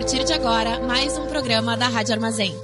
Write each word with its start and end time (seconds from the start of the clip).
partir 0.00 0.24
de 0.24 0.32
agora 0.32 0.80
mais 0.80 1.18
um 1.18 1.26
programa 1.26 1.76
da 1.76 1.86
Rádio 1.86 2.14
Armazém. 2.14 2.56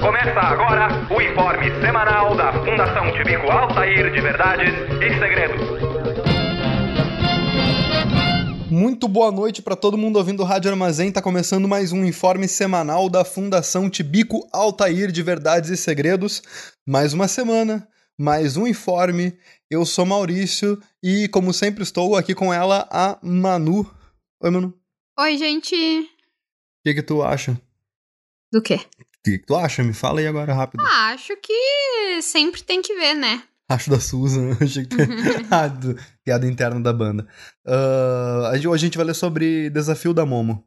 Começa 0.00 0.40
agora 0.40 0.88
o 1.14 1.20
informe 1.20 1.70
semanal 1.84 2.34
da 2.34 2.50
Fundação 2.64 3.12
Tibico 3.12 3.52
Altair 3.52 4.10
de 4.10 4.22
Verdades 4.22 4.72
e 5.02 5.18
Segredos. 5.20 5.60
Muito 8.70 9.06
boa 9.06 9.30
noite 9.30 9.60
para 9.60 9.76
todo 9.76 9.98
mundo 9.98 10.16
ouvindo 10.16 10.40
o 10.40 10.46
Rádio 10.46 10.70
Armazém. 10.70 11.12
Tá 11.12 11.20
começando 11.20 11.68
mais 11.68 11.92
um 11.92 12.06
informe 12.06 12.48
semanal 12.48 13.10
da 13.10 13.22
Fundação 13.22 13.90
Tibico 13.90 14.48
Altair 14.50 15.12
de 15.12 15.22
Verdades 15.22 15.68
e 15.68 15.76
Segredos. 15.76 16.42
Mais 16.86 17.12
uma 17.12 17.28
semana, 17.28 17.86
mais 18.18 18.56
um 18.56 18.66
informe. 18.66 19.38
Eu 19.70 19.84
sou 19.84 20.06
Maurício 20.06 20.80
e, 21.02 21.28
como 21.28 21.52
sempre, 21.52 21.82
estou 21.82 22.16
aqui 22.16 22.34
com 22.34 22.52
ela, 22.52 22.88
a 22.90 23.18
Manu. 23.22 23.88
Oi, 24.40 24.50
Manu. 24.50 24.74
Oi, 25.18 25.36
gente. 25.36 25.74
O 25.74 26.08
que, 26.84 26.94
que 26.94 27.02
tu 27.02 27.22
acha? 27.22 27.60
Do 28.52 28.62
quê? 28.62 28.76
O 28.76 29.22
que, 29.24 29.38
que 29.38 29.46
tu 29.46 29.56
acha? 29.56 29.82
Me 29.82 29.92
fala 29.92 30.20
aí 30.20 30.26
agora 30.26 30.54
rápido. 30.54 30.82
Ah, 30.86 31.08
acho 31.12 31.36
que 31.36 32.22
sempre 32.22 32.62
tem 32.62 32.80
que 32.80 32.94
ver, 32.94 33.14
né? 33.14 33.42
Acho 33.68 33.90
da 33.90 33.98
Susan. 33.98 34.56
Achei 34.62 34.86
que 34.86 34.96
tem... 34.96 35.06
ah, 35.50 35.66
do... 35.68 35.98
piada 36.24 36.46
interna 36.46 36.80
da 36.80 36.92
banda. 36.92 37.26
Uh, 37.66 38.50
hoje 38.52 38.68
a 38.68 38.76
gente 38.76 38.96
vai 38.96 39.06
ler 39.06 39.14
sobre 39.14 39.68
Desafio 39.70 40.14
da 40.14 40.24
Momo. 40.24 40.64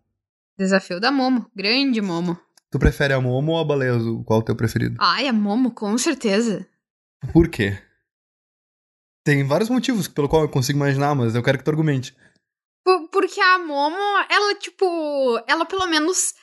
Desafio 0.57 0.99
da 0.99 1.12
Momo. 1.12 1.49
Grande 1.55 2.02
Momo. 2.02 2.38
Tu 2.70 2.77
prefere 2.77 3.13
a 3.13 3.21
Momo 3.21 3.54
ou 3.54 3.59
a 3.59 3.63
Baleia 3.63 3.95
Azul? 3.95 4.23
Qual 4.26 4.40
é 4.40 4.43
o 4.43 4.45
teu 4.45 4.55
preferido? 4.55 4.98
Ai, 4.99 5.27
a 5.27 5.34
Momo, 5.34 5.71
com 5.71 5.98
certeza. 5.98 6.68
Por 7.34 7.50
quê? 7.50 7.78
Tem 9.26 9.46
vários 9.46 9.70
motivos 9.70 10.08
pelo 10.08 10.30
qual 10.30 10.43
eu 10.43 10.49
consigo 10.49 10.77
imaginar, 10.77 11.13
mas 11.13 11.35
eu 11.35 11.43
quero 11.43 11.57
que 11.57 11.63
tu 11.63 11.70
argumente. 11.70 12.16
Por, 12.84 13.10
porque 13.10 13.40
a 13.40 13.60
Momo, 13.60 13.98
ela, 14.30 14.55
tipo, 14.55 14.85
ela 15.48 15.66
pelo 15.66 15.85
menos 15.88 16.34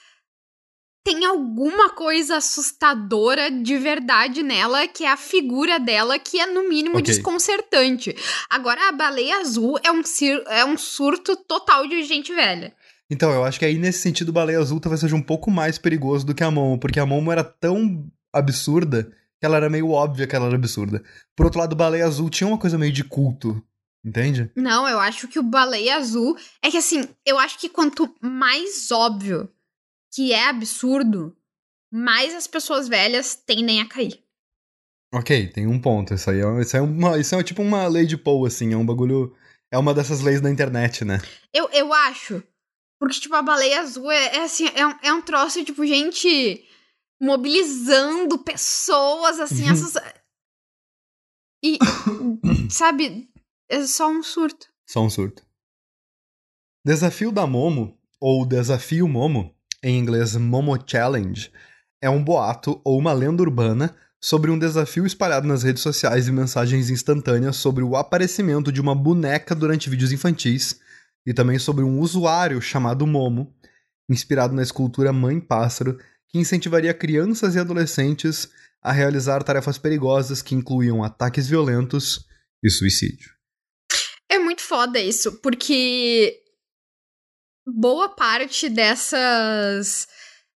tem 1.07 1.25
alguma 1.25 1.91
coisa 1.91 2.37
assustadora 2.37 3.49
de 3.49 3.79
verdade 3.79 4.43
nela, 4.43 4.89
que 4.89 5.05
é 5.05 5.11
a 5.11 5.17
figura 5.17 5.79
dela, 5.79 6.19
que 6.19 6.41
é 6.41 6.47
no 6.47 6.69
mínimo 6.69 6.99
okay. 6.99 7.05
desconcertante. 7.15 8.15
Agora, 8.51 8.89
a 8.89 8.93
baleia 8.93 9.39
azul 9.39 9.79
é 9.85 9.91
um, 9.93 10.03
é 10.49 10.65
um 10.65 10.77
surto 10.77 11.37
total 11.37 11.87
de 11.87 12.03
gente 12.03 12.35
velha. 12.35 12.75
Então, 13.09 13.31
eu 13.31 13.45
acho 13.45 13.59
que 13.59 13.65
aí 13.65 13.79
nesse 13.79 14.01
sentido, 14.01 14.33
baleia 14.33 14.59
azul 14.59 14.81
talvez 14.81 15.01
seja 15.01 15.15
um 15.15 15.23
pouco 15.23 15.49
mais 15.49 15.79
perigoso 15.79 16.27
do 16.27 16.35
que 16.35 16.43
a 16.43 16.51
Momo, 16.51 16.77
porque 16.77 16.99
a 16.99 17.07
Momo 17.07 17.31
era 17.31 17.45
tão 17.45 18.05
absurda 18.33 19.09
que 19.39 19.47
ela 19.47 19.57
era 19.57 19.71
meio 19.71 19.91
óbvia 19.91 20.27
que 20.27 20.35
ela 20.35 20.47
era 20.47 20.57
absurda. 20.57 21.03
Por 21.35 21.47
outro 21.47 21.61
lado, 21.61 21.77
baleia 21.77 22.07
azul 22.07 22.31
tinha 22.31 22.49
uma 22.49 22.59
coisa 22.59 22.79
meio 22.79 22.93
de 22.93 23.05
culto. 23.05 23.63
Entende? 24.05 24.51
Não, 24.55 24.89
eu 24.89 25.01
acho 25.01 25.27
que 25.27 25.39
o 25.39 25.43
baleia 25.43 25.97
azul. 25.97 26.37
É 26.63 26.71
que 26.71 26.77
assim, 26.77 27.03
eu 27.25 27.39
acho 27.39 27.59
que 27.59 27.69
quanto 27.69 28.15
mais 28.21 28.91
óbvio 28.93 29.51
que 30.15 30.33
é 30.33 30.49
absurdo, 30.49 31.37
mais 31.93 32.35
as 32.35 32.47
pessoas 32.47 32.89
velhas 32.89 33.35
tendem 33.35 33.81
a 33.81 33.89
cair. 33.89 34.23
Ok, 35.13 35.49
tem 35.49 35.67
um 35.67 35.81
ponto. 35.81 36.15
Isso 36.15 36.31
aí 36.31 36.41
é, 36.41 36.61
isso 36.61 36.77
é, 36.77 36.81
uma, 36.81 37.19
isso 37.19 37.35
é 37.35 37.43
tipo 37.43 37.63
uma 37.63 37.87
lei 37.89 38.07
de 38.07 38.17
Poe, 38.17 38.47
assim. 38.47 38.73
É 38.73 38.77
um 38.77 38.87
bagulho. 38.87 39.35
É 39.73 39.77
uma 39.77 39.93
dessas 39.93 40.21
leis 40.21 40.41
da 40.41 40.51
internet, 40.51 41.05
né? 41.05 41.21
Eu, 41.53 41.69
eu 41.73 41.93
acho. 41.93 42.43
Porque, 42.99 43.21
tipo, 43.21 43.35
a 43.35 43.43
baleia 43.43 43.81
azul 43.81 44.11
é, 44.11 44.37
é 44.37 44.45
assim, 44.45 44.69
é 44.75 44.87
um, 44.87 44.95
é 45.03 45.13
um 45.13 45.21
troço, 45.21 45.63
tipo, 45.65 45.85
gente 45.85 46.65
mobilizando 47.21 48.39
pessoas, 48.39 49.41
assim, 49.41 49.69
essas. 49.69 49.95
E, 51.65 51.79
sabe, 52.71 53.31
é 53.69 53.87
só 53.87 54.09
um 54.09 54.23
surto. 54.23 54.69
Só 54.89 55.03
um 55.03 55.11
surto. 55.11 55.45
Desafio 56.85 57.33
da 57.33 57.47
Momo, 57.47 57.99
ou 58.21 58.47
Desafio 58.47 59.09
Momo, 59.09 59.55
em 59.83 59.99
inglês 59.99 60.37
Momo 60.37 60.79
Challenge, 60.87 61.51
é 62.01 62.09
um 62.09 62.23
boato 62.23 62.81
ou 62.85 62.99
uma 62.99 63.13
lenda 63.13 63.43
urbana 63.43 63.97
sobre 64.21 64.51
um 64.51 64.59
desafio 64.59 65.07
espalhado 65.07 65.47
nas 65.47 65.63
redes 65.63 65.83
sociais 65.83 66.29
e 66.29 66.33
mensagens 66.33 66.91
instantâneas 66.91 67.57
sobre 67.57 67.83
o 67.83 67.97
aparecimento 67.97 68.73
de 68.73 68.81
uma 68.81 68.95
boneca 68.95 69.55
durante 69.55 69.91
vídeos 69.91 70.13
infantis 70.13 70.81
e 71.27 71.35
também 71.35 71.59
sobre 71.59 71.85
um 71.85 71.99
usuário 72.01 72.61
chamado 72.61 73.07
Momo, 73.07 73.53
inspirado 74.09 74.55
na 74.55 74.63
escultura 74.63 75.13
Mãe 75.13 75.41
Pássaro, 75.41 75.99
incentivaria 76.39 76.95
crianças 76.95 77.55
e 77.55 77.59
adolescentes 77.59 78.49
a 78.83 78.93
realizar 78.93 79.43
tarefas 79.43 79.79
perigosas 79.79 80.43
que 80.43 80.55
incluíam 80.55 81.03
ataques 81.03 81.49
violentos 81.49 82.25
e 82.63 82.71
suicídio. 82.71 83.31
É 84.29 84.39
muito 84.39 84.63
foda 84.63 84.99
isso, 84.99 85.41
porque 85.41 86.41
boa 87.67 88.09
parte 88.09 88.69
dessas 88.69 90.07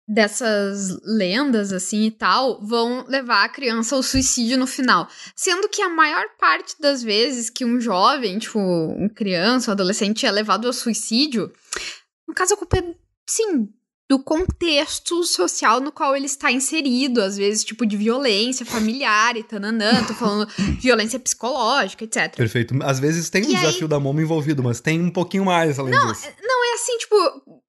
dessas 0.09 0.97
lendas 1.03 1.73
assim 1.73 2.03
e 2.03 2.11
tal 2.11 2.65
vão 2.65 3.05
levar 3.09 3.44
a 3.44 3.49
criança 3.49 3.94
ao 3.94 4.01
suicídio 4.01 4.57
no 4.57 4.65
final, 4.65 5.09
sendo 5.35 5.67
que 5.67 5.81
a 5.81 5.89
maior 5.89 6.25
parte 6.39 6.79
das 6.79 7.03
vezes 7.03 7.49
que 7.49 7.65
um 7.65 7.79
jovem, 7.79 8.39
tipo, 8.39 8.57
um 8.57 9.09
criança, 9.09 9.69
um 9.69 9.73
adolescente 9.73 10.25
é 10.25 10.31
levado 10.31 10.65
ao 10.65 10.71
suicídio, 10.71 11.51
no 12.25 12.33
caso 12.33 12.53
a 12.53 12.57
culpa 12.57 12.77
é 12.77 12.95
sim 13.29 13.69
do 14.09 14.19
contexto 14.19 15.23
social 15.23 15.81
no 15.81 15.91
qual 15.91 16.16
ele 16.16 16.25
está 16.28 16.50
inserido, 16.51 17.22
às 17.22 17.35
vezes, 17.35 17.63
tipo, 17.63 17.85
de 17.85 17.97
violência 17.97 18.66
familiar 18.66 19.35
e 19.35 19.44
tananã, 19.44 20.03
tô 20.06 20.13
falando 20.13 20.47
violência 20.79 21.19
psicológica, 21.19 22.06
etc. 22.06 22.35
Perfeito. 22.35 22.73
Às 22.84 23.00
vezes 23.00 23.29
tem 23.29 23.44
um 23.44 23.50
e 23.50 23.56
desafio 23.56 23.84
aí... 23.84 23.90
da 23.90 24.00
mama 24.00 24.22
envolvido, 24.22 24.63
mas 24.63 24.79
tem 24.79 25.01
um 25.01 25.12
pouquinho 25.12 25.44
mais 25.44 25.78
além 25.78 25.94
não, 25.94 26.12
disso. 26.12 26.28
Não, 26.41 26.72
é 26.72 26.73
assim, 26.75 26.97
tipo, 27.00 27.62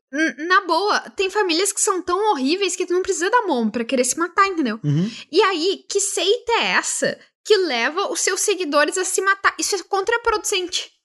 na 0.46 0.60
boa, 0.62 1.00
tem 1.10 1.28
famílias 1.28 1.72
que 1.72 1.80
são 1.80 2.00
tão 2.00 2.30
horríveis 2.30 2.76
que 2.76 2.86
tu 2.86 2.92
não 2.92 3.02
precisa 3.02 3.30
da 3.30 3.42
mão 3.42 3.68
para 3.68 3.84
querer 3.84 4.04
se 4.04 4.18
matar, 4.18 4.46
entendeu? 4.46 4.78
Uhum. 4.82 5.10
E 5.30 5.42
aí, 5.42 5.84
que 5.88 6.00
seita 6.00 6.52
é 6.52 6.64
essa 6.72 7.18
que 7.44 7.56
leva 7.56 8.12
os 8.12 8.20
seus 8.20 8.40
seguidores 8.40 8.96
a 8.96 9.04
se 9.04 9.20
matar? 9.20 9.54
Isso 9.58 9.74
é 9.74 9.82
contraproducente. 9.82 10.97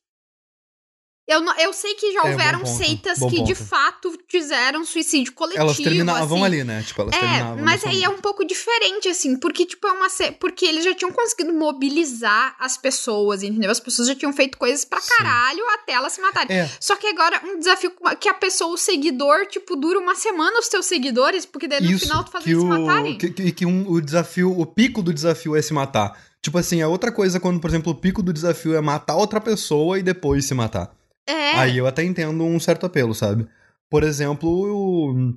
Eu, 1.26 1.40
não, 1.40 1.58
eu 1.58 1.72
sei 1.72 1.94
que 1.94 2.12
já 2.12 2.28
é, 2.28 2.32
houveram 2.32 2.66
seitas 2.66 3.18
que 3.18 3.38
ponto. 3.38 3.44
de 3.46 3.56
fato 3.56 4.14
fizeram 4.28 4.84
suicídio 4.84 5.32
coletivo. 5.32 5.64
Elas 5.64 5.78
terminavam 5.78 6.38
assim. 6.38 6.46
ali, 6.46 6.64
né? 6.66 6.84
Tipo, 6.86 7.04
elas 7.04 7.16
é, 7.16 7.20
terminavam. 7.20 7.64
Mas 7.64 7.86
aí 7.86 8.04
é 8.04 8.10
um 8.10 8.20
pouco 8.20 8.46
diferente, 8.46 9.08
assim, 9.08 9.38
porque, 9.38 9.66
tipo, 9.66 9.88
é 9.88 9.92
uma. 9.94 10.08
Porque 10.38 10.66
eles 10.66 10.84
já 10.84 10.94
tinham 10.94 11.14
conseguido 11.14 11.54
mobilizar 11.54 12.58
as 12.60 12.78
pessoas, 12.78 13.42
entendeu? 13.42 13.72
As 13.72 13.80
pessoas 13.80 14.10
já 14.10 14.16
tinham 14.16 14.34
feito 14.34 14.58
coisas 14.58 14.84
pra 14.84 15.00
caralho 15.00 15.60
Sim. 15.64 15.72
até 15.76 15.94
elas 15.94 16.12
se 16.12 16.22
matarem. 16.22 16.58
É. 16.58 16.70
Só 16.78 16.98
que 16.98 17.08
agora 17.08 17.42
um 17.46 17.58
desafio 17.58 17.94
que 18.20 18.28
a 18.28 18.34
pessoa, 18.34 18.74
o 18.74 18.78
seguidor, 18.78 19.46
tipo, 19.48 19.78
dura 19.78 20.00
uma 20.00 20.16
semana 20.16 20.60
os 20.60 20.68
teus 20.68 20.86
seguidores, 20.86 21.46
porque 21.46 21.70
daí 21.70 21.82
no 21.82 21.92
Isso, 21.92 22.06
final 22.06 22.26
tu 22.26 22.32
faz 22.32 22.46
eles 22.46 22.58
o, 22.58 22.62
se 22.62 22.68
matarem. 22.68 23.18
Que, 23.18 23.30
que, 23.30 23.52
que 23.54 23.66
um, 23.66 23.90
o 23.90 24.02
desafio, 24.02 24.60
o 24.60 24.66
pico 24.66 25.02
do 25.02 25.14
desafio 25.14 25.56
é 25.56 25.62
se 25.62 25.74
matar. 25.74 26.20
Tipo 26.42 26.58
assim, 26.58 26.82
é 26.82 26.88
outra 26.88 27.14
coisa 27.14 27.40
quando, 27.40 27.62
por 27.62 27.70
exemplo, 27.70 27.94
o 27.94 27.96
pico 27.96 28.22
do 28.22 28.34
desafio 28.34 28.76
é 28.76 28.82
matar 28.82 29.16
outra 29.16 29.40
pessoa 29.40 29.98
e 29.98 30.04
depois 30.04 30.44
se 30.44 30.54
matar. 30.54 30.94
É. 31.28 31.56
Aí 31.56 31.78
eu 31.78 31.88
até 31.88 32.04
entendo 32.04 32.44
um 32.44 32.60
certo 32.60 32.86
apelo, 32.86 33.14
sabe? 33.14 33.48
Por 33.90 34.04
exemplo, 34.04 34.50
o, 34.50 35.34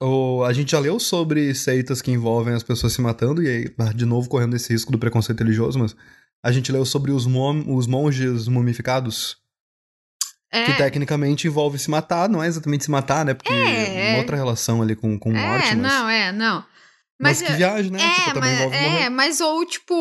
o, 0.00 0.44
a 0.44 0.52
gente 0.52 0.72
já 0.72 0.78
leu 0.78 0.98
sobre 0.98 1.54
seitas 1.54 2.00
que 2.00 2.10
envolvem 2.10 2.54
as 2.54 2.62
pessoas 2.62 2.92
se 2.92 3.00
matando, 3.00 3.42
e 3.42 3.48
aí, 3.48 3.92
de 3.94 4.06
novo, 4.06 4.28
correndo 4.28 4.56
esse 4.56 4.72
risco 4.72 4.92
do 4.92 4.98
preconceito 4.98 5.40
religioso, 5.40 5.78
mas 5.78 5.96
a 6.42 6.50
gente 6.50 6.72
leu 6.72 6.84
sobre 6.84 7.12
os, 7.12 7.26
mom, 7.26 7.62
os 7.74 7.86
monges 7.86 8.48
mumificados. 8.48 9.40
É. 10.54 10.66
Que 10.66 10.74
tecnicamente 10.74 11.46
envolve 11.46 11.78
se 11.78 11.90
matar, 11.90 12.28
não 12.28 12.42
é 12.42 12.46
exatamente 12.46 12.84
se 12.84 12.90
matar, 12.90 13.24
né? 13.24 13.32
Porque 13.32 13.50
é 13.50 14.10
uma 14.10 14.18
outra 14.18 14.36
relação 14.36 14.82
ali 14.82 14.94
com, 14.94 15.18
com 15.18 15.34
é, 15.34 15.48
morte. 15.48 15.68
É, 15.68 15.74
mas... 15.74 15.92
não, 15.92 16.08
é, 16.10 16.30
não. 16.30 16.62
Mas, 17.22 17.40
mas 17.40 17.50
que 17.50 17.56
viagem, 17.56 17.92
né? 17.92 18.00
É, 18.02 18.24
tipo, 18.24 18.40
mas, 18.40 18.60
é 18.72 19.08
mas 19.08 19.40
ou 19.40 19.64
tipo 19.64 19.94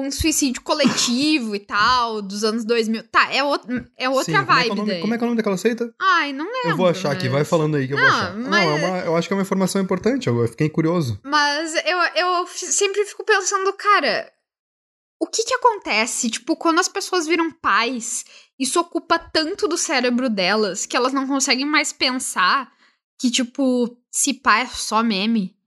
um 0.00 0.12
suicídio 0.12 0.62
coletivo 0.62 1.56
e 1.56 1.58
tal, 1.58 2.22
dos 2.22 2.44
anos 2.44 2.64
2000. 2.64 3.02
Tá, 3.08 3.32
é, 3.32 3.42
outro, 3.42 3.84
é 3.96 4.08
outra 4.08 4.38
Sim, 4.38 4.44
vibe 4.44 4.68
como 4.68 4.80
é, 4.80 4.84
é 4.84 4.86
nome. 4.86 5.00
Como 5.00 5.14
é 5.14 5.18
que 5.18 5.24
é 5.24 5.26
o 5.26 5.28
nome 5.28 5.36
daquela 5.36 5.56
seita? 5.56 5.92
Ai, 6.00 6.32
não 6.32 6.44
lembro. 6.44 6.70
Eu 6.70 6.76
vou 6.76 6.86
achar 6.86 7.08
mas... 7.08 7.18
aqui, 7.18 7.28
vai 7.28 7.44
falando 7.44 7.76
aí 7.76 7.88
que 7.88 7.94
eu 7.94 7.98
não, 7.98 8.04
vou 8.04 8.14
achar. 8.14 8.36
Mas... 8.36 8.48
Não, 8.48 8.58
é 8.58 8.74
uma, 8.74 8.98
eu 9.00 9.16
acho 9.16 9.26
que 9.26 9.34
é 9.34 9.36
uma 9.36 9.42
informação 9.42 9.82
importante, 9.82 10.28
eu 10.28 10.46
fiquei 10.46 10.68
curioso. 10.68 11.18
Mas 11.24 11.74
eu, 11.84 11.98
eu 12.14 12.46
sempre 12.46 13.04
fico 13.06 13.24
pensando, 13.24 13.72
cara, 13.72 14.32
o 15.20 15.26
que 15.26 15.42
que 15.42 15.54
acontece, 15.54 16.30
tipo, 16.30 16.54
quando 16.54 16.78
as 16.78 16.88
pessoas 16.88 17.26
viram 17.26 17.50
pais, 17.50 18.24
isso 18.56 18.78
ocupa 18.78 19.18
tanto 19.18 19.66
do 19.66 19.76
cérebro 19.76 20.30
delas 20.30 20.86
que 20.86 20.96
elas 20.96 21.12
não 21.12 21.26
conseguem 21.26 21.66
mais 21.66 21.92
pensar 21.92 22.70
que, 23.18 23.32
tipo, 23.32 23.98
se 24.12 24.32
pai 24.32 24.62
é 24.62 24.66
só 24.66 25.02
meme. 25.02 25.57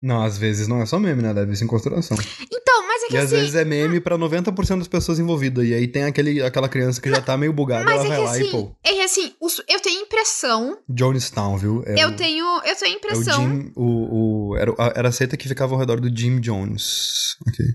Não, 0.00 0.22
às 0.22 0.38
vezes 0.38 0.68
não 0.68 0.80
é 0.80 0.86
só 0.86 0.98
meme, 0.98 1.22
né? 1.22 1.34
Deve 1.34 1.56
ser 1.56 1.64
em 1.64 1.66
consideração. 1.68 2.16
Então, 2.52 2.86
mas 2.86 3.02
é 3.02 3.06
que 3.08 3.14
E 3.14 3.16
assim, 3.16 3.24
às 3.24 3.30
vezes 3.30 3.54
é 3.56 3.64
meme 3.64 4.00
pra 4.00 4.16
90% 4.16 4.78
das 4.78 4.86
pessoas 4.88 5.18
envolvidas. 5.18 5.66
E 5.66 5.74
aí 5.74 5.88
tem 5.88 6.04
aquele, 6.04 6.40
aquela 6.42 6.68
criança 6.68 7.00
que 7.00 7.10
já 7.10 7.20
tá 7.20 7.36
meio 7.36 7.52
bugada, 7.52 7.84
mas 7.84 7.94
ela 7.94 8.04
é 8.04 8.08
vai 8.08 8.18
que 8.18 8.24
lá 8.24 8.30
assim, 8.30 8.44
e 8.44 8.50
pô. 8.50 8.76
É 8.84 8.92
que 8.92 9.00
assim, 9.00 9.32
eu 9.68 9.80
tenho 9.80 10.02
impressão. 10.02 10.78
Jonestown, 10.88 11.56
viu? 11.58 11.82
É 11.84 12.04
eu 12.04 12.10
o, 12.10 12.16
tenho. 12.16 12.44
Eu 12.64 12.76
tenho 12.76 12.92
é 12.92 12.94
o 12.94 12.98
impressão. 12.98 13.40
Jim. 13.48 13.72
O, 13.74 14.50
o, 14.52 14.56
era, 14.56 14.72
a- 14.78 14.92
era 14.94 15.08
a 15.08 15.12
seita 15.12 15.36
que 15.36 15.48
ficava 15.48 15.74
ao 15.74 15.80
redor 15.80 16.00
do 16.00 16.16
Jim 16.16 16.38
Jones. 16.40 17.36
Ok. 17.48 17.66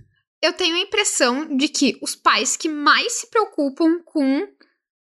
eu 0.41 0.53
tenho 0.53 0.75
a 0.75 0.79
impressão 0.79 1.57
de 1.57 1.67
que 1.67 1.97
os 2.01 2.15
pais 2.15 2.55
que 2.55 2.69
mais 2.69 3.13
se 3.13 3.29
preocupam 3.29 3.99
com 4.05 4.47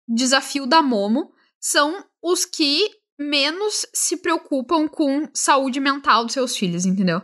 desafio 0.07 0.65
da 0.65 0.81
Momo 0.81 1.31
são 1.59 2.03
os 2.21 2.43
que 2.45 2.89
menos 3.23 3.85
se 3.93 4.17
preocupam 4.17 4.87
com 4.87 5.29
saúde 5.33 5.79
mental 5.79 6.25
dos 6.25 6.33
seus 6.33 6.55
filhos, 6.55 6.85
entendeu? 6.85 7.21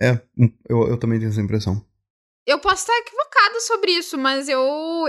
É, 0.00 0.20
eu, 0.68 0.88
eu 0.88 0.98
também 0.98 1.18
tenho 1.18 1.30
essa 1.30 1.40
impressão. 1.40 1.84
Eu 2.46 2.58
posso 2.60 2.82
estar 2.82 2.96
equivocada 2.98 3.60
sobre 3.60 3.92
isso, 3.92 4.16
mas 4.16 4.48
eu, 4.48 4.62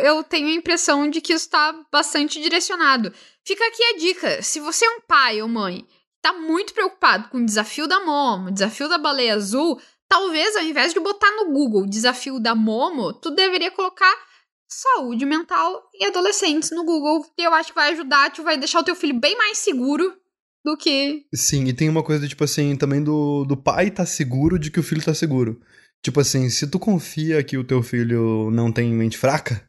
eu 0.04 0.24
tenho 0.24 0.48
a 0.48 0.54
impressão 0.54 1.10
de 1.10 1.22
que 1.22 1.34
isso 1.34 1.46
está 1.46 1.74
bastante 1.92 2.42
direcionado. 2.42 3.14
Fica 3.46 3.66
aqui 3.66 3.84
a 3.84 3.98
dica: 3.98 4.42
se 4.42 4.60
você 4.60 4.86
é 4.86 4.90
um 4.90 5.02
pai 5.02 5.42
ou 5.42 5.48
mãe 5.48 5.88
tá 6.22 6.34
muito 6.34 6.74
preocupado 6.74 7.30
com 7.30 7.38
o 7.38 7.46
desafio 7.46 7.88
da 7.88 8.04
Momo, 8.04 8.52
desafio 8.52 8.90
da 8.90 8.98
baleia 8.98 9.36
azul, 9.36 9.80
talvez 10.08 10.56
ao 10.58 10.64
invés 10.64 10.94
de 10.94 11.00
botar 11.00 11.32
no 11.32 11.46
Google 11.46 11.86
desafio 11.86 12.40
da 12.42 12.54
Momo, 12.54 13.14
tu 13.14 13.32
deveria 13.32 13.72
colocar 13.72 14.14
saúde 14.70 15.26
mental 15.26 15.90
e 15.94 16.06
adolescentes 16.06 16.72
no 16.72 16.86
Google. 16.86 17.26
E 17.38 17.44
eu 17.44 17.54
acho 17.54 17.70
que 17.70 17.76
vai 17.76 17.92
ajudar, 17.92 18.32
tu 18.32 18.44
vai 18.44 18.58
deixar 18.58 18.80
o 18.80 18.84
teu 18.84 18.96
filho 18.96 19.20
bem 19.20 19.36
mais 19.36 19.58
seguro 19.58 20.16
do 20.64 20.78
que. 20.78 21.26
Sim, 21.34 21.66
e 21.66 21.74
tem 21.74 21.90
uma 21.90 22.04
coisa, 22.04 22.28
tipo 22.28 22.44
assim, 22.44 22.76
também 22.76 23.04
do, 23.04 23.44
do 23.46 23.58
pai 23.58 23.90
tá 23.90 24.06
seguro 24.06 24.60
de 24.60 24.70
que 24.70 24.80
o 24.80 24.84
filho 24.84 25.04
tá 25.04 25.14
seguro. 25.14 25.60
Tipo 26.04 26.20
assim, 26.20 26.50
se 26.50 26.68
tu 26.68 26.80
confia 26.80 27.44
que 27.44 27.58
o 27.58 27.64
teu 27.64 27.82
filho 27.82 28.50
não 28.52 28.72
tem 28.72 28.94
mente 28.94 29.18
fraca, 29.18 29.68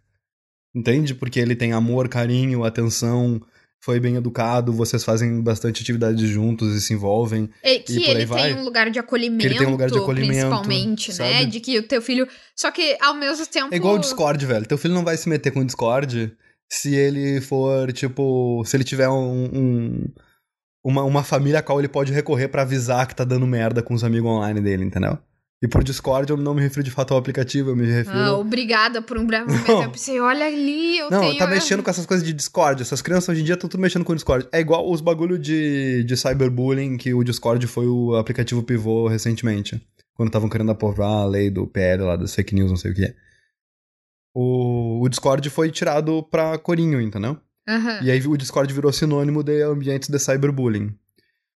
entende? 0.74 1.14
Porque 1.14 1.40
ele 1.40 1.56
tem 1.56 1.72
amor, 1.72 2.08
carinho, 2.08 2.64
atenção, 2.64 3.40
foi 3.82 3.98
bem 3.98 4.16
educado, 4.16 4.72
vocês 4.72 5.02
fazem 5.02 5.40
bastante 5.42 5.82
atividades 5.82 6.28
juntos 6.28 6.74
e 6.74 6.80
se 6.80 6.92
envolvem. 6.92 7.48
E 7.64 7.78
que 7.78 7.92
e 7.94 8.00
por 8.00 8.10
aí 8.10 8.16
ele 8.16 8.26
vai. 8.26 8.42
tem 8.52 8.60
um 8.60 8.64
lugar 8.64 8.90
de 8.90 8.98
acolhimento, 8.98 9.46
ele 9.46 9.56
tem 9.58 9.66
um 9.66 9.70
lugar 9.70 9.90
de 9.90 9.98
acolhimento, 9.98 10.32
principalmente, 10.32 11.08
né? 11.08 11.14
sabe? 11.14 11.46
De 11.46 11.60
que 11.60 11.78
o 11.78 11.82
teu 11.82 12.02
filho. 12.02 12.28
Só 12.54 12.70
que 12.70 12.96
ao 13.00 13.14
mesmo 13.14 13.46
tempo. 13.46 13.72
É 13.72 13.76
igual 13.76 13.94
o 13.94 13.98
Discord, 13.98 14.44
velho. 14.44 14.66
Teu 14.66 14.76
filho 14.78 14.94
não 14.94 15.04
vai 15.04 15.16
se 15.16 15.28
meter 15.28 15.50
com 15.50 15.60
o 15.60 15.64
Discord 15.64 16.32
se 16.70 16.94
ele 16.94 17.40
for, 17.40 17.92
tipo, 17.92 18.62
se 18.66 18.76
ele 18.76 18.84
tiver 18.84 19.08
um, 19.08 19.44
um- 19.52 20.04
uma, 20.84 21.02
uma 21.02 21.22
família 21.24 21.58
a 21.58 21.62
qual 21.62 21.78
ele 21.78 21.88
pode 21.88 22.12
recorrer 22.12 22.48
pra 22.48 22.62
avisar 22.62 23.06
que 23.06 23.14
tá 23.14 23.24
dando 23.24 23.46
merda 23.46 23.82
com 23.82 23.92
os 23.94 24.04
amigos 24.04 24.30
online 24.30 24.60
dele, 24.60 24.84
entendeu? 24.84 25.18
E 25.62 25.68
por 25.68 25.84
Discord 25.84 26.30
eu 26.30 26.38
não 26.38 26.54
me 26.54 26.62
refiro 26.62 26.82
de 26.82 26.90
fato 26.90 27.12
ao 27.12 27.18
aplicativo, 27.20 27.70
eu 27.70 27.76
me 27.76 27.84
refiro. 27.84 28.16
Ah, 28.16 28.32
obrigada 28.38 29.02
por 29.02 29.18
um 29.18 29.26
breve 29.26 29.46
momento. 29.50 29.68
Não. 29.68 29.82
Eu 29.82 29.90
pensei, 29.90 30.18
olha 30.18 30.46
ali, 30.46 30.96
eu 30.98 31.10
Não, 31.10 31.20
tenho. 31.20 31.36
tá 31.38 31.46
mexendo 31.46 31.82
com 31.82 31.90
essas 31.90 32.06
coisas 32.06 32.26
de 32.26 32.32
Discord. 32.32 32.80
Essas 32.80 33.02
crianças 33.02 33.28
hoje 33.28 33.42
em 33.42 33.44
dia 33.44 33.54
estão 33.54 33.68
tudo 33.68 33.80
mexendo 33.80 34.04
com 34.04 34.12
o 34.12 34.16
Discord. 34.16 34.48
É 34.52 34.58
igual 34.60 34.90
os 34.90 35.02
bagulho 35.02 35.38
de, 35.38 36.02
de 36.04 36.16
cyberbullying 36.16 36.96
que 36.96 37.12
o 37.12 37.22
Discord 37.22 37.66
foi 37.66 37.86
o 37.86 38.16
aplicativo 38.16 38.62
pivô 38.62 39.06
recentemente. 39.06 39.78
Quando 40.14 40.28
estavam 40.28 40.48
querendo 40.48 40.70
aprovar 40.70 41.22
a 41.22 41.26
lei 41.26 41.50
do 41.50 41.66
PL 41.66 42.04
lá, 42.04 42.16
das 42.16 42.34
fake 42.34 42.54
news, 42.54 42.70
não 42.70 42.76
sei 42.78 42.92
o 42.92 42.94
que 42.94 43.04
é. 43.04 43.14
O, 44.34 45.02
o 45.02 45.08
Discord 45.10 45.48
foi 45.50 45.70
tirado 45.70 46.22
pra 46.22 46.56
corinho, 46.56 47.00
entendeu? 47.00 47.36
Aham. 47.68 48.00
E 48.02 48.10
aí 48.10 48.26
o 48.26 48.36
Discord 48.36 48.72
virou 48.72 48.92
sinônimo 48.92 49.42
de 49.42 49.62
ambientes 49.62 50.08
de 50.08 50.18
cyberbullying. 50.18 50.94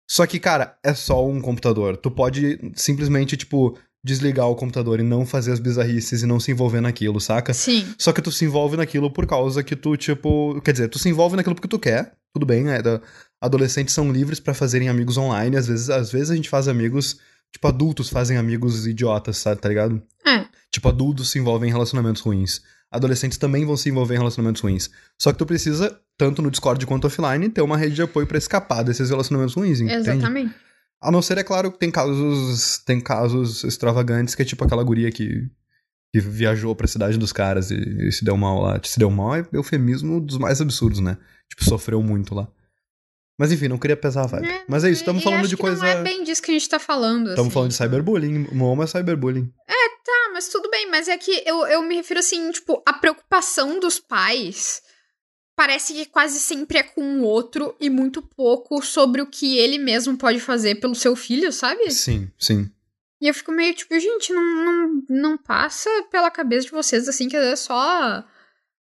Só 0.10 0.26
que, 0.26 0.40
cara, 0.40 0.76
é 0.84 0.94
só 0.94 1.26
um 1.26 1.40
computador. 1.40 1.96
Tu 1.98 2.10
pode 2.12 2.60
simplesmente, 2.76 3.38
tipo, 3.38 3.78
desligar 4.04 4.48
o 4.48 4.56
computador 4.56 5.00
e 5.00 5.04
não 5.04 5.26
fazer 5.26 5.52
as 5.52 5.60
bizarrices 5.60 6.24
e 6.24 6.26
não 6.26 6.40
se 6.40 6.52
envolver 6.52 6.82
naquilo, 6.82 7.20
saca? 7.20 7.54
Sim. 7.54 7.86
Só 7.98 8.12
que 8.12 8.22
tu 8.22 8.32
se 8.32 8.46
envolve 8.46 8.76
naquilo 8.78 9.12
por 9.12 9.26
causa 9.28 9.64
que 9.64 9.76
tu, 9.76 9.96
tipo. 9.98 10.60
Quer 10.62 10.72
dizer, 10.72 10.88
tu 10.90 10.98
se 11.00 11.10
envolve 11.10 11.36
naquilo 11.36 11.56
porque 11.56 11.68
tu 11.68 11.78
quer. 11.80 12.14
Tudo 12.34 12.46
bem, 12.46 12.70
é, 12.70 12.82
da- 12.82 13.02
adolescentes 13.42 13.94
são 13.94 14.12
livres 14.12 14.40
pra 14.40 14.54
fazerem 14.54 14.90
amigos 14.90 15.18
online. 15.18 15.56
Às 15.58 15.68
vezes, 15.68 15.90
às 15.90 16.12
vezes 16.12 16.32
a 16.32 16.36
gente 16.36 16.50
faz 16.50 16.68
amigos. 16.68 17.18
Tipo, 17.52 17.68
adultos 17.68 18.10
fazem 18.10 18.38
amigos 18.38 18.88
idiotas, 18.88 19.38
sabe, 19.38 19.60
tá 19.60 19.68
ligado? 19.68 20.02
É. 20.26 20.46
Tipo, 20.72 20.88
adultos 20.88 21.30
se 21.30 21.38
envolvem 21.38 21.70
em 21.70 21.72
relacionamentos 21.74 22.22
ruins. 22.22 22.62
Adolescentes 22.90 23.38
também 23.38 23.66
vão 23.66 23.76
se 23.76 23.90
envolver 23.90 24.16
em 24.16 24.20
relacionamentos 24.20 24.62
ruins. 24.62 24.90
Só 25.20 25.32
que 25.34 25.38
tu 25.38 25.46
precisa, 25.46 25.98
tanto 26.18 26.42
no 26.42 26.50
Discord 26.50 26.86
quanto 26.86 27.08
offline, 27.08 27.50
ter 27.50 27.62
uma 27.62 27.76
rede 27.78 27.96
de 27.96 28.02
apoio 28.02 28.26
pra 28.26 28.38
escapar 28.38 28.84
desses 28.84 29.10
relacionamentos 29.10 29.54
ruins, 29.54 29.82
entende? 29.82 30.10
Exatamente. 30.10 30.54
A 31.02 31.12
não 31.12 31.22
ser, 31.22 31.38
é 31.38 31.44
claro, 31.44 31.72
que 31.72 31.80
tem 31.80 31.90
casos. 31.90 32.78
Tem 32.86 33.02
casos 33.02 33.64
extravagantes 33.64 34.36
que 34.36 34.42
é 34.42 34.46
tipo 34.46 34.64
aquela 34.64 34.84
guria 34.84 35.12
que, 35.12 35.50
que 36.14 36.20
viajou 36.20 36.76
pra 36.76 36.88
cidade 36.88 37.18
dos 37.18 37.34
caras 37.34 37.72
e, 37.72 37.76
e 37.76 38.12
se 38.12 38.24
deu 38.24 38.38
mal 38.38 38.62
lá. 38.62 38.80
Se 38.84 39.00
deu 39.00 39.10
mal 39.10 39.36
é 39.36 39.48
eufemismo 39.52 40.22
dos 40.22 40.38
mais 40.38 40.62
absurdos, 40.62 41.00
né? 41.00 41.18
Tipo, 41.50 41.64
sofreu 41.66 42.02
muito 42.04 42.36
lá. 42.36 42.48
Mas 43.40 43.52
enfim, 43.52 43.68
não 43.68 43.80
queria 43.80 43.98
pesar 43.98 44.24
a 44.24 44.28
vibe. 44.28 44.48
É, 44.48 44.64
Mas 44.68 44.84
é 44.84 44.92
isso, 44.92 45.02
estamos 45.02 45.24
falando 45.24 45.48
de 45.48 45.58
coisa. 45.58 45.82
Não 45.82 45.88
é 45.88 46.04
bem 46.04 46.24
disso 46.24 46.44
que 46.44 46.52
a 46.52 46.54
gente 46.54 46.70
tá 46.70 46.78
falando. 46.78 47.30
Estamos 47.30 47.48
assim. 47.48 47.54
falando 47.54 47.70
de 47.70 47.76
cyberbullying. 47.76 48.48
Momo 48.52 48.84
é 48.84 48.88
cyberbullying. 48.88 49.52
Tá, 50.04 50.30
mas 50.34 50.50
tudo 50.50 50.70
bem, 50.70 50.90
mas 50.90 51.08
é 51.08 51.18
que 51.18 51.44
eu, 51.46 51.66
eu 51.68 51.84
me 51.84 51.96
refiro 51.96 52.20
assim, 52.20 52.52
tipo, 52.52 52.82
a 52.86 52.94
preocupação 52.94 53.80
dos 53.80 54.00
pais 54.00 54.82
parece 55.62 55.94
que 55.94 56.08
quase 56.08 56.40
sempre 56.40 56.80
é 56.80 56.84
com 56.84 57.20
o 57.20 57.24
outro 57.24 57.76
e 57.80 57.88
muito 57.88 58.20
pouco 58.20 58.82
sobre 58.82 59.22
o 59.22 59.28
que 59.28 59.60
ele 59.60 59.78
mesmo 59.78 60.18
pode 60.18 60.40
fazer 60.40 60.80
pelo 60.80 60.96
seu 60.96 61.16
filho, 61.16 61.52
sabe? 61.52 61.92
Sim, 61.92 62.32
sim. 62.40 62.68
E 63.22 63.28
eu 63.28 63.34
fico 63.36 63.52
meio 63.52 63.72
tipo, 63.76 63.94
gente, 64.00 64.34
não, 64.34 64.44
não, 64.44 65.04
não 65.08 65.38
passa 65.38 65.88
pela 66.10 66.32
cabeça 66.32 66.66
de 66.66 66.72
vocês 66.72 67.08
assim 67.08 67.30
que 67.30 67.38
é 67.38 67.56
só 67.56 68.26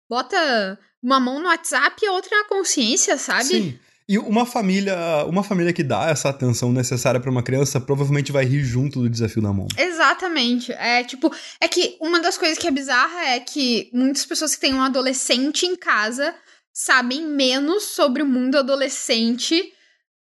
bota 0.09 0.77
uma 1.01 1.21
mão 1.21 1.39
no 1.39 1.47
WhatsApp 1.47 1.95
e 2.03 2.07
a 2.07 2.11
outra 2.11 2.37
na 2.37 2.49
consciência, 2.49 3.17
sabe? 3.17 3.45
Sim. 3.45 3.79
E 4.09 4.17
uma 4.17 4.45
família, 4.45 5.25
uma 5.25 5.43
família 5.43 5.71
que 5.71 5.83
dá 5.83 6.09
essa 6.09 6.27
atenção 6.27 6.73
necessária 6.73 7.19
pra 7.21 7.31
uma 7.31 7.43
criança 7.43 7.79
provavelmente 7.79 8.33
vai 8.33 8.43
rir 8.43 8.65
junto 8.65 9.01
do 9.01 9.09
desafio 9.09 9.41
da 9.41 9.53
mão. 9.53 9.69
Exatamente. 9.77 10.73
É 10.73 11.01
tipo, 11.05 11.33
é 11.61 11.67
que 11.69 11.95
uma 12.01 12.19
das 12.19 12.37
coisas 12.37 12.57
que 12.57 12.67
é 12.67 12.71
bizarra 12.71 13.21
é 13.21 13.39
que 13.39 13.89
muitas 13.93 14.25
pessoas 14.25 14.53
que 14.53 14.59
têm 14.59 14.73
um 14.73 14.81
adolescente 14.81 15.65
em 15.65 15.77
casa 15.77 16.35
sabem 16.79 17.25
menos 17.25 17.85
sobre 17.85 18.21
o 18.21 18.25
mundo 18.25 18.55
adolescente 18.55 19.73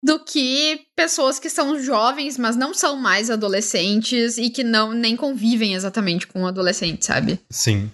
do 0.00 0.20
que 0.20 0.86
pessoas 0.94 1.40
que 1.40 1.50
são 1.50 1.80
jovens, 1.80 2.38
mas 2.38 2.54
não 2.54 2.72
são 2.72 2.94
mais 2.94 3.28
adolescentes 3.28 4.38
e 4.38 4.48
que 4.50 4.62
não 4.62 4.92
nem 4.92 5.16
convivem 5.16 5.74
exatamente 5.74 6.28
com 6.28 6.44
o 6.44 6.46
adolescente, 6.46 7.04
sabe? 7.04 7.40
Sim. 7.50 7.90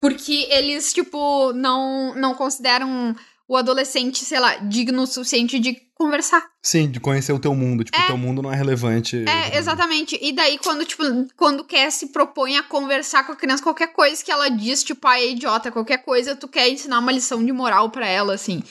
Porque 0.00 0.48
eles, 0.50 0.92
tipo, 0.92 1.52
não, 1.52 2.12
não 2.16 2.34
consideram 2.34 3.14
o 3.46 3.56
adolescente, 3.56 4.24
sei 4.24 4.40
lá, 4.40 4.56
digno 4.56 5.02
o 5.02 5.06
suficiente 5.06 5.58
de 5.58 5.76
conversar. 5.94 6.44
Sim, 6.62 6.90
de 6.90 6.98
conhecer 6.98 7.32
o 7.32 7.38
teu 7.38 7.54
mundo. 7.54 7.84
Tipo, 7.84 7.98
o 7.98 8.06
teu 8.06 8.16
mundo 8.16 8.42
não 8.42 8.52
é 8.52 8.56
relevante. 8.56 9.24
É, 9.28 9.58
exatamente. 9.58 10.18
E 10.20 10.32
daí, 10.32 10.58
quando, 10.58 10.84
tipo, 10.84 11.02
quando 11.36 11.64
quer 11.64 11.90
se 11.90 12.08
propõe 12.08 12.56
a 12.56 12.62
conversar 12.62 13.24
com 13.24 13.32
a 13.32 13.36
criança, 13.36 13.62
qualquer 13.62 13.88
coisa 13.88 14.24
que 14.24 14.32
ela 14.32 14.48
diz, 14.48 14.82
tipo, 14.82 15.06
ah, 15.06 15.18
é 15.18 15.30
idiota, 15.30 15.70
qualquer 15.70 15.98
coisa, 15.98 16.34
tu 16.34 16.48
quer 16.48 16.68
ensinar 16.68 16.98
uma 16.98 17.12
lição 17.12 17.44
de 17.44 17.52
moral 17.52 17.90
pra 17.90 18.06
ela, 18.06 18.34
assim. 18.34 18.62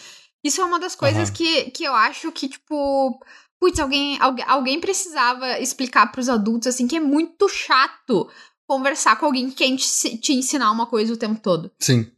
Isso 0.44 0.60
é 0.60 0.66
uma 0.66 0.80
das 0.80 0.96
coisas 0.96 1.30
Aham. 1.30 1.34
que, 1.34 1.72
que 1.72 1.84
eu 1.84 1.94
acho 1.94 2.32
que, 2.32 2.48
tipo. 2.50 3.20
Putz, 3.60 3.80
alguém, 3.80 4.18
alguém, 4.46 4.82
precisava 4.82 5.58
explicar 5.58 6.12
pros 6.12 6.28
adultos, 6.28 6.68
assim, 6.68 6.86
que 6.86 6.98
é 6.98 7.00
muito 7.00 7.48
chato 7.48 8.30
conversar 8.68 9.16
com 9.18 9.26
alguém 9.26 9.50
que 9.50 9.56
quer 9.56 10.18
te 10.18 10.34
ensinar 10.34 10.70
uma 10.70 10.86
coisa 10.86 11.14
o 11.14 11.18
tempo 11.18 11.40
todo. 11.40 11.72
Sim. 11.80 12.12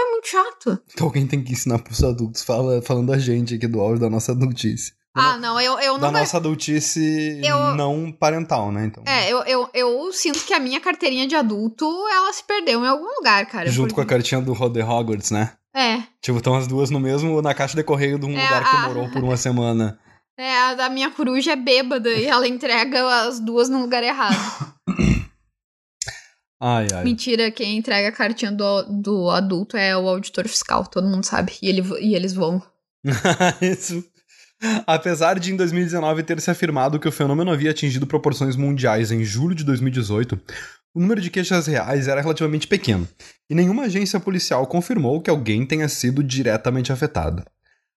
É 0.00 0.10
muito 0.10 0.28
chato. 0.28 0.78
Então 0.92 1.06
alguém 1.06 1.26
tem 1.26 1.42
que 1.42 1.52
ensinar 1.52 1.78
pros 1.80 2.02
adultos, 2.04 2.42
fala, 2.42 2.80
falando 2.82 3.12
a 3.12 3.18
gente 3.18 3.54
aqui 3.54 3.66
do 3.66 3.80
áudio 3.80 4.00
da 4.00 4.10
nossa 4.10 4.32
adultice. 4.32 4.92
Da 5.16 5.32
Ah, 5.32 5.36
não, 5.38 5.60
eu, 5.60 5.78
eu 5.80 5.98
da 5.98 6.12
não. 6.12 6.20
nossa 6.20 6.36
adultice 6.36 7.40
Eu- 7.42 7.74
não 7.74 8.12
parental, 8.12 8.70
né? 8.70 8.84
Então. 8.86 9.02
É, 9.06 9.28
eu, 9.32 9.42
eu, 9.44 9.68
eu 9.74 10.12
sinto 10.12 10.44
que 10.44 10.54
a 10.54 10.60
minha 10.60 10.80
carteirinha 10.80 11.26
de 11.26 11.34
adulto, 11.34 11.84
ela 12.08 12.32
se 12.32 12.44
perdeu 12.44 12.84
em 12.84 12.86
algum 12.88 13.06
lugar, 13.16 13.46
cara. 13.46 13.68
Junto 13.70 13.94
com 13.94 14.00
a 14.00 14.04
porque- 14.04 14.14
cartinha 14.16 14.40
do 14.40 14.52
Rod- 14.52 14.76
Hogwarts, 14.76 15.30
né? 15.30 15.52
É. 15.74 16.02
Tipo, 16.22 16.38
estão 16.38 16.54
as 16.54 16.66
duas 16.66 16.90
no 16.90 17.00
mesmo, 17.00 17.40
na 17.42 17.54
caixa 17.54 17.76
de 17.76 17.82
correio 17.82 18.18
de 18.18 18.26
um 18.26 18.36
É, 18.38 18.42
lugar 18.44 18.70
que 18.70 18.76
a- 18.76 18.86
morou 18.88 19.08
por 19.10 19.22
uma 19.24 19.36
semana. 19.36 19.98
É, 20.38 20.56
a 20.56 20.74
da 20.74 20.88
minha 20.88 21.10
coruja 21.10 21.52
é 21.52 21.56
bêbada 21.56 22.10
e 22.10 22.26
ela 22.26 22.46
entrega 22.46 23.04
as 23.26 23.40
duas 23.40 23.68
no 23.68 23.80
lugar 23.80 24.04
errado. 24.04 24.36
Ai, 26.60 26.88
ai. 26.92 27.04
Mentira, 27.04 27.50
quem 27.50 27.76
entrega 27.76 28.08
a 28.08 28.12
cartinha 28.12 28.50
do, 28.50 28.82
do 28.82 29.30
adulto 29.30 29.76
é 29.76 29.96
o 29.96 30.08
auditor 30.08 30.48
fiscal, 30.48 30.86
todo 30.86 31.06
mundo 31.06 31.24
sabe. 31.24 31.52
E, 31.62 31.68
ele, 31.68 31.82
e 32.00 32.14
eles 32.14 32.32
vão. 32.32 32.60
Isso. 33.62 34.04
Apesar 34.86 35.38
de 35.38 35.52
em 35.52 35.56
2019 35.56 36.24
ter 36.24 36.40
se 36.40 36.50
afirmado 36.50 36.98
que 36.98 37.06
o 37.06 37.12
fenômeno 37.12 37.52
havia 37.52 37.70
atingido 37.70 38.08
proporções 38.08 38.56
mundiais 38.56 39.12
em 39.12 39.22
julho 39.22 39.54
de 39.54 39.62
2018, 39.62 40.40
o 40.92 41.00
número 41.00 41.20
de 41.20 41.30
queixas 41.30 41.68
reais 41.68 42.08
era 42.08 42.20
relativamente 42.20 42.66
pequeno, 42.66 43.06
e 43.48 43.54
nenhuma 43.54 43.84
agência 43.84 44.18
policial 44.18 44.66
confirmou 44.66 45.20
que 45.20 45.30
alguém 45.30 45.64
tenha 45.64 45.88
sido 45.88 46.24
diretamente 46.24 46.92
afetado. 46.92 47.44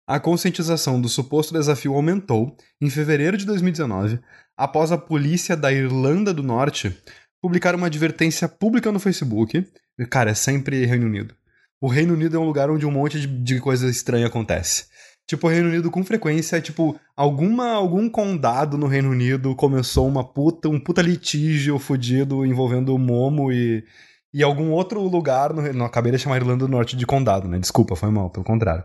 A 0.05 0.19
conscientização 0.19 1.01
do 1.01 1.09
suposto 1.09 1.53
desafio 1.53 1.95
aumentou 1.95 2.57
em 2.81 2.91
fevereiro 2.91 3.37
de 3.37 3.45
2019, 3.45 4.19
após 4.57 4.91
a 4.91 4.99
polícia 4.99 5.57
da 5.57 5.73
Irlanda 5.73 6.35
do 6.35 6.43
Norte 6.43 6.97
publicar 7.41 7.75
uma 7.75 7.87
advertência 7.87 8.49
pública 8.49 8.91
no 8.93 8.99
Facebook. 8.99 9.67
Cara, 10.11 10.31
é 10.31 10.35
sempre 10.35 10.85
Reino 10.85 11.07
Unido. 11.07 11.35
O 11.81 11.89
Reino 11.89 12.15
Unido 12.15 12.37
é 12.37 12.41
um 12.41 12.47
lugar 12.47 12.71
onde 12.71 12.87
um 12.87 12.91
monte 12.91 13.21
de, 13.21 13.27
de 13.27 13.61
coisa 13.61 13.89
estranha 13.89 14.27
acontece. 14.27 14.87
Tipo, 15.29 15.47
o 15.47 15.51
Reino 15.51 15.69
Unido 15.69 15.91
com 15.91 16.03
frequência, 16.03 16.61
tipo, 16.61 16.99
alguma, 17.15 17.73
algum 17.73 18.09
condado 18.09 18.79
no 18.79 18.87
Reino 18.87 19.11
Unido 19.11 19.55
começou 19.55 20.09
uma 20.09 20.25
puta, 20.25 20.69
um 20.69 20.81
puta 20.81 21.03
litígio 21.03 21.79
fudido 21.79 22.47
envolvendo 22.47 22.95
o 22.95 22.99
Momo 22.99 23.53
e, 23.53 23.85
e 24.33 24.43
algum 24.43 24.71
outro 24.71 25.03
lugar 25.03 25.53
no 25.53 25.71
Não, 25.75 25.85
acabei 25.85 26.11
de 26.11 26.19
chamar 26.19 26.37
a 26.37 26.39
Irlanda 26.39 26.65
do 26.65 26.71
Norte 26.71 26.97
de 26.97 27.05
condado, 27.07 27.47
né? 27.47 27.59
Desculpa, 27.59 27.95
foi 27.95 28.11
mal, 28.11 28.31
pelo 28.31 28.45
contrário. 28.45 28.85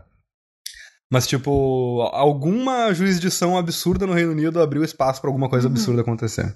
Mas, 1.10 1.26
tipo, 1.26 2.02
alguma 2.12 2.92
jurisdição 2.92 3.56
absurda 3.56 4.06
no 4.06 4.12
Reino 4.12 4.32
Unido 4.32 4.60
abriu 4.60 4.84
espaço 4.84 5.20
pra 5.20 5.30
alguma 5.30 5.48
coisa 5.48 5.66
Uhum. 5.66 5.72
absurda 5.72 6.02
acontecer. 6.02 6.54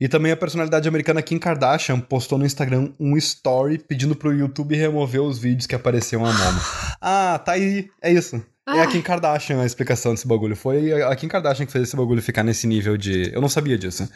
E 0.00 0.08
também 0.08 0.32
a 0.32 0.36
personalidade 0.36 0.88
americana 0.88 1.20
Kim 1.20 1.38
Kardashian 1.38 2.00
postou 2.00 2.38
no 2.38 2.46
Instagram 2.46 2.92
um 2.98 3.16
story 3.18 3.78
pedindo 3.78 4.16
pro 4.16 4.32
YouTube 4.32 4.74
remover 4.74 5.20
os 5.20 5.38
vídeos 5.38 5.66
que 5.66 5.74
apareciam 5.74 6.24
a 6.24 6.32
Momo. 6.32 6.60
Ah, 7.00 7.38
tá 7.44 7.52
aí. 7.52 7.90
É 8.02 8.10
isso. 8.10 8.42
É 8.66 8.80
a 8.80 8.84
Ah. 8.84 8.86
Kim 8.86 9.02
Kardashian 9.02 9.60
a 9.60 9.66
explicação 9.66 10.14
desse 10.14 10.26
bagulho. 10.26 10.56
Foi 10.56 10.92
a 11.02 11.14
Kim 11.16 11.28
Kardashian 11.28 11.66
que 11.66 11.72
fez 11.72 11.88
esse 11.88 11.96
bagulho 11.96 12.22
ficar 12.22 12.42
nesse 12.42 12.66
nível 12.66 12.96
de. 12.96 13.30
Eu 13.34 13.40
não 13.42 13.48
sabia 13.48 13.76
disso. 13.76 14.08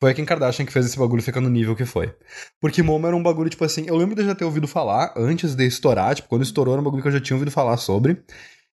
Foi 0.00 0.10
a 0.10 0.14
Kim 0.14 0.24
Kardashian 0.24 0.64
que 0.66 0.72
fez 0.72 0.86
esse 0.86 0.98
bagulho 0.98 1.22
ficar 1.22 1.40
no 1.40 1.48
nível 1.48 1.74
que 1.74 1.84
foi. 1.84 2.14
Porque 2.60 2.82
Momo 2.82 3.06
era 3.06 3.16
um 3.16 3.22
bagulho, 3.22 3.48
tipo 3.50 3.64
assim, 3.64 3.84
eu 3.86 3.96
lembro 3.96 4.14
de 4.14 4.22
eu 4.22 4.26
já 4.26 4.34
ter 4.34 4.44
ouvido 4.44 4.68
falar 4.68 5.12
antes 5.16 5.54
de 5.54 5.64
estourar, 5.66 6.14
tipo, 6.14 6.28
quando 6.28 6.42
estourou 6.42 6.74
era 6.74 6.80
um 6.80 6.84
bagulho 6.84 7.02
que 7.02 7.08
eu 7.08 7.12
já 7.12 7.20
tinha 7.20 7.36
ouvido 7.36 7.50
falar 7.50 7.76
sobre. 7.78 8.22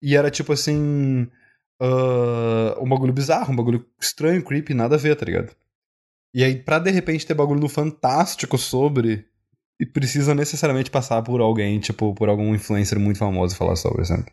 E 0.02 0.16
era 0.16 0.30
tipo 0.30 0.52
assim. 0.52 1.28
ah, 1.80 2.76
um 2.80 2.88
bagulho 2.88 3.12
bizarro, 3.12 3.52
um 3.52 3.56
bagulho 3.56 3.84
estranho, 4.00 4.42
creepy, 4.44 4.74
nada 4.74 4.94
a 4.96 4.98
ver, 4.98 5.16
tá 5.16 5.24
ligado? 5.24 5.52
E 6.34 6.42
aí, 6.42 6.56
pra 6.56 6.78
de 6.78 6.90
repente 6.90 7.26
ter 7.26 7.34
bagulho 7.34 7.60
no 7.60 7.68
Fantástico 7.68 8.56
sobre. 8.56 9.26
E 9.80 9.86
precisa 9.86 10.34
necessariamente 10.34 10.90
passar 10.90 11.22
por 11.22 11.40
alguém, 11.40 11.80
tipo, 11.80 12.14
por 12.14 12.28
algum 12.28 12.54
influencer 12.54 13.00
muito 13.00 13.18
famoso 13.18 13.56
falar 13.56 13.74
sobre, 13.74 14.04
sabe? 14.04 14.26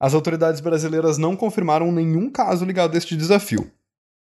As 0.00 0.14
autoridades 0.14 0.60
brasileiras 0.60 1.18
não 1.18 1.36
confirmaram 1.36 1.92
nenhum 1.92 2.30
caso 2.30 2.64
ligado 2.64 2.94
a 2.94 2.98
este 2.98 3.16
desafio. 3.16 3.70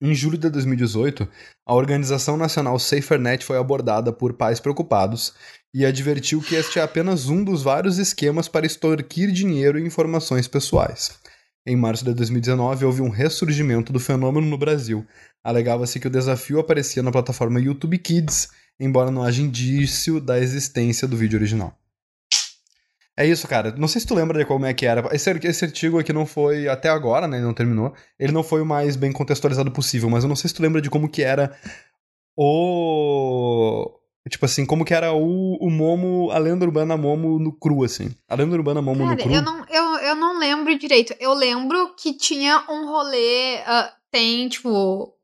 Em 0.00 0.14
julho 0.14 0.38
de 0.38 0.48
2018, 0.48 1.28
a 1.66 1.74
Organização 1.74 2.36
Nacional 2.36 2.78
SaferNet 2.78 3.44
foi 3.44 3.58
abordada 3.58 4.12
por 4.12 4.32
pais 4.32 4.60
preocupados 4.60 5.34
e 5.74 5.84
advertiu 5.84 6.40
que 6.40 6.54
este 6.54 6.78
é 6.78 6.82
apenas 6.82 7.28
um 7.28 7.42
dos 7.42 7.62
vários 7.62 7.98
esquemas 7.98 8.46
para 8.46 8.64
extorquir 8.64 9.32
dinheiro 9.32 9.78
e 9.78 9.84
informações 9.84 10.46
pessoais. 10.46 11.18
Em 11.66 11.76
março 11.76 12.04
de 12.04 12.14
2019, 12.14 12.84
houve 12.84 13.02
um 13.02 13.08
ressurgimento 13.08 13.92
do 13.92 14.00
fenômeno 14.00 14.46
no 14.46 14.56
Brasil. 14.56 15.06
Alegava-se 15.44 16.00
que 16.00 16.06
o 16.06 16.10
desafio 16.10 16.58
aparecia 16.58 17.02
na 17.02 17.12
plataforma 17.12 17.60
YouTube 17.60 17.98
Kids, 17.98 18.48
embora 18.80 19.10
não 19.10 19.22
haja 19.22 19.42
indício 19.42 20.20
da 20.20 20.38
existência 20.38 21.06
do 21.06 21.16
vídeo 21.16 21.38
original. 21.38 21.78
É 23.18 23.26
isso, 23.26 23.48
cara. 23.48 23.74
Não 23.76 23.88
sei 23.88 24.00
se 24.00 24.06
tu 24.06 24.14
lembra 24.14 24.38
de 24.38 24.44
como 24.44 24.64
é 24.64 24.72
que 24.72 24.86
era. 24.86 25.08
Esse, 25.12 25.28
esse 25.42 25.64
artigo 25.64 25.98
aqui 25.98 26.12
não 26.12 26.24
foi, 26.24 26.68
até 26.68 26.88
agora, 26.88 27.26
né? 27.26 27.40
Não 27.40 27.52
terminou. 27.52 27.92
Ele 28.16 28.32
não 28.32 28.44
foi 28.44 28.62
o 28.62 28.66
mais 28.66 28.94
bem 28.94 29.10
contextualizado 29.10 29.72
possível, 29.72 30.08
mas 30.08 30.22
eu 30.22 30.28
não 30.28 30.36
sei 30.36 30.48
se 30.48 30.54
tu 30.54 30.62
lembra 30.62 30.80
de 30.80 30.88
como 30.88 31.08
que 31.08 31.24
era 31.24 31.52
o. 32.36 33.97
Tipo 34.28 34.44
assim, 34.44 34.66
como 34.66 34.84
que 34.84 34.94
era 34.94 35.12
o, 35.12 35.56
o 35.60 35.70
Momo, 35.70 36.30
a 36.30 36.38
lenda 36.38 36.64
urbana 36.64 36.96
Momo 36.96 37.38
no 37.38 37.52
cru, 37.52 37.84
assim. 37.84 38.14
A 38.28 38.34
lenda 38.34 38.54
urbana 38.54 38.82
Momo 38.82 39.04
no 39.04 39.16
Cara, 39.16 39.22
cru. 39.22 39.32
eu 39.32 39.42
não, 39.42 39.64
eu, 39.68 39.84
eu 40.08 40.14
não 40.14 40.38
lembro 40.38 40.78
direito. 40.78 41.14
Eu 41.18 41.32
lembro 41.34 41.94
que 41.96 42.12
tinha 42.14 42.64
um 42.68 42.86
rolê. 42.86 43.58
ah, 43.66 43.92
tem, 44.10 44.48
tipo, 44.48 45.14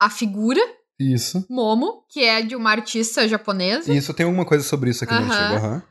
a 0.00 0.10
figura 0.10 0.60
Isso. 0.98 1.46
Momo, 1.48 2.04
que 2.08 2.24
é 2.24 2.42
de 2.42 2.56
uma 2.56 2.70
artista 2.70 3.26
japonesa. 3.28 3.92
Isso, 3.92 4.14
tem 4.14 4.24
alguma 4.26 4.44
coisa 4.44 4.64
sobre 4.64 4.90
isso 4.90 5.04
aqui 5.04 5.12
no 5.14 5.20
Aham. 5.20 5.30
artigo. 5.30 5.54
aham. 5.54 5.82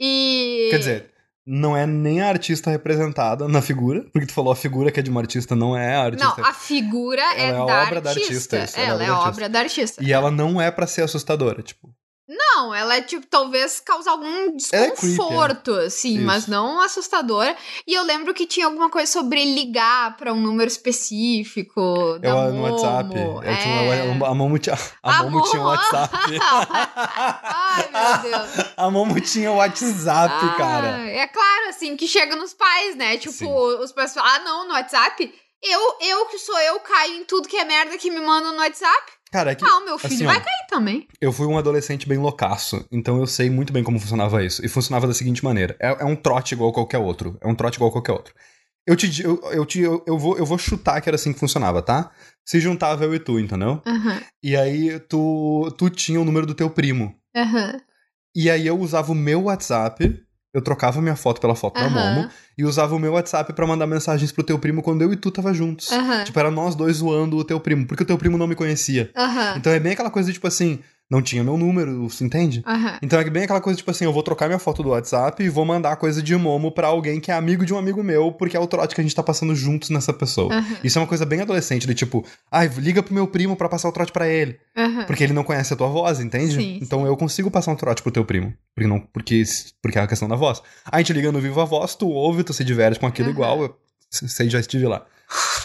E. 0.00 0.68
Quer 0.70 0.78
dizer, 0.78 1.10
não 1.46 1.76
é 1.76 1.86
nem 1.86 2.20
a 2.20 2.28
artista 2.28 2.70
representada 2.70 3.46
na 3.46 3.62
figura, 3.62 4.04
porque 4.12 4.26
tu 4.26 4.32
falou 4.32 4.52
a 4.52 4.56
figura 4.56 4.90
que 4.90 4.98
é 4.98 5.02
de 5.02 5.10
uma 5.10 5.20
artista, 5.20 5.54
não 5.54 5.76
é 5.76 5.94
a 5.94 6.02
artista. 6.02 6.34
Não, 6.38 6.44
a 6.44 6.52
figura 6.52 7.22
é, 7.36 7.48
Ela 7.48 7.58
é 7.58 7.60
a 7.60 7.64
da 7.64 7.82
obra 7.84 8.00
da 8.00 8.10
artista. 8.10 8.56
artista, 8.56 8.64
isso, 8.64 8.80
ela 8.80 9.02
é 9.04 9.06
da 9.06 9.12
a 9.12 9.16
artista. 9.16 9.28
obra 9.30 9.48
da 9.48 9.58
artista. 9.60 10.04
E 10.04 10.12
ela 10.12 10.30
não 10.30 10.60
é 10.60 10.70
pra 10.70 10.86
ser 10.86 11.02
assustadora, 11.02 11.62
tipo. 11.62 11.88
Não, 12.28 12.74
ela 12.74 12.96
é 12.96 13.02
tipo, 13.02 13.24
talvez 13.26 13.78
causar 13.78 14.10
algum 14.10 14.26
Ela 14.26 14.46
é 14.46 14.90
creepy, 14.90 15.06
desconforto, 15.06 15.72
assim, 15.74 16.16
Isso. 16.16 16.26
mas 16.26 16.46
não 16.48 16.80
assustadora. 16.80 17.56
E 17.86 17.94
eu 17.94 18.02
lembro 18.02 18.34
que 18.34 18.46
tinha 18.46 18.66
alguma 18.66 18.90
coisa 18.90 19.10
sobre 19.10 19.44
ligar 19.44 20.16
pra 20.16 20.32
um 20.32 20.40
número 20.40 20.68
específico 20.68 22.18
da 22.20 22.28
Eu, 22.28 22.34
no 22.52 22.52
Momo. 22.54 22.72
WhatsApp. 22.72 23.14
É. 23.16 23.52
Eu 23.52 23.58
tinha, 23.58 24.26
a 24.28 24.34
Momo 24.34 24.58
tinha, 24.58 24.78
a 25.02 25.18
A 25.18 25.22
Momo 25.22 25.42
tinha 25.42 25.62
Momo. 25.62 25.74
WhatsApp. 25.76 26.16
Ai, 27.42 27.88
meu 27.92 28.30
Deus. 28.30 28.66
a 28.76 28.90
Momo 28.90 29.20
tinha 29.20 29.52
WhatsApp, 29.52 30.34
Ah, 30.46 30.54
cara. 30.56 30.88
É 31.08 31.26
claro, 31.28 31.68
assim, 31.68 31.96
que 31.96 32.08
chega 32.08 32.34
nos 32.36 32.52
pais, 32.54 32.96
né? 32.96 33.16
Tipo, 33.18 33.32
Sim. 33.34 33.48
os 33.82 33.92
pais 33.92 34.12
falam, 34.12 34.30
ah, 34.34 34.38
não, 34.40 34.66
no 34.68 34.72
WhatsApp. 34.74 35.32
Eu, 35.62 35.96
eu 36.00 36.26
que 36.26 36.38
sou 36.38 36.58
eu, 36.60 36.78
caio 36.80 37.14
em 37.20 37.24
tudo 37.24 37.48
que 37.48 37.56
é 37.56 37.64
merda 37.64 37.96
que 37.98 38.10
me 38.10 38.20
mandam 38.20 38.52
no 38.52 38.58
WhatsApp. 38.58 39.12
Cara, 39.32 39.50
é 39.52 39.54
que 39.54 39.64
Ah, 39.64 39.78
o 39.78 39.84
meu 39.84 39.98
filho 39.98 40.14
assim, 40.14 40.24
ó. 40.24 40.28
vai 40.28 40.40
cair 40.42 40.66
também. 40.68 41.08
eu 41.20 41.32
fui 41.32 41.46
um 41.46 41.58
adolescente 41.58 42.08
bem 42.08 42.18
loucaço, 42.18 42.86
então 42.92 43.18
eu 43.18 43.26
sei 43.26 43.50
muito 43.50 43.72
bem 43.72 43.82
como 43.84 43.98
funcionava 43.98 44.44
isso. 44.44 44.64
E 44.64 44.68
funcionava 44.68 45.06
da 45.06 45.14
seguinte 45.14 45.44
maneira: 45.44 45.76
é, 45.80 45.88
é 45.88 46.04
um 46.04 46.16
trote 46.16 46.54
igual 46.54 46.72
qualquer 46.72 46.98
outro. 46.98 47.36
É 47.40 47.46
um 47.48 47.54
trote 47.54 47.76
igual 47.76 47.90
qualquer 47.92 48.12
outro. 48.12 48.34
Eu 48.86 48.94
te, 48.94 49.22
eu, 49.22 49.40
eu, 49.52 49.66
te, 49.66 49.80
eu, 49.80 50.02
eu 50.06 50.16
vou, 50.16 50.38
eu 50.38 50.46
vou 50.46 50.56
chutar 50.58 51.00
que 51.00 51.08
era 51.08 51.16
assim 51.16 51.32
que 51.32 51.40
funcionava, 51.40 51.82
tá? 51.82 52.12
Se 52.44 52.60
juntava 52.60 53.04
eu 53.04 53.14
e 53.14 53.18
tu, 53.18 53.38
entendeu? 53.40 53.82
Aham, 53.84 54.20
E 54.42 54.56
aí 54.56 55.00
tu, 55.00 55.68
tu 55.76 55.90
tinha 55.90 56.20
o 56.20 56.24
número 56.24 56.46
do 56.46 56.54
teu 56.54 56.70
primo. 56.70 57.12
aham, 57.34 57.80
E 58.34 58.48
aí 58.48 58.66
eu 58.66 58.78
usava 58.78 59.10
o 59.10 59.14
meu 59.14 59.44
WhatsApp, 59.44 60.22
eu 60.56 60.62
trocava 60.62 61.02
minha 61.02 61.14
foto 61.16 61.40
pela 61.40 61.54
foto 61.54 61.78
da 61.78 61.86
Aham. 61.86 62.14
Momo, 62.14 62.28
e 62.56 62.64
usava 62.64 62.94
o 62.94 62.98
meu 62.98 63.12
WhatsApp 63.12 63.52
pra 63.52 63.66
mandar 63.66 63.86
mensagens 63.86 64.32
pro 64.32 64.42
teu 64.42 64.58
primo 64.58 64.82
quando 64.82 65.02
eu 65.02 65.12
e 65.12 65.16
tu 65.16 65.30
tava 65.30 65.52
juntos. 65.52 65.92
aham, 65.92 66.24
Tipo, 66.24 66.38
era 66.40 66.50
nós 66.50 66.74
dois 66.74 66.96
zoando 66.96 67.36
o 67.36 67.44
teu 67.44 67.60
primo, 67.60 67.86
porque 67.86 68.02
o 68.02 68.06
teu 68.06 68.16
primo 68.16 68.38
não 68.38 68.46
me 68.46 68.54
conhecia. 68.54 69.10
aham, 69.14 69.54
Então 69.58 69.70
é 69.72 69.78
bem 69.78 69.92
aquela 69.92 70.10
coisa 70.10 70.28
de, 70.28 70.32
tipo 70.34 70.46
assim, 70.46 70.80
não 71.10 71.22
tinha 71.22 71.44
meu 71.44 71.56
número, 71.56 72.08
você 72.08 72.24
entende? 72.24 72.62
aham. 72.66 72.98
Então 73.02 73.18
é 73.18 73.30
bem 73.30 73.44
aquela 73.44 73.60
coisa, 73.60 73.76
tipo 73.76 73.90
assim, 73.90 74.04
eu 74.04 74.12
vou 74.12 74.22
trocar 74.22 74.46
minha 74.46 74.58
foto 74.58 74.82
do 74.82 74.88
WhatsApp 74.90 75.42
e 75.42 75.48
vou 75.48 75.64
mandar 75.64 75.94
coisa 75.96 76.20
de 76.22 76.34
Momo 76.36 76.72
pra 76.72 76.88
alguém 76.88 77.20
que 77.20 77.30
é 77.30 77.34
amigo 77.34 77.64
de 77.64 77.72
um 77.72 77.78
amigo 77.78 78.02
meu, 78.02 78.32
porque 78.32 78.56
é 78.56 78.60
o 78.60 78.66
trote 78.66 78.94
que 78.94 79.00
a 79.00 79.04
gente 79.04 79.14
tá 79.14 79.22
passando 79.22 79.54
juntos 79.54 79.90
nessa 79.90 80.12
pessoa. 80.12 80.52
Aham, 80.54 80.76
Isso 80.82 80.98
é 80.98 81.02
uma 81.02 81.06
coisa 81.08 81.24
bem 81.24 81.40
adolescente, 81.40 81.86
de 81.86 81.94
tipo, 81.94 82.24
ai, 82.50 82.68
liga 82.78 83.02
pro 83.02 83.14
meu 83.14 83.26
primo 83.26 83.56
pra 83.56 83.68
passar 83.68 83.88
o 83.88 83.92
trote 83.92 84.10
pra 84.12 84.28
ele. 84.28 84.58
aham. 84.76 85.04
Porque 85.04 85.22
ele 85.22 85.32
não 85.32 85.44
conhece 85.44 85.72
a 85.72 85.76
tua 85.76 85.88
voz, 85.88 86.18
entende? 86.20 86.54
Sim, 86.54 86.78
então 86.82 87.06
eu 87.06 87.16
consigo 87.16 87.50
passar 87.50 87.70
um 87.72 87.76
trote 87.76 88.02
pro 88.02 88.10
teu 88.10 88.24
primo. 88.24 88.52
Porque, 88.74 88.88
não, 88.88 89.00
porque, 89.00 89.42
porque 89.80 89.98
é 89.98 90.02
a 90.02 90.06
questão 90.06 90.28
da 90.28 90.36
voz. 90.36 90.60
A 90.90 90.98
gente 90.98 91.12
liga 91.12 91.30
no 91.30 91.40
Viva 91.40 91.64
Voz, 91.64 91.94
tu 91.94 92.08
ouve, 92.08 92.42
tu 92.42 92.52
se 92.52 92.64
diverte 92.64 92.98
com 92.98 93.06
aquilo 93.06 93.30
igual. 93.30 93.62
Eu 93.62 93.76
sei, 94.10 94.50
já 94.50 94.58
estive 94.58 94.86
lá. 94.86 95.04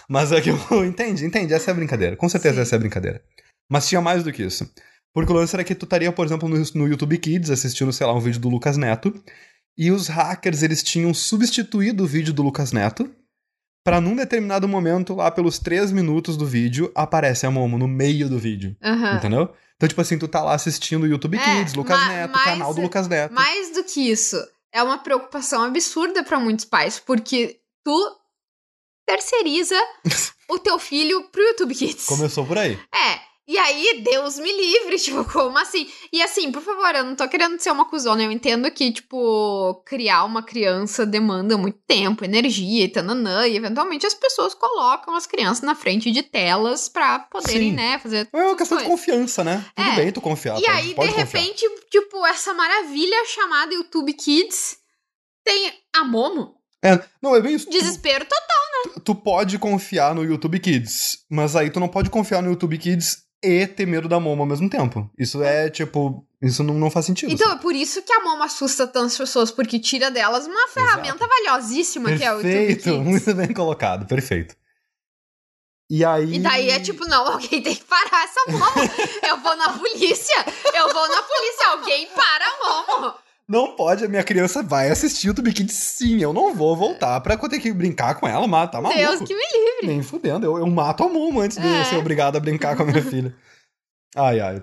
Mas 0.07 0.31
é 0.31 0.39
que 0.41 0.49
eu. 0.49 0.57
Entende, 0.85 1.25
entende? 1.25 1.53
Essa 1.53 1.71
é 1.71 1.73
a 1.73 1.75
brincadeira. 1.75 2.15
Com 2.15 2.27
certeza 2.29 2.55
Sim. 2.55 2.61
essa 2.61 2.75
é 2.75 2.77
a 2.77 2.79
brincadeira. 2.79 3.21
Mas 3.69 3.87
tinha 3.87 4.01
mais 4.01 4.23
do 4.23 4.31
que 4.31 4.43
isso. 4.43 4.69
Porque 5.13 5.31
o 5.31 5.35
lance 5.35 5.55
era 5.55 5.63
que 5.63 5.75
tu 5.75 5.83
estaria, 5.85 6.11
por 6.11 6.25
exemplo, 6.25 6.47
no, 6.47 6.57
no 6.75 6.87
YouTube 6.87 7.17
Kids 7.17 7.49
assistindo, 7.49 7.91
sei 7.91 8.07
lá, 8.07 8.13
um 8.13 8.19
vídeo 8.19 8.39
do 8.39 8.49
Lucas 8.49 8.77
Neto. 8.77 9.13
E 9.77 9.91
os 9.91 10.07
hackers, 10.07 10.63
eles 10.63 10.81
tinham 10.83 11.13
substituído 11.13 12.03
o 12.03 12.07
vídeo 12.07 12.33
do 12.33 12.41
Lucas 12.43 12.71
Neto. 12.71 13.09
Pra 13.83 13.99
num 13.99 14.15
determinado 14.15 14.67
momento, 14.67 15.15
lá 15.15 15.31
pelos 15.31 15.57
três 15.57 15.91
minutos 15.91 16.37
do 16.37 16.45
vídeo, 16.45 16.91
aparece 16.93 17.45
a 17.47 17.51
Momo 17.51 17.77
no 17.77 17.87
meio 17.87 18.29
do 18.29 18.37
vídeo. 18.37 18.75
aham. 18.81 19.15
Entendeu? 19.17 19.53
Então, 19.75 19.89
tipo 19.89 19.99
assim, 20.01 20.19
tu 20.19 20.27
tá 20.27 20.43
lá 20.43 20.53
assistindo 20.53 21.03
o 21.03 21.07
YouTube 21.07 21.37
É, 21.37 21.43
Kids, 21.59 21.73
Lucas 21.73 21.99
Neto, 22.07 22.31
mas- 22.31 22.43
canal 22.43 22.73
do 22.73 22.81
Lucas 22.81 23.07
Neto. 23.07 23.33
Mais 23.33 23.71
do 23.73 23.83
que 23.83 23.99
isso, 24.11 24.37
é 24.71 24.83
uma 24.83 24.99
preocupação 24.99 25.63
absurda 25.63 26.23
pra 26.23 26.39
muitos 26.39 26.65
pais, 26.65 26.99
porque 26.99 27.59
tu 27.83 28.17
terceiriza 29.07 29.75
o 30.47 30.59
teu 30.59 30.77
filho 30.77 31.23
pro 31.31 31.41
YouTube 31.41 31.73
Kids. 31.75 32.05
Começou 32.05 32.45
por 32.45 32.57
aí. 32.59 32.77
É. 32.93 33.30
E 33.51 33.57
aí, 33.57 34.01
Deus 34.01 34.39
me 34.39 34.49
livre, 34.49 34.95
tipo, 34.99 35.25
como 35.25 35.57
assim? 35.57 35.85
E 36.13 36.21
assim, 36.21 36.53
por 36.53 36.61
favor, 36.61 36.95
eu 36.95 37.03
não 37.03 37.15
tô 37.17 37.27
querendo 37.27 37.59
ser 37.59 37.69
uma 37.71 37.83
cuzona, 37.83 38.23
eu 38.23 38.31
entendo 38.31 38.71
que, 38.71 38.93
tipo, 38.93 39.83
criar 39.85 40.23
uma 40.23 40.41
criança 40.41 41.05
demanda 41.05 41.57
muito 41.57 41.77
tempo, 41.85 42.23
energia 42.23 42.85
e 42.85 42.87
tananã, 42.87 43.45
e 43.45 43.57
eventualmente 43.57 44.05
as 44.05 44.13
pessoas 44.13 44.53
colocam 44.53 45.13
as 45.15 45.27
crianças 45.27 45.63
na 45.63 45.75
frente 45.75 46.11
de 46.11 46.23
telas 46.23 46.87
pra 46.87 47.19
poderem, 47.19 47.71
Sim. 47.71 47.75
né, 47.75 47.99
fazer 47.99 48.29
É 48.31 48.37
uma 48.45 48.55
questão 48.55 48.77
de 48.77 48.85
confiança, 48.85 49.43
né? 49.43 49.65
Tudo 49.75 49.89
É. 49.89 49.95
bem 49.97 50.11
tu 50.13 50.21
confiar. 50.21 50.57
E 50.57 50.63
pode- 50.63 50.69
aí, 50.77 50.87
de 50.87 50.95
confiar. 50.95 51.17
repente, 51.17 51.65
tipo, 51.89 52.25
essa 52.25 52.53
maravilha 52.53 53.25
chamada 53.25 53.73
YouTube 53.73 54.13
Kids 54.13 54.77
tem 55.43 55.73
a 55.93 56.05
Momo. 56.05 56.55
É, 56.81 57.03
não, 57.21 57.35
é 57.35 57.41
bem 57.41 57.55
isso. 57.55 57.65
Tu, 57.65 57.71
Desespero 57.71 58.23
total. 58.25 59.01
tu 59.03 59.13
pode 59.13 59.59
confiar 59.59 60.15
no 60.15 60.23
YouTube 60.23 60.57
Kids, 60.59 61.19
mas 61.29 61.55
aí 61.55 61.69
tu 61.69 61.79
não 61.81 61.87
pode 61.89 62.09
confiar 62.09 62.41
no 62.41 62.49
YouTube 62.49 62.77
Kids 62.77 63.29
e 63.43 63.67
ter 63.67 63.85
medo 63.85 64.07
da 64.07 64.19
Momo 64.19 64.43
ao 64.43 64.47
mesmo 64.47 64.69
tempo. 64.69 65.09
Isso 65.17 65.41
é, 65.43 65.69
tipo... 65.69 66.25
Isso 66.41 66.63
não, 66.63 66.73
não 66.73 66.89
faz 66.89 67.05
sentido. 67.05 67.31
Então, 67.31 67.51
é 67.51 67.57
por 67.57 67.75
isso 67.75 68.01
que 68.01 68.11
a 68.11 68.23
Momo 68.23 68.41
assusta 68.41 68.87
tantas 68.87 69.15
pessoas, 69.15 69.51
porque 69.51 69.79
tira 69.79 70.09
delas 70.09 70.47
uma 70.47 70.67
ferramenta 70.69 71.27
valiosíssima 71.27 72.17
que 72.17 72.23
é 72.23 72.33
o 72.33 72.41
Perfeito, 72.41 72.97
muito 72.99 73.33
bem 73.35 73.53
colocado, 73.53 74.07
perfeito. 74.07 74.55
E 75.89 76.05
aí... 76.05 76.35
E 76.35 76.39
daí 76.39 76.69
é 76.69 76.79
tipo, 76.79 77.05
não, 77.05 77.27
alguém 77.33 77.61
tem 77.61 77.75
que 77.75 77.83
parar 77.83 78.23
essa 78.23 78.39
Momo. 78.49 78.91
eu 79.27 79.37
vou 79.41 79.55
na 79.57 79.73
polícia. 79.77 80.45
Eu 80.73 80.93
vou 80.93 81.07
na 81.09 81.21
polícia. 81.21 81.67
Alguém 81.67 82.07
para 82.07 82.45
a 82.45 82.57
Momo. 82.57 83.13
Não 83.51 83.75
pode, 83.75 84.05
a 84.05 84.07
minha 84.07 84.23
criança 84.23 84.63
vai 84.63 84.89
assistir 84.89 85.29
o 85.29 85.33
Tubi 85.33 85.51
Kids 85.51 85.75
sim, 85.75 86.21
eu 86.21 86.31
não 86.31 86.55
vou 86.55 86.73
voltar 86.75 87.19
pra 87.19 87.35
ter 87.37 87.59
que 87.59 87.73
brincar 87.73 88.15
com 88.15 88.25
ela, 88.25 88.47
mata, 88.47 88.73
tá 88.73 88.81
maluco. 88.81 88.97
Deus 88.97 89.19
que 89.19 89.35
me 89.35 89.41
livre. 89.41 89.87
Nem 89.87 90.01
fudendo, 90.01 90.45
eu, 90.45 90.57
eu 90.57 90.67
mato 90.67 91.03
a 91.03 91.09
Momo 91.09 91.41
antes 91.41 91.57
de 91.57 91.67
É. 91.67 91.83
ser 91.83 91.97
obrigado 91.97 92.37
a 92.37 92.39
brincar 92.39 92.77
com 92.77 92.83
a 92.83 92.85
minha 92.85 93.01
filha. 93.03 93.35
Ai, 94.15 94.39
ai. 94.39 94.61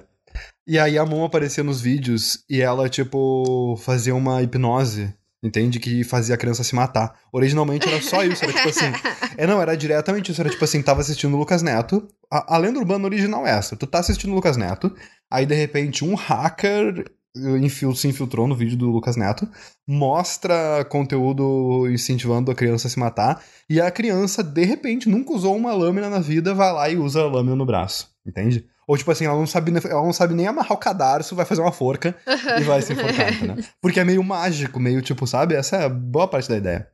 E 0.67 0.79
aí 0.79 0.97
a 0.97 1.05
Momo 1.05 1.25
aparecia 1.27 1.63
nos 1.63 1.81
vídeos 1.83 2.45
e 2.49 2.63
ela, 2.63 2.89
tipo, 2.89 3.77
fazia 3.83 4.15
uma 4.15 4.43
hipnose, 4.43 5.13
entende? 5.43 5.79
Que 5.79 6.03
fazia 6.03 6.35
a 6.35 6.39
criança 6.39 6.65
se 6.65 6.75
matar. 6.75 7.15
Originalmente 7.31 7.87
era 7.89 8.01
só 8.01 8.25
isso, 8.25 8.43
era 8.45 8.53
tipo 8.55 8.69
assim... 8.71 8.87
É, 9.37 9.47
não, 9.47 9.63
era 9.63 9.77
diretamente 9.77 10.33
isso, 10.33 10.41
era 10.41 10.51
tipo 10.51 10.65
assim, 10.65 10.83
tava 10.83 11.01
assistindo 11.01 11.33
o 11.35 11.39
Lucas 11.39 11.63
Neto, 11.63 12.09
a, 12.29 12.57
a 12.57 12.59
lenda 12.59 12.81
urbana 12.81 13.05
original 13.05 13.47
é 13.47 13.51
essa, 13.51 13.77
tu 13.77 13.87
tá 13.87 14.01
assistindo 14.01 14.33
o 14.33 14.35
Lucas 14.35 14.57
Neto, 14.57 14.93
aí 15.31 15.47
de 15.47 15.55
repente 15.55 16.05
um 16.05 16.17
hacker 16.17 17.05
infil- 17.37 17.95
se 17.95 18.09
infiltrou 18.09 18.47
no 18.47 18.55
vídeo 18.57 18.77
do 18.77 18.91
Lucas 18.91 19.17
Neto, 19.17 19.49
mostra 19.87 20.85
conteúdo 20.89 21.89
incentivando 21.91 22.51
a 22.51 22.55
criança 22.55 22.89
a 22.89 22.91
se 22.91 22.99
matar, 22.99 23.43
e 23.69 23.81
a 23.81 23.91
criança, 23.91 24.43
de 24.43 24.65
repente, 24.65 25.09
nunca 25.09 25.33
usou 25.33 25.57
uma 25.57 25.73
lâmina 25.73 26.09
na 26.09 26.21
vida, 26.21 26.55
vai 26.55 26.73
lá 26.73 26.89
e 26.89 26.97
usa 26.97 27.23
a 27.23 27.27
lâmina 27.27 27.57
no 27.57 27.67
braço, 27.67 28.11
entende? 28.27 28.67
Ou 28.87 28.97
tipo 28.97 29.11
assim, 29.11 29.27
ela 29.27 29.37
não 29.37 29.47
sabe, 29.47 29.71
ela 29.87 30.03
não 30.03 30.13
sabe 30.15 30.35
nem 30.35 30.47
amarrar 30.47 30.73
o 30.73 30.79
cadarço, 30.79 31.37
vai 31.37 31.45
fazer 31.45 31.61
uma 31.61 31.73
forca 31.73 32.17
e 32.59 32.65
vai 32.65 32.81
se 32.81 32.95
enforcar, 32.95 33.45
né? 33.45 33.57
Porque 33.83 34.01
é 34.01 34.05
meio 34.05 34.25
mágico, 34.25 34.81
meio 34.81 35.03
tipo, 35.03 35.27
sabe? 35.27 35.55
Essa 35.55 35.77
é 35.77 35.85
a 35.85 35.89
boa 35.91 36.27
parte 36.27 36.49
da 36.49 36.57
ideia. 36.57 36.89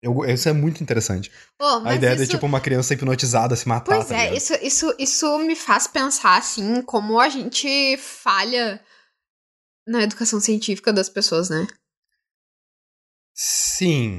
Eu, 0.00 0.24
isso 0.24 0.48
é 0.48 0.52
muito 0.52 0.82
interessante. 0.82 1.30
Ô, 1.60 1.86
A 1.86 1.94
ideia 1.94 2.14
isso... 2.14 2.24
de, 2.24 2.30
tipo, 2.30 2.44
uma 2.44 2.60
criança 2.60 2.92
hipnotizada 2.92 3.54
se 3.54 3.68
matar. 3.68 3.94
Pois 3.94 4.08
tá 4.08 4.16
é, 4.16 4.34
isso, 4.34 4.52
isso, 4.60 4.94
isso 4.98 5.38
me 5.38 5.54
faz 5.54 5.86
pensar, 5.86 6.38
assim, 6.38 6.82
como 6.82 7.20
a 7.20 7.28
gente 7.28 7.96
falha 7.98 8.80
na 9.86 10.02
educação 10.02 10.40
científica 10.40 10.92
das 10.92 11.08
pessoas, 11.08 11.50
né? 11.50 11.66
Sim. 13.34 14.16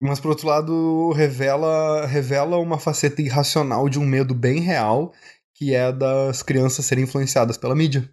Mas, 0.00 0.18
por 0.18 0.30
outro 0.30 0.48
lado, 0.48 1.12
revela, 1.12 2.06
revela 2.06 2.56
uma 2.58 2.78
faceta 2.78 3.22
irracional 3.22 3.88
de 3.88 3.98
um 3.98 4.04
medo 4.04 4.34
bem 4.34 4.60
real, 4.60 5.12
que 5.54 5.74
é 5.74 5.92
das 5.92 6.42
crianças 6.42 6.84
serem 6.84 7.04
influenciadas 7.04 7.56
pela 7.56 7.74
mídia. 7.74 8.08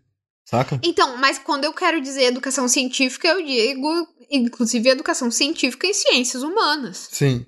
Saca? 0.46 0.80
Então, 0.84 1.18
mas 1.18 1.38
quando 1.40 1.66
eu 1.66 1.74
quero 1.74 2.02
dizer 2.02 2.24
educação 2.24 2.68
científica, 2.68 3.28
eu 3.28 3.44
digo, 3.46 4.08
inclusive, 4.32 4.90
educação 4.90 5.30
científica 5.32 5.88
em 5.88 5.94
ciências 5.94 6.44
humanas. 6.44 7.08
Sim. 7.12 7.46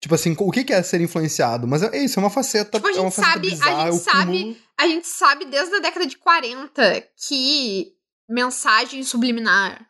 Tipo 0.00 0.14
assim, 0.14 0.34
o 0.38 0.50
que 0.50 0.72
é 0.72 0.82
ser 0.82 1.00
influenciado? 1.00 1.66
Mas 1.66 1.82
é 1.82 1.96
isso, 1.98 2.18
é 2.18 2.22
uma 2.22 2.30
faceta. 2.30 2.78
Tipo, 2.78 2.86
a 2.88 2.90
é 2.90 3.00
uma 3.00 3.10
gente 3.10 3.14
faceta 3.16 3.32
sabe- 3.32 3.46
a 3.46 3.50
bizarra, 3.50 3.70
gente 3.82 3.88
é 3.88 3.90
o 3.90 3.98
sabe- 4.02 4.38
cúmulo- 4.38 4.56
A 4.78 4.88
gente 4.88 5.06
sabe 5.06 5.44
desde 5.44 5.74
a 5.74 5.80
década 5.80 6.06
de 6.06 6.16
40 6.16 7.04
que 7.28 7.92
mensagem 8.30 9.02
subliminar, 9.02 9.86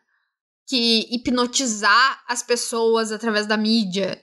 que 0.67 1.07
hipnotizar 1.13 2.23
as 2.27 2.41
pessoas 2.41 3.11
através 3.11 3.45
da 3.45 3.55
mídia 3.57 4.21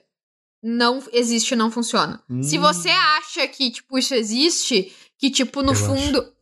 não 0.61 1.01
existe, 1.13 1.55
não 1.55 1.71
funciona. 1.71 2.21
Se 2.43 2.57
Hum. 2.57 2.61
você 2.61 2.89
acha 2.89 3.47
que, 3.47 3.71
tipo, 3.71 3.97
isso 3.97 4.13
existe, 4.13 4.93
que, 5.17 5.29
tipo, 5.31 5.61
no 5.61 5.71
Eu 5.71 5.75
fundo. 5.75 6.33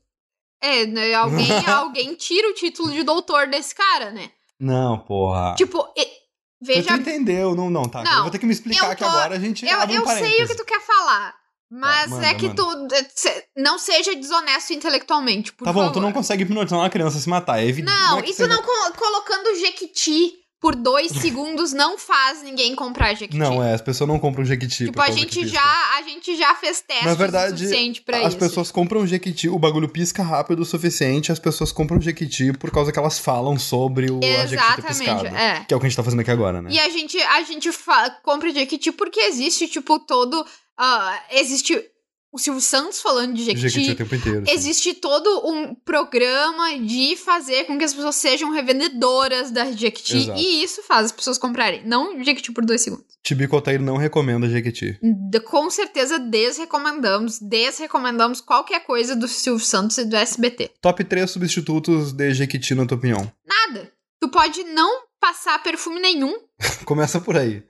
É, 0.59 0.87
né, 0.87 1.13
alguém, 1.13 1.47
alguém 1.67 2.15
tira 2.15 2.49
o 2.49 2.53
título 2.53 2.91
de 2.91 3.03
doutor 3.03 3.47
desse 3.47 3.75
cara, 3.75 4.09
né? 4.11 4.31
Não, 4.59 4.97
porra. 4.97 5.53
Tipo, 5.55 5.87
e- 5.95 6.07
veja. 6.59 6.87
Tu 6.87 6.93
entendeu? 6.95 7.53
Não, 7.53 7.69
não, 7.69 7.83
tá. 7.87 8.01
Não, 8.03 8.15
eu 8.17 8.21
vou 8.23 8.31
ter 8.31 8.39
que 8.39 8.45
me 8.47 8.53
explicar 8.53 8.89
eu 8.89 8.95
que 8.95 9.03
tô- 9.03 9.09
agora 9.09 9.35
a 9.35 9.39
gente 9.39 9.63
Eu, 9.63 9.79
abre 9.79 9.99
um 9.99 10.01
eu 10.01 10.07
sei 10.07 10.43
o 10.43 10.47
que 10.47 10.55
tu 10.55 10.65
quer 10.65 10.81
falar. 10.81 11.35
Mas 11.69 12.09
manda, 12.09 12.25
é 12.27 12.33
que 12.33 12.47
manda. 12.47 12.63
tu 12.63 12.87
se- 13.13 13.43
não 13.57 13.77
seja 13.77 14.15
desonesto 14.15 14.71
intelectualmente, 14.73 15.51
por 15.51 15.65
Tá 15.65 15.73
bom, 15.73 15.81
favor. 15.81 15.93
tu 15.93 15.99
não 15.99 16.13
consegue 16.13 16.43
hipnotizar 16.43 16.79
uma 16.79 16.89
criança 16.89 17.17
a 17.17 17.21
se 17.21 17.27
matar, 17.27 17.59
é 17.59 17.65
evidente. 17.67 17.93
Não, 17.93 18.19
é 18.19 18.21
que 18.21 18.31
isso 18.31 18.47
não 18.47 18.61
co- 18.61 18.91
colocando 18.97 19.53
Jequiti 19.59 20.33
por 20.59 20.75
dois 20.75 21.11
segundos 21.11 21.71
não 21.71 21.97
faz 21.97 22.41
ninguém 22.41 22.75
comprar 22.75 23.13
Jequiti. 23.13 23.37
Não, 23.37 23.63
é, 23.63 23.73
as 23.73 23.81
pessoas 23.81 24.07
não 24.07 24.17
compram 24.17 24.43
Jequiti. 24.43 24.85
Tipo, 24.85 25.01
a 25.01 25.11
gente, 25.11 25.47
já, 25.47 25.61
a 25.97 26.01
gente 26.01 26.35
já 26.35 26.55
fez 26.55 26.81
testes 26.81 27.05
Na 27.05 27.13
verdade, 27.13 27.53
o 27.53 27.57
suficiente 27.57 28.01
pra 28.01 28.17
As 28.21 28.29
isso. 28.29 28.37
pessoas 28.37 28.71
compram 28.71 29.05
Jequiti, 29.05 29.47
o 29.47 29.59
bagulho 29.59 29.87
pisca 29.87 30.23
rápido 30.23 30.61
o 30.61 30.65
suficiente, 30.65 31.31
as 31.31 31.39
pessoas 31.39 31.71
compram 31.71 32.01
Jequiti 32.01 32.53
por 32.53 32.71
causa 32.71 32.91
que 32.91 32.97
elas 32.97 33.19
falam 33.19 33.57
sobre 33.59 34.09
o 34.11 34.19
Exatamente, 34.23 34.87
piscado. 34.87 35.27
é. 35.27 35.65
Que 35.67 35.73
é 35.73 35.77
o 35.77 35.79
que 35.79 35.85
a 35.85 35.89
gente 35.89 35.97
tá 35.97 36.03
fazendo 36.03 36.21
aqui 36.21 36.31
agora, 36.31 36.61
né? 36.61 36.71
E 36.71 36.79
a 36.79 36.89
gente, 36.89 37.21
a 37.21 37.41
gente 37.43 37.69
compra 38.23 38.49
Jequiti 38.51 38.91
porque 38.91 39.19
existe, 39.19 39.67
tipo, 39.67 39.99
todo... 39.99 40.45
ah, 40.77 41.19
existe 41.31 41.79
o 42.31 42.37
Silvio 42.37 42.61
Santos 42.61 43.01
falando 43.01 43.33
de 43.33 43.43
Jequiti 43.45 43.65
o 43.65 43.69
Jequiti. 43.69 43.95
tempo 43.95 44.13
inteiro. 44.15 44.45
sim. 44.45 44.51
Existe 44.53 44.93
todo 44.93 45.47
um 45.49 45.73
programa 45.73 46.77
de 46.79 47.15
fazer 47.15 47.63
com 47.65 47.77
que 47.77 47.83
as 47.85 47.93
pessoas 47.93 48.15
sejam 48.15 48.51
revendedoras 48.51 49.49
da 49.49 49.71
Jequiti. 49.71 50.17
Exato. 50.17 50.39
E 50.39 50.63
isso 50.63 50.83
faz 50.83 51.05
as 51.07 51.11
pessoas 51.11 51.37
comprarem. 51.37 51.85
Não 51.87 52.21
Jequiti 52.23 52.51
por 52.51 52.65
dois 52.65 52.81
segundos. 52.81 53.05
Tibico 53.23 53.55
Altair 53.55 53.81
não 53.81 53.97
recomenda 53.97 54.47
Jequiti. 54.49 54.99
De- 55.01 55.39
com 55.39 55.69
certeza 55.69 56.19
desrecomendamos, 56.19 57.39
desrecomendamos 57.39 58.41
qualquer 58.41 58.81
coisa 58.85 59.15
do 59.15 59.27
Silvio 59.27 59.65
Santos 59.65 59.97
e 59.97 60.05
do 60.05 60.15
SBT. 60.15 60.71
Top 60.81 61.03
3 61.03 61.29
substitutos 61.29 62.11
de 62.11 62.33
Jequiti, 62.33 62.75
na 62.75 62.85
tua 62.85 62.97
opinião. 62.97 63.31
Nada. 63.45 63.91
Tu 64.19 64.29
pode 64.29 64.63
não 64.65 65.03
passar 65.19 65.61
perfume 65.63 65.99
nenhum. 65.99 66.33
Começa 66.85 67.19
por 67.21 67.37
aí. 67.37 67.63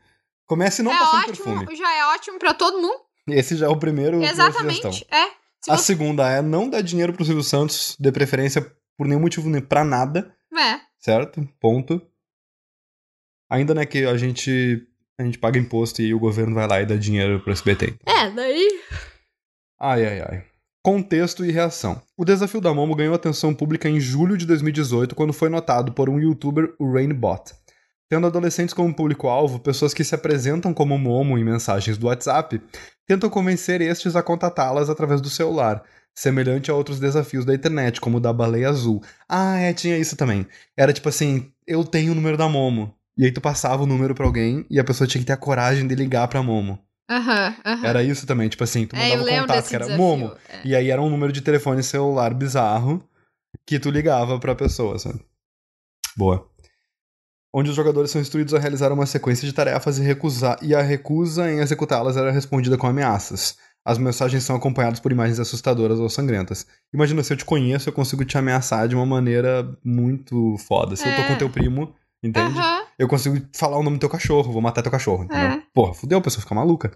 Comece 0.47 0.81
não 0.81 0.91
é 0.93 0.97
passando 0.97 1.19
ótimo, 1.29 1.45
perfume. 1.59 1.75
já 1.75 1.93
é 1.93 2.05
ótimo 2.15 2.39
pra 2.39 2.53
todo 2.53 2.79
mundo. 2.81 2.95
Esse 3.27 3.55
já 3.55 3.65
é 3.65 3.69
o 3.69 3.77
primeiro. 3.77 4.23
Exatamente. 4.23 5.05
É. 5.11 5.25
Se 5.61 5.71
A 5.71 5.77
você... 5.77 5.83
segunda 5.85 6.29
é 6.29 6.41
não 6.41 6.69
dar 6.69 6.81
dinheiro 6.81 7.13
pro 7.13 7.25
Silvio 7.25 7.43
Santos, 7.43 7.95
de 7.99 8.11
preferência 8.11 8.61
por 8.97 9.07
nenhum 9.07 9.19
motivo 9.21 9.49
nem 9.49 9.61
pra 9.61 9.83
nada, 9.83 10.33
É. 10.53 10.79
certo? 10.99 11.47
Ponto. 11.59 12.01
Ainda 13.49 13.73
né 13.73 13.85
que 13.85 14.05
a 14.05 14.17
gente 14.17 14.85
a 15.19 15.23
gente 15.23 15.37
paga 15.39 15.57
imposto 15.57 16.01
e 16.01 16.13
o 16.13 16.19
governo 16.19 16.53
vai 16.53 16.67
lá 16.67 16.81
e 16.81 16.85
dá 16.85 16.95
dinheiro 16.95 17.39
pro 17.41 17.51
SBT. 17.51 17.95
É, 18.05 18.29
daí. 18.31 18.67
Ai 19.79 20.05
ai 20.05 20.21
ai. 20.21 20.43
Contexto 20.83 21.43
e 21.43 21.51
reação. 21.51 22.01
O 22.15 22.23
desafio 22.23 22.61
da 22.61 22.73
Momo 22.73 22.95
ganhou 22.95 23.13
atenção 23.15 23.53
pública 23.53 23.89
em 23.89 23.99
julho 23.99 24.37
de 24.37 24.45
2018, 24.45 25.15
quando 25.15 25.33
foi 25.33 25.49
notado 25.49 25.91
por 25.91 26.07
um 26.09 26.19
youtuber, 26.19 26.73
o 26.79 26.93
Rainbot. 26.93 27.53
Tendo 28.09 28.25
adolescentes 28.27 28.73
como 28.73 28.93
público-alvo, 28.93 29.59
pessoas 29.59 29.93
que 29.93 30.03
se 30.03 30.15
apresentam 30.15 30.73
como 30.73 30.97
Momo 30.97 31.37
em 31.37 31.43
mensagens 31.43 31.97
do 31.97 32.07
WhatsApp 32.07 32.61
tentam 33.05 33.29
convencer 33.29 33.81
estes 33.81 34.15
a 34.15 34.23
contatá-las 34.23 34.89
através 34.89 35.19
do 35.19 35.29
celular, 35.29 35.83
semelhante 36.17 36.71
a 36.71 36.75
outros 36.75 36.99
desafios 36.99 37.43
da 37.43 37.53
internet, 37.53 37.99
como 37.99 38.17
o 38.17 38.19
da 38.19 38.31
baleia 38.31 38.69
azul. 38.69 39.03
Ah, 39.27 39.57
é, 39.57 39.73
tinha 39.73 39.97
isso 39.97 40.15
também. 40.15 40.47
Era 40.75 40.93
tipo 40.93 41.09
assim, 41.09 41.51
eu 41.65 41.83
tenho 41.83 42.13
o 42.13 42.15
número 42.15 42.37
da 42.37 42.47
Momo. 42.47 42.95
E 43.17 43.25
aí 43.25 43.31
tu 43.31 43.41
passava 43.41 43.83
o 43.83 43.87
número 43.87 44.15
pra 44.15 44.25
alguém 44.25 44.65
e 44.69 44.79
a 44.79 44.83
pessoa 44.83 45.07
tinha 45.07 45.19
que 45.19 45.25
ter 45.27 45.33
a 45.33 45.37
coragem 45.37 45.85
de 45.87 45.95
ligar 45.95 46.27
pra 46.27 46.41
Momo. 46.41 46.79
Aham, 47.09 47.55
aham. 47.65 47.85
Era 47.87 48.03
isso 48.03 48.25
também, 48.27 48.47
tipo 48.47 48.63
assim, 48.63 48.85
tu 48.85 48.95
É, 48.95 48.99
mandava 49.09 49.23
lembro 49.23 49.47
contato 49.47 49.67
que 49.69 49.75
era 49.75 49.85
desafio. 49.85 50.05
Momo. 50.05 50.33
É. 50.49 50.61
E 50.65 50.75
aí 50.75 50.89
era 50.91 51.01
um 51.01 51.09
número 51.09 51.33
de 51.33 51.41
telefone 51.41 51.81
celular 51.83 52.33
bizarro 52.33 53.03
que 53.65 53.79
tu 53.79 53.89
ligava 53.89 54.39
pra 54.39 54.55
pessoa, 54.55 54.99
sabe? 54.99 55.19
Boa. 56.15 56.49
Onde 57.59 57.71
os 57.71 57.75
jogadores 57.75 58.11
são 58.11 58.21
instruídos 58.21 58.53
a 58.53 58.59
realizar 58.59 58.91
uma 58.91 59.07
sequência 59.07 59.47
de 59.47 59.51
tarefas 59.51 59.97
e 59.97 60.03
recusar 60.03 60.59
e 60.61 60.75
a 60.75 60.81
recusa 60.83 61.49
em 61.51 61.57
executá-las 61.57 62.15
era 62.15 62.29
respondida 62.31 62.77
com 62.77 62.85
ameaças. 62.85 63.57
As 63.83 63.97
mensagens 63.97 64.43
são 64.43 64.55
acompanhadas 64.55 64.99
por 64.99 65.11
imagens 65.11 65.39
assustadoras 65.39 65.97
ou 65.99 66.07
sangrentas. 66.07 66.67
Imagina, 66.93 67.23
se 67.23 67.33
eu 67.33 67.37
te 67.37 67.43
conheço, 67.43 67.89
eu 67.89 67.93
consigo 67.93 68.23
te 68.23 68.37
ameaçar 68.37 68.87
de 68.87 68.93
uma 68.93 69.07
maneira 69.07 69.75
muito 69.83 70.55
foda. 70.67 70.95
Se 70.95 71.09
eu 71.09 71.15
tô 71.15 71.21
É. 71.23 71.27
com 71.29 71.35
teu 71.35 71.49
primo, 71.49 71.95
entende? 72.23 72.59
Eu 72.99 73.07
consigo 73.07 73.43
falar 73.55 73.79
o 73.79 73.83
nome 73.83 73.97
do 73.97 74.01
teu 74.01 74.09
cachorro, 74.09 74.53
vou 74.53 74.61
matar 74.61 74.83
teu 74.83 74.91
cachorro, 74.91 75.23
entendeu? 75.23 75.47
É. 75.47 75.61
Porra, 75.73 75.95
fudeu, 75.95 76.19
a 76.19 76.21
pessoa 76.21 76.43
fica 76.43 76.53
maluca. 76.53 76.91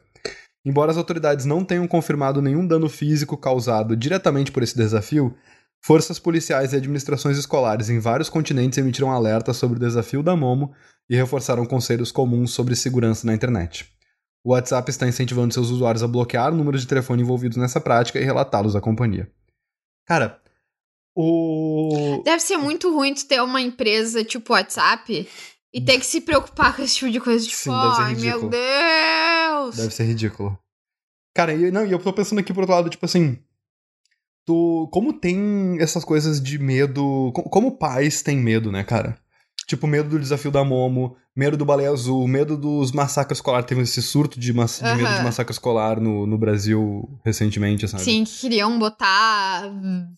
Embora 0.64 0.92
as 0.92 0.98
autoridades 0.98 1.44
não 1.44 1.66
tenham 1.66 1.88
confirmado 1.88 2.40
nenhum 2.40 2.68
dano 2.68 2.88
físico 2.88 3.36
causado 3.36 3.96
diretamente 3.96 4.52
por 4.52 4.62
esse 4.62 4.76
desafio, 4.78 5.34
forças 5.82 6.20
policiais 6.20 6.74
e 6.74 6.76
administrações 6.76 7.38
escolares 7.38 7.90
em 7.90 8.00
vários 8.00 8.30
continentes 8.30 8.78
emitiram 8.78 9.12
alertas 9.12 9.58
sobre 9.58 9.78
o 9.78 9.80
desafio 9.80 10.22
da 10.22 10.36
Momo 10.36 10.74
e 11.10 11.16
reforçaram 11.16 11.66
conselhos 11.66 12.12
comuns 12.12 12.52
sobre 12.52 12.76
segurança 12.76 13.26
na 13.26 13.34
internet. 13.34 13.92
O 14.44 14.52
WhatsApp 14.52 14.90
está 14.90 15.08
incentivando 15.08 15.54
seus 15.54 15.70
usuários 15.70 16.04
a 16.04 16.08
bloquear 16.08 16.54
números 16.54 16.82
de 16.82 16.88
telefone 16.88 17.22
envolvidos 17.22 17.58
nessa 17.58 17.82
prática 17.82 18.20
e 18.20 18.24
relatá-los 18.24 18.76
à 18.76 18.82
companhia. 18.82 19.30
Cara, 20.08 20.42
o. 21.16 22.22
Deve 22.24 22.40
ser 22.40 22.58
muito 22.58 22.94
ruim 22.94 23.14
tu 23.14 23.28
ter 23.28 23.42
uma 23.42 23.62
empresa 23.62 24.24
tipo 24.24 24.54
WhatsApp 24.54 25.28
e 25.74 25.82
ter 25.82 26.00
que 26.00 26.06
se 26.06 26.22
preocupar 26.22 26.74
com 26.76 26.82
esse 26.82 26.96
tipo 26.96 27.12
de 27.12 27.20
coisa. 27.20 27.46
Tipo, 27.46 27.64
Sim, 27.64 27.72
ai, 27.72 28.16
meu. 28.16 28.50
Deus! 28.50 29.76
Deve 29.76 29.94
ser 29.94 30.06
ridículo. 30.06 30.58
Cara, 31.36 31.54
e, 31.54 31.72
não, 31.72 31.86
e 31.86 31.92
eu 31.92 32.00
tô 32.00 32.12
pensando 32.12 32.40
aqui 32.40 32.52
pro 32.52 32.62
outro 32.62 32.76
lado, 32.76 32.90
tipo 32.90 33.06
assim. 33.06 33.38
Tu. 34.46 34.90
Como 34.92 35.14
tem 35.14 35.78
essas 35.80 36.04
coisas 36.04 36.42
de 36.42 36.58
medo. 36.60 37.32
co- 37.34 37.44
Como 37.44 37.78
pais 37.78 38.22
têm 38.22 38.38
medo, 38.38 38.72
né, 38.72 38.84
cara? 38.84 39.18
Tipo, 39.68 39.88
medo 39.88 40.10
do 40.10 40.20
desafio 40.20 40.52
da 40.52 40.64
Momo, 40.66 41.16
medo 41.36 41.56
do 41.56 41.64
baleia 41.64 41.92
azul, 41.92 42.28
medo 42.28 42.58
dos 42.58 42.92
massacres 42.92 43.38
escolares. 43.38 43.66
Teve 43.68 43.82
esse 43.82 44.02
surto 44.02 44.38
de, 44.40 44.52
mass... 44.52 44.80
de 44.80 44.84
medo 44.96 45.14
de 45.16 45.24
massacre 45.24 45.54
escolar 45.54 46.00
no, 46.02 46.26
no 46.26 46.38
Brasil 46.38 47.08
recentemente, 47.24 47.88
sabe? 47.88 48.04
Sim, 48.04 48.24
que 48.26 48.40
queriam 48.42 48.78
botar 48.78 49.68
hum, 49.68 50.14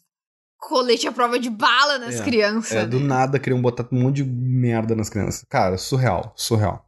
colete 0.57 1.07
à 1.07 1.11
prova 1.11 1.37
de 1.37 1.49
bala 1.51 1.99
nas 1.99 2.19
É, 2.19 2.23
crianças. 2.23 2.71
É, 2.71 2.85
do 2.85 2.99
né? 2.99 3.05
nada 3.05 3.37
queriam 3.37 3.61
botar 3.61 3.85
um 3.91 4.01
monte 4.01 4.23
de 4.23 4.23
merda 4.23 4.95
nas 4.95 5.09
crianças. 5.09 5.45
Cara, 5.47 5.77
surreal, 5.77 6.33
surreal. 6.35 6.87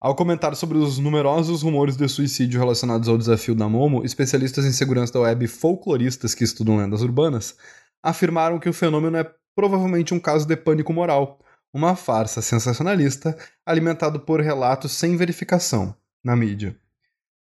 Ao 0.00 0.14
comentar 0.14 0.56
sobre 0.56 0.78
os 0.78 0.98
numerosos 0.98 1.60
rumores 1.60 1.94
de 1.94 2.08
suicídio 2.08 2.58
relacionados 2.58 3.06
ao 3.06 3.18
desafio 3.18 3.54
da 3.54 3.68
Momo, 3.68 4.02
especialistas 4.02 4.64
em 4.64 4.72
segurança 4.72 5.12
da 5.12 5.20
web 5.20 5.44
e 5.44 5.48
folcloristas 5.48 6.34
que 6.34 6.42
estudam 6.42 6.78
lendas 6.78 7.02
urbanas 7.02 7.54
afirmaram 8.02 8.58
que 8.58 8.68
o 8.68 8.72
fenômeno 8.72 9.18
é 9.18 9.30
provavelmente 9.54 10.14
um 10.14 10.18
caso 10.18 10.46
de 10.46 10.56
pânico 10.56 10.90
moral, 10.90 11.38
uma 11.70 11.94
farsa 11.94 12.40
sensacionalista 12.40 13.36
alimentado 13.66 14.20
por 14.20 14.40
relatos 14.40 14.92
sem 14.92 15.18
verificação 15.18 15.94
na 16.24 16.34
mídia. 16.34 16.74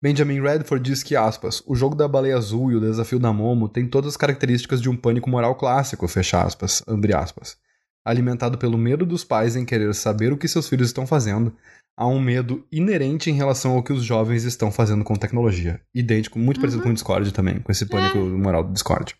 Benjamin 0.00 0.40
Redford 0.40 0.82
diz 0.82 1.02
que, 1.02 1.14
aspas, 1.14 1.62
o 1.66 1.74
jogo 1.74 1.94
da 1.94 2.08
baleia 2.08 2.38
azul 2.38 2.72
e 2.72 2.76
o 2.76 2.80
desafio 2.80 3.18
da 3.18 3.34
Momo 3.34 3.68
têm 3.68 3.86
todas 3.86 4.12
as 4.12 4.16
características 4.16 4.80
de 4.80 4.88
um 4.88 4.96
pânico 4.96 5.28
moral 5.28 5.56
clássico, 5.56 6.08
fecha 6.08 6.42
aspas, 6.42 6.82
abre 6.86 7.14
aspas. 7.14 7.58
Alimentado 8.06 8.56
pelo 8.56 8.78
medo 8.78 9.04
dos 9.04 9.24
pais 9.24 9.56
em 9.56 9.64
querer 9.64 9.92
saber 9.92 10.32
o 10.32 10.38
que 10.38 10.46
seus 10.46 10.68
filhos 10.68 10.86
estão 10.86 11.06
fazendo, 11.06 11.52
há 11.96 12.06
um 12.06 12.20
medo 12.20 12.64
inerente 12.70 13.30
em 13.30 13.34
relação 13.34 13.72
ao 13.72 13.82
que 13.82 13.92
os 13.92 14.04
jovens 14.04 14.44
estão 14.44 14.70
fazendo 14.70 15.02
com 15.02 15.16
tecnologia. 15.16 15.80
Idêntico, 15.92 16.38
muito 16.38 16.60
parecido 16.60 16.84
com 16.84 16.90
o 16.90 16.94
Discord 16.94 17.32
também, 17.32 17.58
com 17.58 17.72
esse 17.72 17.84
pânico 17.86 18.18
moral 18.18 18.62
do 18.62 18.72
Discord. 18.72 19.16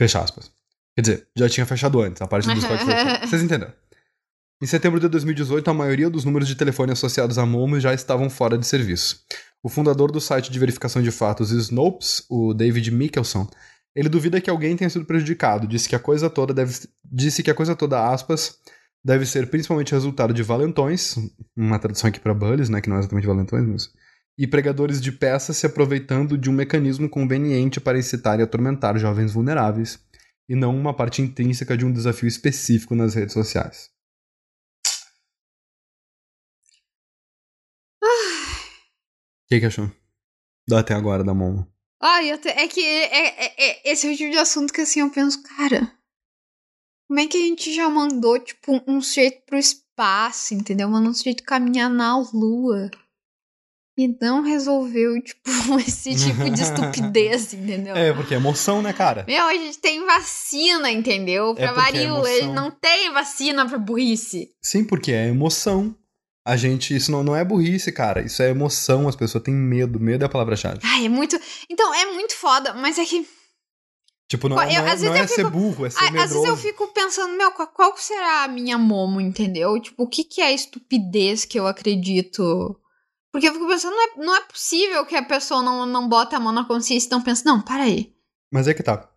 Fecha 0.00 0.20
aspas. 0.20 0.52
Quer 0.94 1.02
dizer, 1.02 1.28
já 1.36 1.48
tinha 1.48 1.66
fechado 1.66 2.00
antes, 2.00 2.22
a 2.22 2.28
parte 2.28 2.46
do 2.46 2.54
Discord 2.54 2.84
foi. 2.84 2.94
Vocês 3.26 3.42
entenderam? 3.42 3.72
Em 4.62 4.66
setembro 4.66 5.00
de 5.00 5.08
2018, 5.08 5.68
a 5.68 5.74
maioria 5.74 6.08
dos 6.08 6.24
números 6.24 6.48
de 6.48 6.54
telefone 6.54 6.92
associados 6.92 7.38
à 7.38 7.44
Momo 7.44 7.78
já 7.80 7.92
estavam 7.92 8.30
fora 8.30 8.56
de 8.56 8.66
serviço. 8.66 9.20
O 9.62 9.68
fundador 9.68 10.12
do 10.12 10.20
site 10.20 10.50
de 10.50 10.58
verificação 10.58 11.02
de 11.02 11.10
fatos 11.10 11.50
Snopes, 11.50 12.24
o 12.30 12.54
David 12.54 12.90
Mickelson, 12.90 13.46
ele 13.96 14.10
duvida 14.10 14.42
que 14.42 14.50
alguém 14.50 14.76
tenha 14.76 14.90
sido 14.90 15.06
prejudicado, 15.06 15.66
disse 15.66 15.88
que 15.88 15.96
a 15.96 15.98
coisa 15.98 16.28
toda 16.28 16.52
deve 16.52 16.86
disse 17.02 17.42
que 17.42 17.50
a 17.50 17.54
coisa 17.54 17.74
toda 17.74 18.10
aspas 18.10 18.58
deve 19.02 19.24
ser 19.24 19.48
principalmente 19.48 19.92
resultado 19.92 20.34
de 20.34 20.42
valentões, 20.42 21.16
uma 21.56 21.78
tradução 21.78 22.08
aqui 22.08 22.20
para 22.20 22.34
bullies, 22.34 22.68
né, 22.68 22.82
que 22.82 22.90
não 22.90 22.96
é 22.96 22.98
exatamente 22.98 23.26
valentões, 23.26 23.66
mas 23.66 23.90
e 24.38 24.46
pregadores 24.46 25.00
de 25.00 25.10
peças 25.10 25.56
se 25.56 25.64
aproveitando 25.64 26.36
de 26.36 26.50
um 26.50 26.52
mecanismo 26.52 27.08
conveniente 27.08 27.80
para 27.80 27.98
incitar 27.98 28.38
e 28.38 28.42
atormentar 28.42 28.98
jovens 28.98 29.32
vulneráveis, 29.32 29.98
e 30.46 30.54
não 30.54 30.76
uma 30.76 30.94
parte 30.94 31.22
intrínseca 31.22 31.74
de 31.74 31.86
um 31.86 31.92
desafio 31.92 32.28
específico 32.28 32.94
nas 32.94 33.14
redes 33.14 33.32
sociais. 33.32 33.88
O 38.02 39.48
que, 39.48 39.60
que 39.60 39.66
achou? 39.66 39.90
Dá 40.68 40.80
até 40.80 40.92
agora 40.92 41.24
da 41.24 41.32
Momo. 41.32 41.66
Ai, 42.00 42.30
eu 42.30 42.38
te- 42.38 42.48
é 42.48 42.68
que 42.68 42.80
é, 42.84 43.44
é- 43.46 43.54
é- 43.58 43.92
esse 43.92 44.06
é 44.06 44.10
o 44.12 44.16
tipo 44.16 44.30
de 44.30 44.38
assunto 44.38 44.72
que 44.72 44.82
assim 44.82 45.00
eu 45.00 45.10
penso, 45.10 45.42
cara. 45.42 45.92
Como 47.08 47.20
é 47.20 47.26
que 47.26 47.36
a 47.36 47.40
gente 47.40 47.72
já 47.74 47.88
mandou, 47.88 48.38
tipo, 48.38 48.82
um 48.86 49.00
sujeito 49.00 49.42
pro 49.46 49.56
espaço, 49.56 50.54
entendeu? 50.54 50.88
Mandou 50.88 51.10
um 51.10 51.14
sujeito 51.14 51.44
caminhar 51.44 51.88
na 51.88 52.18
lua. 52.34 52.90
E 53.98 54.08
não 54.20 54.42
resolveu, 54.42 55.18
tipo, 55.22 55.40
esse 55.80 56.14
tipo 56.14 56.50
de 56.50 56.60
estupidez, 56.62 57.54
entendeu? 57.54 57.96
É, 57.96 58.12
porque 58.12 58.34
é 58.34 58.36
emoção, 58.36 58.82
né, 58.82 58.92
cara? 58.92 59.24
Meu, 59.26 59.46
a 59.46 59.54
gente 59.54 59.78
tem 59.78 60.04
vacina, 60.04 60.90
entendeu? 60.90 61.54
Pra 61.54 61.64
É 61.64 61.68
porque 61.68 61.80
é 61.80 61.82
varíola, 61.84 62.28
emoção. 62.28 62.34
ele 62.36 62.52
não 62.52 62.70
tem 62.70 63.10
vacina 63.12 63.66
pra 63.66 63.78
burrice. 63.78 64.50
Sim, 64.62 64.84
porque 64.84 65.12
é 65.12 65.28
emoção. 65.28 65.96
A 66.46 66.56
gente, 66.56 66.94
isso 66.94 67.10
não, 67.10 67.24
não 67.24 67.34
é 67.34 67.44
burrice, 67.44 67.90
cara. 67.90 68.22
Isso 68.24 68.40
é 68.42 68.50
emoção. 68.50 69.08
As 69.08 69.16
pessoas 69.16 69.42
têm 69.42 69.52
medo. 69.52 69.98
Medo 69.98 70.22
é 70.22 70.26
a 70.26 70.28
palavra-chave. 70.28 70.78
Ai, 70.84 71.06
é 71.06 71.08
muito. 71.08 71.36
Então, 71.68 71.92
é 71.92 72.06
muito 72.12 72.36
foda, 72.36 72.72
mas 72.74 72.98
é 72.98 73.04
que. 73.04 73.26
Tipo, 74.28 74.48
não, 74.48 74.60
é- 74.60 74.66
eu- 74.76 74.80
não 74.82 74.88
é, 74.88 74.92
às 74.92 75.00
vezes 75.00 75.06
não 75.08 75.14
é 75.16 75.22
eu 75.24 75.28
ser 75.28 75.34
fico- 75.36 75.50
burro, 75.50 75.86
é 75.86 75.90
ser 75.90 76.02
medroso. 76.04 76.22
Às 76.24 76.30
vezes 76.32 76.48
eu 76.48 76.56
fico 76.56 76.88
pensando, 76.92 77.36
meu, 77.36 77.50
qual, 77.52 77.68
qual 77.68 77.96
será 77.96 78.44
a 78.44 78.48
minha 78.48 78.76
momo, 78.78 79.20
entendeu? 79.20 79.80
Tipo, 79.80 80.04
o 80.04 80.08
que, 80.08 80.24
que 80.24 80.40
é 80.40 80.46
a 80.46 80.52
estupidez 80.52 81.44
que 81.44 81.58
eu 81.58 81.66
acredito? 81.66 82.76
Porque 83.32 83.48
eu 83.48 83.52
fico 83.52 83.66
pensando, 83.68 83.94
não 83.94 84.02
é, 84.04 84.26
não 84.26 84.36
é 84.36 84.40
possível 84.42 85.04
que 85.04 85.14
a 85.14 85.22
pessoa 85.24 85.62
não, 85.62 85.84
não 85.86 86.08
bota 86.08 86.36
a 86.36 86.40
mão 86.40 86.52
na 86.52 86.64
consciência 86.64 87.06
e 87.08 87.10
não 87.10 87.22
pensa, 87.22 87.42
não, 87.44 87.60
para 87.60 87.82
aí. 87.84 88.12
Mas 88.52 88.66
é 88.66 88.74
que 88.74 88.82
tá. 88.82 89.08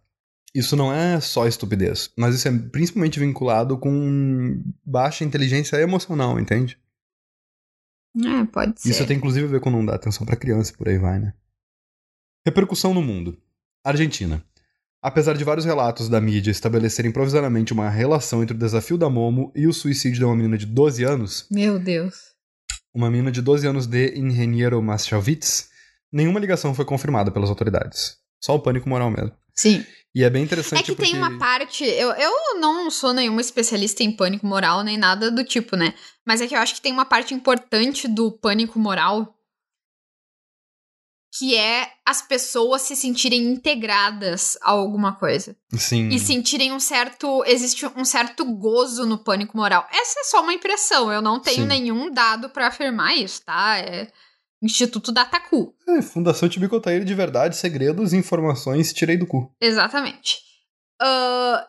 Isso 0.53 0.75
não 0.75 0.91
é 0.91 1.19
só 1.21 1.47
estupidez, 1.47 2.11
mas 2.17 2.33
isso 2.35 2.47
é 2.47 2.51
principalmente 2.51 3.19
vinculado 3.19 3.77
com 3.77 4.61
baixa 4.83 5.23
inteligência 5.23 5.77
emocional, 5.77 6.39
entende? 6.39 6.77
É, 8.25 8.45
pode 8.45 8.81
ser. 8.81 8.89
Isso 8.89 9.05
tem 9.05 9.17
inclusive 9.17 9.45
a 9.45 9.49
ver 9.49 9.59
com 9.59 9.69
não 9.69 9.85
dar 9.85 9.95
atenção 9.95 10.25
pra 10.25 10.35
criança 10.35 10.73
por 10.77 10.87
aí 10.89 10.97
vai, 10.97 11.19
né? 11.19 11.33
Repercussão 12.45 12.93
no 12.93 13.01
mundo. 13.01 13.37
Argentina. 13.83 14.43
Apesar 15.01 15.37
de 15.37 15.43
vários 15.43 15.65
relatos 15.65 16.09
da 16.09 16.19
mídia 16.19 16.51
estabelecerem 16.51 17.11
provisoriamente 17.11 17.71
uma 17.71 17.89
relação 17.89 18.43
entre 18.43 18.55
o 18.55 18.59
desafio 18.59 18.97
da 18.97 19.09
Momo 19.09 19.51
e 19.55 19.65
o 19.67 19.73
suicídio 19.73 20.19
de 20.19 20.25
uma 20.25 20.35
menina 20.35 20.57
de 20.57 20.65
12 20.65 21.03
anos, 21.05 21.47
Meu 21.49 21.79
Deus. 21.79 22.15
uma 22.93 23.09
menina 23.09 23.31
de 23.31 23.41
12 23.41 23.65
anos 23.65 23.87
de 23.87 24.17
Ingeniero 24.19 24.81
Maschwitz, 24.81 25.69
nenhuma 26.11 26.39
ligação 26.39 26.73
foi 26.73 26.83
confirmada 26.83 27.31
pelas 27.31 27.49
autoridades. 27.49 28.17
Só 28.43 28.55
o 28.55 28.59
pânico 28.59 28.89
moral 28.89 29.09
mesmo. 29.09 29.31
Sim. 29.55 29.85
E 30.15 30.23
é 30.23 30.29
bem 30.29 30.41
É 30.41 30.45
interessante 30.45 30.83
que 30.83 30.95
porque... 30.95 31.11
tem 31.11 31.17
uma 31.17 31.37
parte. 31.37 31.83
Eu, 31.83 32.11
eu 32.11 32.59
não 32.59 32.89
sou 32.89 33.13
nenhuma 33.13 33.41
especialista 33.41 34.03
em 34.03 34.11
pânico 34.11 34.45
moral, 34.45 34.83
nem 34.83 34.97
nada 34.97 35.29
do 35.29 35.43
tipo, 35.43 35.75
né? 35.75 35.93
Mas 36.25 36.41
é 36.41 36.47
que 36.47 36.55
eu 36.55 36.59
acho 36.59 36.75
que 36.75 36.81
tem 36.81 36.91
uma 36.91 37.05
parte 37.05 37.33
importante 37.33 38.07
do 38.07 38.31
pânico 38.31 38.79
moral 38.79 39.35
que 41.37 41.55
é 41.55 41.91
as 42.05 42.23
pessoas 42.23 42.81
se 42.81 42.95
sentirem 42.95 43.45
integradas 43.45 44.57
a 44.63 44.71
alguma 44.71 45.13
coisa. 45.13 45.55
Sim. 45.77 46.09
E 46.09 46.19
sentirem 46.19 46.73
um 46.73 46.79
certo. 46.79 47.43
Existe 47.45 47.85
um 47.95 48.03
certo 48.03 48.43
gozo 48.43 49.05
no 49.05 49.17
pânico 49.17 49.55
moral. 49.55 49.87
Essa 49.91 50.21
é 50.21 50.23
só 50.23 50.41
uma 50.41 50.53
impressão. 50.53 51.11
Eu 51.11 51.21
não 51.21 51.39
tenho 51.39 51.61
Sim. 51.61 51.67
nenhum 51.67 52.11
dado 52.11 52.49
pra 52.49 52.67
afirmar 52.67 53.15
isso, 53.15 53.43
tá? 53.43 53.77
É 53.77 54.11
Instituto 54.61 55.11
Datacu. 55.11 55.73
É, 55.87 56.01
Fundação 56.01 56.49
Tibicotaíra 56.49 57.05
de 57.05 57.13
Verdade, 57.15 57.55
Segredos 57.55 58.11
e 58.13 58.17
Informações, 58.17 58.91
tirei 58.93 59.15
do 59.17 59.25
cu. 59.25 59.53
Exatamente. 59.61 60.37
Ahn, 61.01 61.63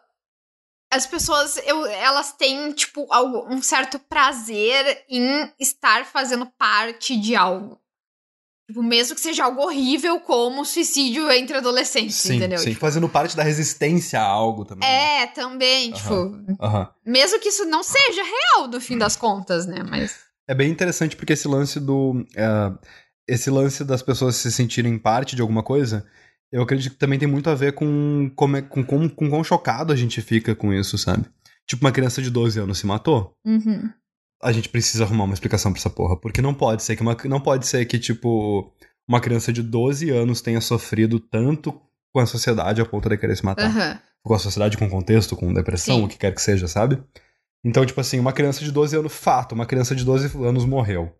as 0.92 1.06
pessoas, 1.06 1.56
eu, 1.58 1.86
elas 1.86 2.32
têm, 2.32 2.72
tipo, 2.72 3.06
algo, 3.12 3.46
um 3.48 3.62
certo 3.62 3.98
prazer 3.98 5.04
em 5.08 5.48
estar 5.58 6.04
fazendo 6.04 6.46
parte 6.58 7.16
de 7.16 7.36
algo. 7.36 7.78
Tipo, 8.68 8.82
mesmo 8.82 9.14
que 9.14 9.20
seja 9.20 9.44
algo 9.44 9.62
horrível, 9.62 10.18
como 10.20 10.64
suicídio 10.64 11.30
entre 11.30 11.56
adolescentes, 11.56 12.16
Sim, 12.16 12.36
entendeu? 12.36 12.58
sim. 12.58 12.70
Tipo, 12.70 12.80
Fazendo 12.80 13.08
parte 13.08 13.36
da 13.36 13.42
resistência 13.44 14.20
a 14.20 14.24
algo 14.24 14.64
também. 14.64 14.88
né? 14.88 15.22
é, 15.22 15.26
também, 15.28 15.92
tipo, 15.92 16.36
Aham. 16.60 16.88
mesmo 17.06 17.38
que 17.40 17.48
isso 17.48 17.64
não 17.66 17.82
seja 17.84 18.22
real 18.22 18.66
no 18.68 18.80
fim 18.80 18.98
das 18.98 19.14
contas, 19.16 19.66
né? 19.66 19.82
Mas. 19.88 20.28
É 20.50 20.54
bem 20.54 20.68
interessante 20.70 21.14
porque 21.16 21.32
esse 21.34 21.46
lance 21.46 21.78
do. 21.78 22.26
é, 22.36 22.72
esse 23.28 23.48
lance 23.50 23.84
das 23.84 24.02
pessoas 24.02 24.34
se 24.34 24.50
sentirem 24.50 24.98
parte 24.98 25.36
de 25.36 25.42
alguma 25.42 25.62
coisa, 25.62 26.04
eu 26.50 26.60
acredito 26.62 26.92
que 26.94 26.98
também 26.98 27.18
tem 27.18 27.28
muito 27.28 27.48
a 27.48 27.54
ver 27.54 27.72
com 27.74 28.28
como 28.34 28.56
é- 28.56 28.62
com, 28.62 28.82
com, 28.82 29.08
com 29.08 29.30
quão 29.30 29.44
chocado 29.44 29.92
a 29.92 29.96
gente 29.96 30.20
fica 30.20 30.54
com 30.56 30.72
isso, 30.74 30.98
sabe? 30.98 31.24
Tipo, 31.68 31.84
uma 31.84 31.92
criança 31.92 32.20
de 32.20 32.30
12 32.30 32.58
anos 32.58 32.78
se 32.78 32.86
matou. 32.86 33.32
Uhum. 33.44 33.88
A 34.42 34.50
gente 34.50 34.68
precisa 34.68 35.04
arrumar 35.04 35.24
uma 35.24 35.34
explicação 35.34 35.70
pra 35.72 35.78
essa 35.78 35.90
porra. 35.90 36.16
Porque 36.18 36.42
não 36.42 36.52
pode 36.52 36.82
ser 36.82 36.96
que 36.96 37.02
uma, 37.02 37.16
não 37.26 37.40
pode 37.40 37.66
ser 37.68 37.84
que, 37.84 37.98
tipo, 37.98 38.72
uma 39.08 39.20
criança 39.20 39.52
de 39.52 39.62
12 39.62 40.10
anos 40.10 40.40
tenha 40.40 40.60
sofrido 40.60 41.20
tanto 41.20 41.80
com 42.12 42.18
a 42.20 42.26
sociedade 42.26 42.80
a 42.80 42.84
ponto 42.84 43.08
de 43.08 43.16
querer 43.16 43.36
se 43.36 43.44
matar. 43.44 43.66
Aham. 43.66 44.00
com 44.24 44.34
a 44.34 44.38
sociedade, 44.40 44.76
com 44.76 44.90
contexto, 44.90 45.36
com 45.36 45.54
depressão, 45.54 45.98
Sim. 45.98 46.04
o 46.04 46.08
que 46.08 46.18
quer 46.18 46.34
que 46.34 46.42
seja, 46.42 46.66
sabe? 46.66 47.00
Então, 47.64 47.84
tipo 47.84 48.00
assim, 48.00 48.18
uma 48.18 48.32
criança 48.32 48.64
de 48.64 48.72
12 48.72 48.96
anos, 48.96 49.12
fato, 49.12 49.54
uma 49.54 49.66
criança 49.66 49.94
de 49.94 50.04
12 50.04 50.36
anos 50.44 50.64
morreu. 50.64 51.14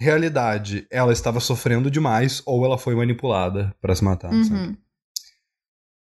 Realidade, 0.00 0.86
ela 0.90 1.12
estava 1.12 1.38
sofrendo 1.38 1.90
demais 1.90 2.42
ou 2.44 2.64
ela 2.64 2.76
foi 2.76 2.94
manipulada 2.94 3.74
pra 3.80 3.94
se 3.94 4.02
matar, 4.02 4.30
sabe? 4.30 4.54
Uhum. 4.54 4.76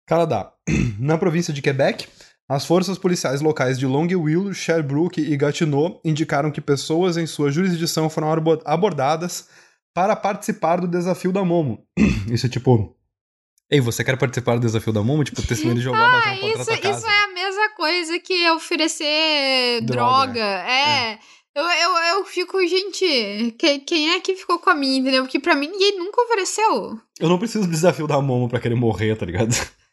Canadá. 0.06 0.52
Na 0.98 1.16
província 1.16 1.54
de 1.54 1.62
Quebec, 1.62 2.08
as 2.48 2.66
forças 2.66 2.98
policiais 2.98 3.40
locais 3.40 3.78
de 3.78 3.86
Longueuil, 3.86 4.52
Sherbrooke 4.52 5.20
e 5.20 5.36
Gatineau 5.36 6.00
indicaram 6.04 6.50
que 6.50 6.60
pessoas 6.60 7.16
em 7.16 7.26
sua 7.26 7.50
jurisdição 7.50 8.10
foram 8.10 8.28
abordadas 8.64 9.48
para 9.94 10.16
participar 10.16 10.80
do 10.80 10.88
desafio 10.88 11.32
da 11.32 11.44
Momo. 11.44 11.86
Isso 12.28 12.46
é 12.46 12.48
tipo... 12.48 12.96
Ei, 13.70 13.80
você 13.80 14.04
quer 14.04 14.16
participar 14.18 14.54
do 14.56 14.60
desafio 14.60 14.92
da 14.92 15.02
Momo? 15.02 15.24
Tipo, 15.24 15.42
testemunha 15.42 15.76
de 15.76 15.80
Jeová 15.82 15.98
bater 15.98 16.28
uma 16.28 16.36
porta 16.40 16.56
na 16.56 16.62
Isso, 16.62 16.88
isso 16.98 17.06
é 17.06 17.24
a 17.24 17.28
mesma 17.34 17.68
coisa 17.70 18.18
que 18.18 18.50
oferecer 18.50 19.80
Droga. 19.82 20.32
droga. 20.32 20.44
É. 20.70 21.18
Eu, 21.56 21.62
eu, 21.64 21.90
eu 22.18 22.24
fico, 22.24 22.58
gente, 22.66 23.52
que- 23.58 23.78
quem 23.80 24.10
é 24.12 24.20
que 24.20 24.34
ficou 24.34 24.58
com 24.58 24.70
a 24.70 24.74
minha, 24.74 24.98
entendeu? 24.98 25.22
Porque 25.22 25.38
pra 25.38 25.54
mim 25.54 25.68
ninguém 25.68 25.96
nunca 25.98 26.20
ofereceu. 26.22 26.98
Eu 27.20 27.28
não 27.28 27.38
preciso 27.38 27.64
do 27.66 27.70
desafio 27.70 28.06
da 28.08 28.20
Momo 28.20 28.48
pra 28.48 28.58
querer 28.60 28.74
morrer, 28.74 29.16
tá 29.16 29.24
ligado? 29.26 29.50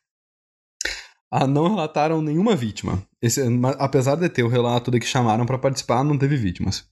Ah, 1.34 1.48
não 1.48 1.70
relataram 1.70 2.22
nenhuma 2.22 2.58
vítima. 2.58 3.02
Esse- 3.22 3.42
apesar 3.80 4.16
de 4.16 4.28
ter 4.28 4.44
o 4.44 4.50
relato 4.50 4.92
de 4.92 5.00
que 5.00 5.06
chamaram 5.06 5.46
pra 5.46 5.58
participar, 5.58 6.04
não 6.04 6.18
teve 6.18 6.36
vítimas. 6.36 6.84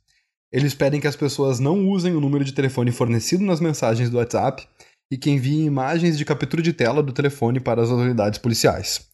Eles 0.49 0.73
pedem 0.73 1.01
que 1.01 1.07
as 1.07 1.15
pessoas 1.17 1.59
não 1.59 1.89
usem 1.89 2.15
o 2.15 2.21
número 2.21 2.45
de 2.45 2.53
telefone 2.53 2.89
fornecido 2.89 3.43
nas 3.43 3.59
mensagens 3.59 4.09
do 4.09 4.15
WhatsApp 4.15 4.65
e 5.11 5.17
que 5.17 5.29
enviem 5.29 5.65
imagens 5.65 6.17
de 6.17 6.25
captura 6.25 6.61
de 6.61 6.73
tela 6.73 7.01
do 7.01 7.11
telefone 7.11 7.59
para 7.59 7.81
as 7.81 7.89
autoridades 7.89 8.39
policiais. 8.39 9.09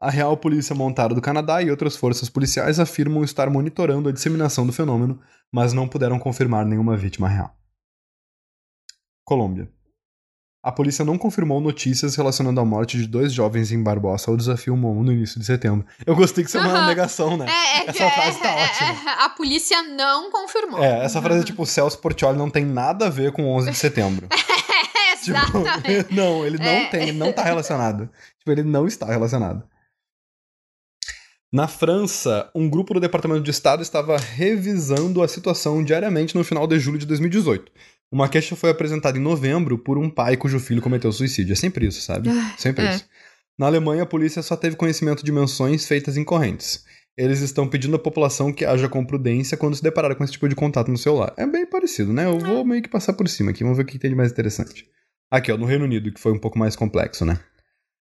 A 0.00 0.08
Real 0.08 0.36
Polícia 0.36 0.74
Montada 0.74 1.14
do 1.14 1.20
Canadá 1.20 1.60
e 1.62 1.70
outras 1.70 1.96
forças 1.96 2.30
policiais 2.30 2.80
afirmam 2.80 3.22
estar 3.22 3.50
monitorando 3.50 4.08
a 4.08 4.12
disseminação 4.12 4.66
do 4.66 4.72
fenômeno, 4.72 5.20
mas 5.52 5.72
não 5.72 5.86
puderam 5.86 6.18
confirmar 6.18 6.64
nenhuma 6.64 6.96
vítima 6.96 7.28
real. 7.28 7.54
Colômbia. 9.24 9.70
A 10.62 10.70
polícia 10.70 11.06
não 11.06 11.16
confirmou 11.16 11.58
notícias 11.58 12.16
relacionando 12.16 12.60
a 12.60 12.64
morte 12.66 12.98
de 12.98 13.06
dois 13.06 13.32
jovens 13.32 13.72
em 13.72 13.82
Barbosa 13.82 14.30
ao 14.30 14.36
desafio 14.36 14.76
Momo 14.76 15.02
no 15.02 15.10
início 15.10 15.40
de 15.40 15.46
setembro. 15.46 15.86
Eu 16.04 16.14
gostei 16.14 16.44
que 16.44 16.50
isso 16.50 16.58
é 16.58 16.60
uma 16.60 16.86
negação, 16.86 17.34
né? 17.34 17.46
É, 17.48 17.78
é, 17.78 17.86
Essa 17.88 18.04
é, 18.04 18.10
frase 18.10 18.40
tá 18.40 18.50
é, 18.50 18.64
ótima. 18.64 19.10
é, 19.10 19.24
a 19.24 19.28
polícia 19.30 19.82
não 19.82 20.30
confirmou. 20.30 20.84
É, 20.84 21.02
essa 21.02 21.22
frase 21.22 21.40
é 21.40 21.44
tipo, 21.44 21.62
o 21.62 21.66
Celso 21.66 21.98
Portioli 21.98 22.36
não 22.36 22.50
tem 22.50 22.66
nada 22.66 23.06
a 23.06 23.08
ver 23.08 23.32
com 23.32 23.50
11 23.54 23.70
de 23.70 23.76
setembro. 23.76 24.28
Tipo, 25.22 25.36
Exatamente. 25.36 26.12
não, 26.14 26.46
ele 26.46 26.58
não 26.58 26.64
É. 26.64 26.90
tem, 26.90 27.02
ele 27.08 27.18
não 27.18 27.32
tá 27.32 27.42
relacionado. 27.42 28.08
Tipo, 28.38 28.50
ele 28.52 28.62
não 28.62 28.86
está 28.86 29.06
relacionado. 29.06 29.62
Na 31.52 31.66
França, 31.66 32.48
um 32.54 32.68
grupo 32.70 32.94
do 32.94 33.00
Departamento 33.00 33.42
de 33.42 33.50
Estado 33.50 33.82
estava 33.82 34.16
revisando 34.16 35.20
a 35.20 35.26
situação 35.26 35.82
diariamente 35.82 36.36
no 36.36 36.44
final 36.44 36.66
de 36.66 36.78
julho 36.78 36.98
de 36.98 37.06
2018. 37.06 37.72
Uma 38.12 38.28
queixa 38.28 38.54
foi 38.54 38.70
apresentada 38.70 39.18
em 39.18 39.20
novembro 39.20 39.76
por 39.78 39.98
um 39.98 40.08
pai 40.08 40.36
cujo 40.36 40.60
filho 40.60 40.80
cometeu 40.82 41.10
suicídio. 41.12 41.52
É 41.52 41.56
sempre 41.56 41.86
isso, 41.86 42.00
sabe? 42.02 42.28
Sempre 42.56 42.86
é. 42.86 42.94
isso. 42.94 43.04
Na 43.58 43.66
Alemanha, 43.66 44.04
a 44.04 44.06
polícia 44.06 44.42
só 44.42 44.56
teve 44.56 44.76
conhecimento 44.76 45.24
de 45.24 45.32
menções 45.32 45.86
feitas 45.86 46.16
incorrentes. 46.16 46.84
Eles 47.16 47.40
estão 47.40 47.68
pedindo 47.68 47.96
à 47.96 47.98
população 47.98 48.52
que 48.52 48.64
haja 48.64 48.88
com 48.88 49.04
prudência 49.04 49.56
quando 49.56 49.74
se 49.74 49.82
deparar 49.82 50.14
com 50.16 50.22
esse 50.24 50.32
tipo 50.32 50.48
de 50.48 50.54
contato 50.54 50.90
no 50.90 50.96
celular. 50.96 51.34
É 51.36 51.46
bem 51.46 51.66
parecido, 51.66 52.12
né? 52.12 52.26
Eu 52.26 52.38
vou 52.38 52.64
meio 52.64 52.80
que 52.80 52.88
passar 52.88 53.12
por 53.12 53.28
cima 53.28 53.50
aqui, 53.50 53.62
vamos 53.62 53.76
ver 53.76 53.82
o 53.82 53.86
que 53.86 53.98
tem 53.98 54.10
de 54.10 54.16
mais 54.16 54.30
interessante. 54.32 54.88
Aqui, 55.30 55.52
ó, 55.52 55.56
no 55.56 55.66
Reino 55.66 55.84
Unido, 55.84 56.12
que 56.12 56.20
foi 56.20 56.32
um 56.32 56.38
pouco 56.38 56.58
mais 56.58 56.74
complexo, 56.74 57.24
né? 57.24 57.38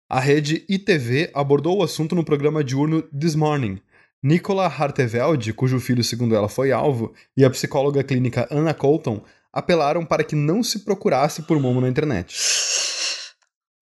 A 0.09 0.19
rede 0.19 0.65
ITV 0.69 1.31
abordou 1.33 1.79
o 1.79 1.83
assunto 1.83 2.13
no 2.15 2.23
programa 2.25 2.63
diurno 2.63 3.01
This 3.03 3.35
Morning. 3.35 3.79
Nicola 4.21 4.67
Harteveld, 4.67 5.51
cujo 5.53 5.79
filho, 5.79 6.03
segundo 6.03 6.35
ela, 6.35 6.47
foi 6.47 6.71
alvo, 6.71 7.13
e 7.35 7.43
a 7.43 7.49
psicóloga 7.49 8.03
clínica 8.03 8.47
Anna 8.51 8.73
Colton 8.73 9.23
apelaram 9.51 10.05
para 10.05 10.23
que 10.23 10.35
não 10.35 10.63
se 10.63 10.79
procurasse 10.79 11.43
por 11.43 11.59
Momo 11.59 11.81
na 11.81 11.89
internet. 11.89 12.35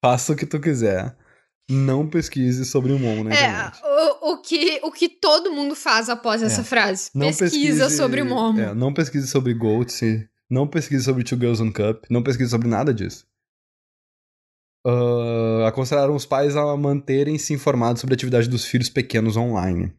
Faça 0.04 0.34
o 0.34 0.36
que 0.36 0.46
tu 0.46 0.60
quiser. 0.60 1.16
Não 1.70 2.08
pesquise 2.08 2.66
sobre 2.66 2.92
o 2.92 3.00
Momo 3.00 3.24
na 3.24 3.32
É, 3.32 3.34
internet. 3.46 3.80
o, 3.84 4.32
o, 4.34 4.42
que, 4.42 4.80
o 4.84 4.92
que 4.92 5.08
todo 5.08 5.52
mundo 5.54 5.76
faz 5.76 6.10
após 6.10 6.42
essa 6.44 6.62
É. 6.62 6.64
frase. 6.64 7.10
Não 7.14 7.28
Pesquisa 7.28 7.84
pesquise- 7.84 7.98
sobre 7.98 8.22
o 8.22 8.26
Momo. 8.26 8.60
É, 8.60 8.74
não 8.74 8.94
pesquise 8.94 9.28
sobre 9.28 9.54
Goat, 9.54 10.28
não 10.50 10.68
pesquise 10.68 11.04
sobre 11.06 11.24
Two 11.24 11.38
Girls 11.40 11.62
on 11.62 11.72
Cup, 11.72 12.06
não 12.10 12.24
pesquise 12.24 12.50
sobre 12.50 12.68
nada 12.68 12.94
disso. 12.94 13.26
Ah, 14.86 15.66
aconselharam 15.68 16.16
os 16.16 16.26
pais 16.26 16.56
a 16.56 16.76
manterem-se 16.76 17.54
informados 17.54 18.02
sobre 18.02 18.14
a 18.14 18.16
atividade 18.16 18.50
dos 18.50 18.66
filhos 18.66 18.90
pequenos 18.90 19.38
online. 19.38 19.92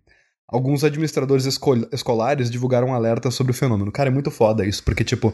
Alguns 0.49 0.85
administradores 0.85 1.47
escol- 1.47 1.87
escolares 1.93 2.51
divulgaram 2.51 2.89
um 2.89 2.95
alerta 2.95 3.31
sobre 3.31 3.53
o 3.53 3.55
fenômeno. 3.55 3.91
Cara, 3.93 4.09
é 4.11 4.13
muito 4.13 4.31
foda 4.31 4.67
isso, 4.67 4.83
porque, 4.85 5.03
tipo, 5.05 5.33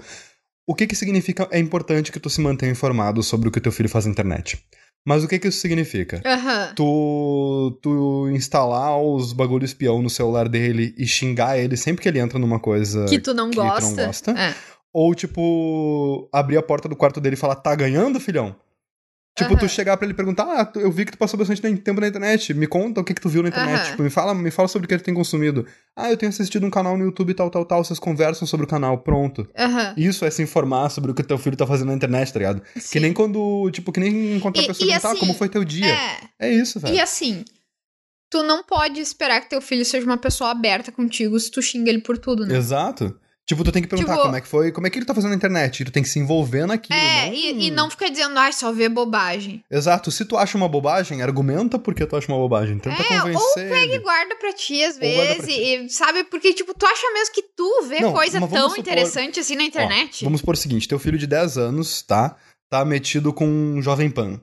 o 0.66 0.74
que 0.74 0.86
que 0.86 0.94
significa 0.94 1.48
é 1.50 1.58
importante 1.58 2.12
que 2.12 2.20
tu 2.20 2.30
se 2.30 2.40
mantenha 2.40 2.70
informado 2.72 3.22
sobre 3.22 3.48
o 3.48 3.50
que 3.50 3.60
teu 3.60 3.72
filho 3.72 3.88
faz 3.88 4.04
na 4.04 4.12
internet. 4.12 4.62
Mas 5.06 5.24
o 5.24 5.28
que 5.28 5.38
que 5.38 5.48
isso 5.48 5.60
significa? 5.60 6.20
Aham. 6.26 6.72
tu, 6.76 7.78
tu 7.82 8.28
instalar 8.30 9.00
os 9.00 9.32
bagulho 9.32 9.64
espião 9.64 10.02
no 10.02 10.10
celular 10.10 10.48
dele 10.48 10.94
e 10.98 11.06
xingar 11.06 11.58
ele 11.58 11.76
sempre 11.76 12.02
que 12.02 12.08
ele 12.08 12.18
entra 12.18 12.38
numa 12.38 12.60
coisa. 12.60 13.06
Que 13.06 13.18
tu 13.18 13.32
não 13.32 13.48
que 13.50 13.56
tu 13.56 13.62
não 13.62 13.68
gosta. 13.70 14.06
gosta. 14.06 14.30
É. 14.32 14.54
Ou, 14.92 15.14
tipo, 15.14 16.28
abrir 16.32 16.58
a 16.58 16.62
porta 16.62 16.88
do 16.88 16.96
quarto 16.96 17.20
dele 17.20 17.34
e 17.34 17.38
falar, 17.38 17.56
tá 17.56 17.74
ganhando, 17.74 18.20
filhão? 18.20 18.54
Tipo, 19.38 19.56
tu 19.56 19.60
Aham. 19.64 19.68
chegar 19.68 19.96
pra 19.96 20.04
ele 20.04 20.12
e 20.12 20.16
perguntar, 20.16 20.44
ah, 20.44 20.64
tu- 20.64 20.80
eu 20.80 20.90
vi 20.90 21.04
que 21.04 21.12
tu 21.12 21.18
passou 21.18 21.38
bastante 21.38 21.60
tempo 21.78 22.00
na 22.00 22.08
internet, 22.08 22.52
me 22.54 22.66
conta 22.66 23.00
o 23.00 23.04
que 23.04 23.14
que 23.14 23.20
tu 23.20 23.28
viu 23.28 23.42
na 23.42 23.48
internet, 23.48 23.80
Aham. 23.82 23.90
tipo, 23.90 24.02
me 24.02 24.10
fala, 24.10 24.34
me 24.34 24.50
fala 24.50 24.68
sobre 24.68 24.86
o 24.86 24.88
que 24.88 24.98
tu 24.98 25.04
tem 25.04 25.14
consumido. 25.14 25.64
Ah, 25.96 26.10
eu 26.10 26.16
tenho 26.16 26.30
assistido 26.30 26.66
um 26.66 26.70
canal 26.70 26.96
no 26.98 27.04
YouTube 27.04 27.32
tal, 27.34 27.50
tal, 27.50 27.64
tal, 27.64 27.84
vocês 27.84 27.98
conversam 27.98 28.46
sobre 28.46 28.64
o 28.66 28.68
canal, 28.68 28.98
pronto. 28.98 29.48
Aham. 29.56 29.94
Isso 29.96 30.24
é 30.24 30.30
se 30.30 30.42
informar 30.42 30.90
sobre 30.90 31.10
o 31.10 31.14
que 31.14 31.22
teu 31.22 31.38
filho 31.38 31.56
tá 31.56 31.66
fazendo 31.66 31.88
na 31.88 31.94
internet, 31.94 32.32
tá 32.32 32.38
ligado? 32.38 32.62
Que 32.74 32.80
Sim. 32.80 33.00
nem 33.00 33.12
quando, 33.12 33.70
tipo, 33.70 33.92
que 33.92 34.00
nem 34.00 34.36
encontrar 34.36 34.62
a 34.62 34.66
pessoa 34.66 34.84
e 34.86 34.88
e 34.88 34.92
perguntar, 34.92 35.08
ah, 35.08 35.10
assim, 35.12 35.20
como 35.20 35.34
foi 35.34 35.48
teu 35.48 35.64
dia? 35.64 35.86
É. 36.38 36.48
É 36.48 36.52
isso, 36.52 36.78
velho. 36.80 36.94
E 36.94 37.00
assim, 37.00 37.44
tu 38.30 38.42
não 38.42 38.62
pode 38.62 39.00
esperar 39.00 39.40
que 39.40 39.48
teu 39.50 39.60
filho 39.60 39.84
seja 39.84 40.04
uma 40.06 40.18
pessoa 40.18 40.50
aberta 40.50 40.90
contigo 40.92 41.38
se 41.38 41.50
tu 41.50 41.62
xinga 41.62 41.90
ele 41.90 42.00
por 42.00 42.18
tudo, 42.18 42.44
né? 42.46 42.56
Exato. 42.56 43.18
Tipo, 43.48 43.64
tu 43.64 43.72
tem 43.72 43.80
que 43.80 43.88
perguntar 43.88 44.12
Tipo- 44.12 44.24
como 44.24 44.36
é 44.36 44.40
que 44.42 44.46
foi, 44.46 44.70
como 44.70 44.86
é 44.86 44.90
que 44.90 44.98
ele 44.98 45.06
tá 45.06 45.14
fazendo 45.14 45.30
na 45.30 45.36
internet. 45.36 45.82
Tu 45.82 45.90
tem 45.90 46.02
que 46.02 46.08
se 46.10 46.18
envolver 46.18 46.66
naquilo. 46.66 46.98
É, 46.98 47.26
não... 47.28 47.32
e, 47.32 47.66
e 47.68 47.70
não 47.70 47.88
ficar 47.88 48.10
dizendo, 48.10 48.38
ai, 48.38 48.52
só 48.52 48.70
vê 48.72 48.90
bobagem. 48.90 49.64
Exato. 49.70 50.10
Se 50.10 50.26
tu 50.26 50.36
acha 50.36 50.54
uma 50.58 50.68
bobagem, 50.68 51.22
argumenta 51.22 51.78
porque 51.78 52.04
tu 52.04 52.14
acha 52.14 52.28
uma 52.30 52.36
bobagem. 52.36 52.78
Tenta 52.78 53.02
É, 53.02 53.16
ou 53.16 53.22
convencer. 53.22 53.70
pega 53.70 53.94
e 53.94 53.98
guarda 54.00 54.36
pra 54.36 54.52
ti 54.52 54.84
às 54.84 54.96
Ou 54.96 55.00
vezes, 55.00 55.46
ti. 55.46 55.60
e, 55.62 55.88
sabe? 55.88 56.24
Porque, 56.24 56.52
tipo, 56.52 56.74
tu 56.74 56.84
acha 56.84 57.10
mesmo 57.14 57.34
que 57.34 57.42
tu 57.42 57.84
vê 57.88 58.00
Não, 58.00 58.12
coisa 58.12 58.38
tão 58.38 58.48
supor- 58.68 58.78
interessante 58.78 59.40
assim 59.40 59.56
na 59.56 59.62
internet? 59.64 60.24
Ó, 60.24 60.26
vamos 60.26 60.42
por 60.42 60.54
o 60.54 60.58
seguinte: 60.58 60.86
teu 60.86 60.98
filho 60.98 61.16
de 61.16 61.26
10 61.26 61.56
anos, 61.56 62.02
tá? 62.02 62.36
Tá 62.70 62.84
metido 62.84 63.32
com 63.32 63.46
um 63.46 63.80
Jovem 63.80 64.10
Pan. 64.10 64.38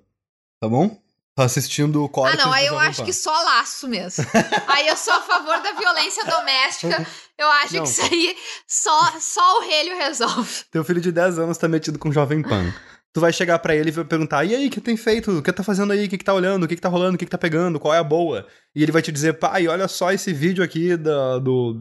Tá 0.60 0.68
bom? 0.68 0.98
Tá 1.38 1.44
assistindo 1.44 2.04
Ah, 2.06 2.10
cortes 2.10 2.44
não, 2.44 2.52
aí 2.52 2.66
eu 2.66 2.80
acho 2.80 3.02
Pan. 3.02 3.06
que 3.06 3.12
só 3.14 3.30
laço 3.30 3.88
mesmo. 3.90 4.26
aí 4.68 4.88
eu 4.88 4.96
sou 4.96 5.14
a 5.14 5.22
favor 5.22 5.62
da 5.62 5.74
violência 5.74 6.24
doméstica. 6.26 7.06
Eu 7.38 7.48
acho 7.52 7.76
Não. 7.76 7.84
que 7.84 7.90
isso 7.90 8.02
aí 8.02 8.36
só, 8.68 9.20
só 9.20 9.58
o 9.60 9.62
relho 9.62 9.98
resolve. 9.98 10.64
Teu 10.72 10.84
filho 10.84 11.02
de 11.02 11.12
10 11.12 11.40
anos 11.40 11.58
tá 11.58 11.68
metido 11.68 12.00
com 12.00 12.12
Jovem 12.12 12.42
Pan. 12.42 12.74
Tu 13.14 13.22
vai 13.22 13.32
chegar 13.32 13.60
pra 13.60 13.76
ele 13.76 13.90
e 13.90 13.92
vai 13.92 14.04
perguntar: 14.04 14.44
e 14.44 14.54
aí, 14.56 14.68
o 14.68 14.70
que 14.70 14.82
tem 14.82 14.98
feito? 14.98 15.32
O 15.40 15.42
que 15.42 15.52
tá 15.52 15.64
fazendo 15.64 15.92
aí? 15.94 16.06
O 16.06 16.10
que, 16.10 16.18
que 16.18 16.24
tá 16.24 16.34
olhando? 16.34 16.64
O 16.64 16.68
que, 16.68 16.76
que 16.76 16.82
tá 16.82 16.90
rolando? 16.90 17.16
O 17.16 17.18
que, 17.18 17.26
que 17.26 17.32
tá 17.32 17.38
pegando? 17.38 17.80
Qual 17.80 17.94
é 17.94 17.98
a 17.98 18.04
boa? 18.04 18.46
E 18.76 18.84
ele 18.84 18.92
vai 18.92 19.02
te 19.02 19.12
dizer: 19.12 19.34
pai, 19.40 19.68
olha 19.68 19.88
só 19.88 20.12
esse 20.12 20.34
vídeo 20.34 20.64
aqui 20.64 20.98
da, 20.98 21.40
do. 21.40 21.76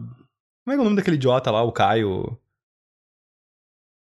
Como 0.63 0.71
é 0.71 0.73
que 0.73 0.77
é 0.77 0.81
o 0.81 0.83
nome 0.83 0.95
daquele 0.95 1.17
idiota 1.17 1.51
lá, 1.51 1.61
o 1.61 1.71
Caio? 1.73 2.37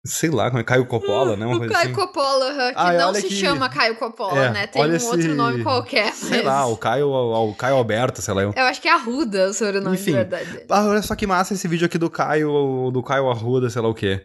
Sei 0.06 0.30
lá, 0.30 0.48
como 0.50 0.60
é 0.60 0.64
Caio 0.64 0.86
Coppola, 0.86 1.36
né? 1.36 1.44
Uma 1.46 1.56
o 1.56 1.58
coisa 1.58 1.74
Caio 1.74 1.86
assim. 1.86 1.94
Coppola, 1.94 2.52
que 2.54 2.72
Ah, 2.76 2.92
não 2.92 3.14
se 3.14 3.22
que- 3.22 3.34
chama 3.34 3.68
Caio 3.68 3.96
Coppola, 3.96 4.46
É, 4.46 4.50
né? 4.50 4.66
Tem 4.66 4.82
um 4.82 4.94
esse- 4.94 5.06
outro 5.06 5.34
nome 5.34 5.62
qualquer. 5.62 6.12
Sei 6.14 6.38
mas- 6.38 6.46
lá, 6.46 6.66
o 6.66 6.76
Caio, 6.76 7.08
o 7.10 7.54
Caio 7.54 7.76
Alberto, 7.76 8.22
sei 8.22 8.32
lá. 8.34 8.42
Eu. 8.42 8.52
Eu 8.56 8.64
acho 8.64 8.80
que 8.80 8.88
é 8.88 8.92
Arruda 8.92 9.50
o 9.50 9.52
sobrenome 9.54 9.96
Enfim. 9.96 10.06
de 10.12 10.12
verdade 10.12 10.44
dele. 10.50 10.66
Ah, 10.70 10.84
olha 10.86 11.02
só 11.02 11.14
que 11.14 11.26
massa 11.26 11.54
esse 11.54 11.66
vídeo 11.68 11.86
aqui 11.86 11.98
do 11.98 12.08
Caio, 12.08 12.90
do 12.92 13.02
Caio 13.02 13.28
Arruda, 13.30 13.68
sei 13.68 13.82
lá 13.82 13.88
o 13.88 13.94
quê. 13.94 14.22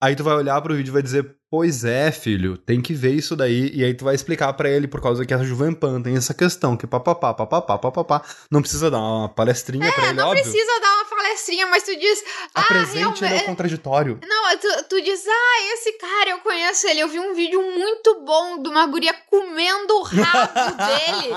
Aí 0.00 0.14
tu 0.14 0.22
vai 0.22 0.34
olhar 0.34 0.60
pro 0.62 0.74
vídeo 0.76 0.90
e 0.90 0.92
vai 0.92 1.02
dizer, 1.02 1.28
pois 1.50 1.84
é, 1.84 2.12
filho, 2.12 2.56
tem 2.56 2.80
que 2.80 2.94
ver 2.94 3.14
isso 3.14 3.34
daí. 3.34 3.68
E 3.74 3.82
aí 3.84 3.92
tu 3.94 4.04
vai 4.04 4.14
explicar 4.14 4.52
pra 4.52 4.70
ele, 4.70 4.86
por 4.86 5.00
causa 5.00 5.26
que 5.26 5.34
a 5.34 5.42
Jovem 5.42 5.74
Pan 5.74 6.00
tem 6.00 6.16
essa 6.16 6.32
questão, 6.32 6.76
que 6.76 6.86
papapá, 6.86 7.34
papapá, 7.34 7.76
papapá. 7.78 8.22
Não 8.48 8.60
precisa 8.60 8.90
dar 8.92 8.98
uma 9.00 9.28
palestrinha 9.28 9.90
pra 9.92 10.04
É, 10.04 10.06
ele, 10.10 10.14
não 10.18 10.28
óbvio. 10.28 10.42
precisa 10.44 10.80
dar 10.80 10.94
uma 10.94 11.04
palestrinha, 11.04 11.66
mas 11.66 11.82
tu 11.82 11.98
diz. 11.98 12.22
Ah, 12.54 12.60
Apresente 12.60 13.24
ele 13.24 13.38
ao 13.38 13.44
contraditório. 13.44 14.20
Não, 14.24 14.56
tu, 14.56 14.84
tu 14.88 15.02
diz, 15.02 15.20
ah, 15.26 15.72
esse 15.74 15.92
cara, 15.94 16.30
eu 16.30 16.38
conheço 16.38 16.86
ele. 16.86 17.00
Eu 17.00 17.08
vi 17.08 17.18
um 17.18 17.34
vídeo 17.34 17.60
muito 17.60 18.24
bom 18.24 18.62
de 18.62 18.68
uma 18.68 18.86
guria 18.86 19.12
comendo 19.28 19.94
o 19.94 20.02
rabo 20.04 20.76
dele. 20.78 21.34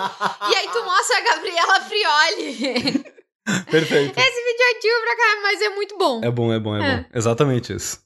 E 0.52 0.56
aí 0.56 0.70
tu 0.72 0.84
mostra 0.86 1.18
a 1.18 1.22
Gabriela 1.22 1.82
Frioli. 1.82 3.06
Perfeito. 3.72 4.20
Esse 4.20 4.44
vídeo 4.44 4.62
é 4.62 4.78
antigo 4.78 5.02
pra 5.02 5.16
cá, 5.18 5.40
mas 5.42 5.62
é 5.62 5.70
muito 5.70 5.98
bom. 5.98 6.22
É 6.24 6.30
bom, 6.30 6.54
é 6.54 6.60
bom, 6.60 6.76
é, 6.76 6.80
É. 6.94 6.98
bom. 6.98 7.06
Exatamente 7.16 7.74
isso. 7.74 8.00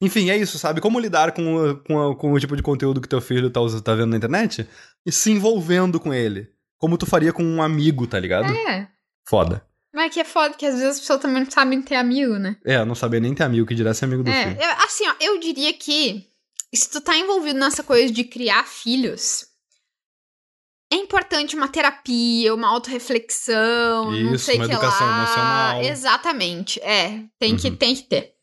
Enfim, 0.00 0.30
é 0.30 0.36
isso, 0.36 0.58
sabe? 0.58 0.80
Como 0.80 1.00
lidar 1.00 1.32
com, 1.32 1.56
o- 1.56 1.76
com, 1.82 2.14
com 2.14 2.32
o 2.32 2.38
tipo 2.38 2.56
de 2.56 2.62
conteúdo 2.62 3.00
que 3.00 3.08
teu 3.08 3.20
filho 3.20 3.50
tá, 3.50 3.60
tá 3.82 3.94
vendo 3.94 4.10
na 4.10 4.16
internet 4.16 4.68
e 5.04 5.10
se 5.10 5.30
envolvendo 5.30 5.98
com 5.98 6.14
ele. 6.14 6.48
Como 6.78 6.96
tu 6.96 7.04
faria 7.06 7.32
com 7.32 7.42
um 7.42 7.60
amigo, 7.60 8.06
tá 8.06 8.18
ligado? 8.20 8.52
É. 8.52 8.88
Foda. 9.28 9.66
Mas 9.92 10.14
que 10.14 10.20
é 10.20 10.24
foda 10.24 10.54
que 10.54 10.64
às 10.64 10.74
vezes 10.74 10.88
as 10.90 11.00
pessoas 11.00 11.20
também 11.20 11.42
não 11.42 11.50
sabem 11.50 11.82
ter 11.82 11.96
amigo, 11.96 12.34
né? 12.34 12.56
É, 12.64 12.84
não 12.84 12.94
sabia 12.94 13.18
nem 13.18 13.34
ter 13.34 13.42
amigo, 13.42 13.66
que 13.66 13.74
dirá 13.74 13.92
ser 13.92 14.04
amigo 14.04 14.22
do 14.22 14.30
É, 14.30 14.44
filho. 14.50 14.62
eu- 14.62 14.84
assim, 14.84 15.08
ó, 15.08 15.14
eu 15.20 15.40
diria 15.40 15.72
que 15.72 16.26
se 16.72 16.88
tu 16.90 17.00
tá 17.00 17.16
envolvido 17.16 17.58
nessa 17.58 17.82
coisa 17.82 18.12
de 18.12 18.22
criar 18.22 18.64
filhos, 18.68 19.46
é 20.92 20.96
importante 20.96 21.56
uma 21.56 21.66
terapia, 21.68 22.54
uma 22.54 22.68
autorreflexão, 22.68 24.10
não 24.12 24.34
Isso, 24.34 24.44
sei 24.44 24.56
uma 24.56 24.66
que 24.66 24.72
educação 24.72 25.06
lá. 25.06 25.18
emocional. 25.18 25.82
Exatamente, 25.82 26.80
é. 26.82 27.24
Tem, 27.38 27.56
que, 27.56 27.68
Uhum. 27.68 27.76
tem 27.76 27.94
que 27.96 28.02
ter. 28.04 28.34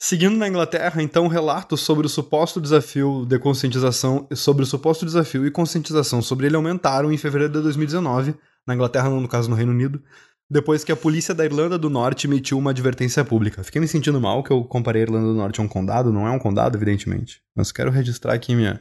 Seguindo 0.00 0.36
na 0.36 0.46
Inglaterra, 0.46 1.02
então, 1.02 1.26
relatos 1.26 1.80
sobre 1.80 2.06
o 2.06 2.08
suposto 2.08 2.60
desafio 2.60 3.26
de 3.26 3.36
conscientização, 3.38 4.28
sobre 4.32 4.62
o 4.62 4.66
suposto 4.66 5.04
desafio 5.04 5.44
e 5.44 5.50
conscientização 5.50 6.22
sobre 6.22 6.46
ele 6.46 6.54
aumentaram 6.54 7.12
em 7.12 7.18
fevereiro 7.18 7.52
de 7.52 7.60
2019, 7.62 8.36
na 8.64 8.74
Inglaterra, 8.74 9.10
não, 9.10 9.20
no 9.20 9.26
caso 9.26 9.50
no 9.50 9.56
Reino 9.56 9.72
Unido, 9.72 10.00
depois 10.48 10.84
que 10.84 10.92
a 10.92 10.96
polícia 10.96 11.34
da 11.34 11.44
Irlanda 11.44 11.76
do 11.76 11.90
Norte 11.90 12.28
emitiu 12.28 12.56
uma 12.58 12.70
advertência 12.70 13.24
pública. 13.24 13.64
Fiquei 13.64 13.80
me 13.80 13.88
sentindo 13.88 14.20
mal 14.20 14.44
que 14.44 14.52
eu 14.52 14.62
comparei 14.62 15.02
a 15.02 15.06
Irlanda 15.06 15.26
do 15.26 15.34
Norte 15.34 15.60
a 15.60 15.64
um 15.64 15.68
condado, 15.68 16.12
não 16.12 16.28
é 16.28 16.30
um 16.30 16.38
condado, 16.38 16.76
evidentemente, 16.76 17.42
mas 17.56 17.72
quero 17.72 17.90
registrar 17.90 18.34
aqui 18.34 18.54
minha, 18.54 18.80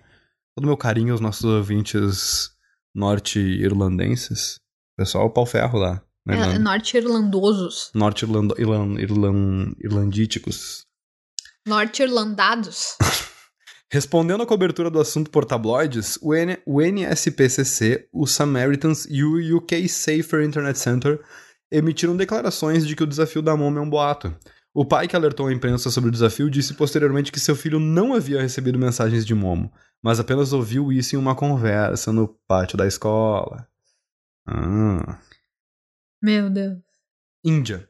todo 0.55 0.65
o 0.65 0.67
meu 0.67 0.77
carinho 0.77 1.13
aos 1.13 1.19
nossos 1.19 1.45
ouvintes 1.45 2.51
norte-irlandenses. 2.93 4.59
Pessoal, 4.95 5.31
pau 5.31 5.47
ferro 5.47 5.79
lá, 5.79 5.99
É. 6.27 6.59
Norte-irlandosos. 6.59 7.89
Norte-irlandíticos. 7.95 10.85
Norte-irlandados. 11.67 12.95
Respondendo 13.91 14.43
à 14.43 14.45
cobertura 14.45 14.89
do 14.89 14.99
assunto 14.99 15.29
por 15.29 15.45
tabloides, 15.45 16.17
o, 16.21 16.33
N 16.33 16.57
o 16.65 16.81
NSPCC, 16.81 18.07
o 18.11 18.25
Samaritans 18.25 19.05
e 19.09 19.23
o 19.23 19.57
UK 19.57 19.87
Safer 19.87 20.43
Internet 20.43 20.79
Center 20.79 21.21
emitiram 21.71 22.15
declarações 22.15 22.85
de 22.85 22.95
que 22.95 23.03
o 23.03 23.07
desafio 23.07 23.41
da 23.41 23.55
Momo 23.55 23.79
é 23.79 23.81
um 23.81 23.89
boato. 23.89 24.35
O 24.73 24.85
pai 24.85 25.07
que 25.07 25.15
alertou 25.15 25.47
a 25.47 25.53
imprensa 25.53 25.89
sobre 25.89 26.09
o 26.09 26.11
desafio 26.11 26.49
disse 26.49 26.73
posteriormente 26.73 27.31
que 27.31 27.39
seu 27.39 27.55
filho 27.55 27.79
não 27.79 28.13
havia 28.13 28.41
recebido 28.41 28.77
mensagens 28.77 29.25
de 29.25 29.33
Momo, 29.33 29.71
mas 30.01 30.19
apenas 30.19 30.53
ouviu 30.53 30.91
isso 30.91 31.15
em 31.15 31.17
uma 31.17 31.35
conversa 31.35 32.11
no 32.13 32.27
pátio 32.47 32.77
da 32.77 32.85
escola. 32.85 33.67
Ah. 34.45 35.19
Meu 36.21 36.49
Deus. 36.49 36.77
Índia. 37.43 37.86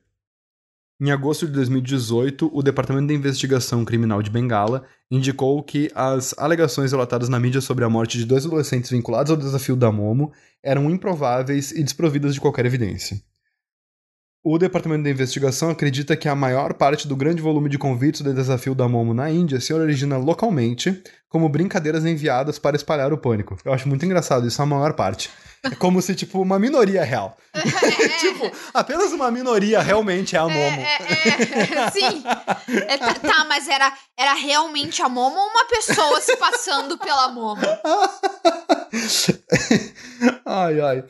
Em 1.00 1.12
agosto 1.12 1.46
de 1.46 1.52
2018, 1.52 2.50
o 2.52 2.64
Departamento 2.64 3.08
de 3.08 3.14
Investigação 3.14 3.86
Criminal 3.86 4.20
de 4.24 4.32
Bengala 4.32 4.84
indicou 5.12 5.62
que 5.62 5.92
as 5.94 6.34
alegações 6.40 6.92
relatadas 6.92 7.30
na 7.30 7.40
mídia 7.40 7.62
sobre 7.62 7.86
a 7.86 7.90
morte 7.90 8.18
de 8.18 8.26
dois 8.26 8.48
adolescentes 8.48 8.90
vinculados 8.90 9.30
ao 9.30 9.38
desafio 9.38 9.76
da 9.76 9.92
Momo 9.92 10.34
eram 10.64 10.90
improváveis 10.90 11.72
e 11.72 11.84
desprovidas 11.84 12.34
de 12.34 12.42
qualquer 12.42 12.66
evidência. 12.66 13.22
O 14.43 14.58
Departamento 14.58 15.04
de 15.04 15.10
Investigação 15.10 15.69
acredita 15.69 16.15
que 16.15 16.30
a 16.30 16.36
maior 16.36 16.73
parte 16.73 17.08
do 17.08 17.15
grande 17.15 17.41
volume 17.41 17.69
de 17.69 17.78
convites 17.78 18.21
do 18.21 18.34
desafio 18.34 18.73
da 18.73 18.88
Momo 18.88 19.13
na 19.13 19.30
Índia 19.30 19.60
se 19.60 19.73
origina 19.73 20.17
localmente 20.17 21.04
como 21.28 21.50
brincadeiras 21.50 22.06
enviadas 22.06 22.58
para 22.58 22.76
espalhar 22.76 23.12
o 23.12 23.17
pânico. 23.17 23.58
Eu 23.65 23.73
acho 23.73 23.89
muito 23.89 24.06
engraçado 24.06 24.47
isso, 24.47 24.62
a 24.62 24.65
maior 24.65 24.93
parte. 24.93 25.30
É 25.63 25.76
como 25.76 26.02
se, 26.02 26.15
tipo, 26.15 26.41
uma 26.41 26.58
minoria 26.58 27.02
é 27.02 27.04
real. 27.04 27.36
tipo, 28.19 28.50
apenas 28.73 29.12
uma 29.12 29.30
minoria 29.30 29.82
realmente 29.82 30.36
é 30.36 30.39
a 30.39 30.43
Momo. 30.43 30.82
É, 30.82 30.97
é, 31.04 31.80
é, 31.80 31.91
sim. 31.91 32.23
É, 32.88 32.97
tá, 32.97 33.13
tá, 33.15 33.45
mas 33.50 33.67
era, 33.67 33.91
era 34.17 34.34
realmente 34.34 35.02
a 35.02 35.10
Momo 35.10 35.36
ou 35.36 35.50
uma 35.50 35.65
pessoa 35.65 36.21
se 36.21 36.38
passando 36.38 36.97
pela 36.97 37.28
Momo? 37.30 37.62
ai, 40.45 40.80
ai 40.80 41.04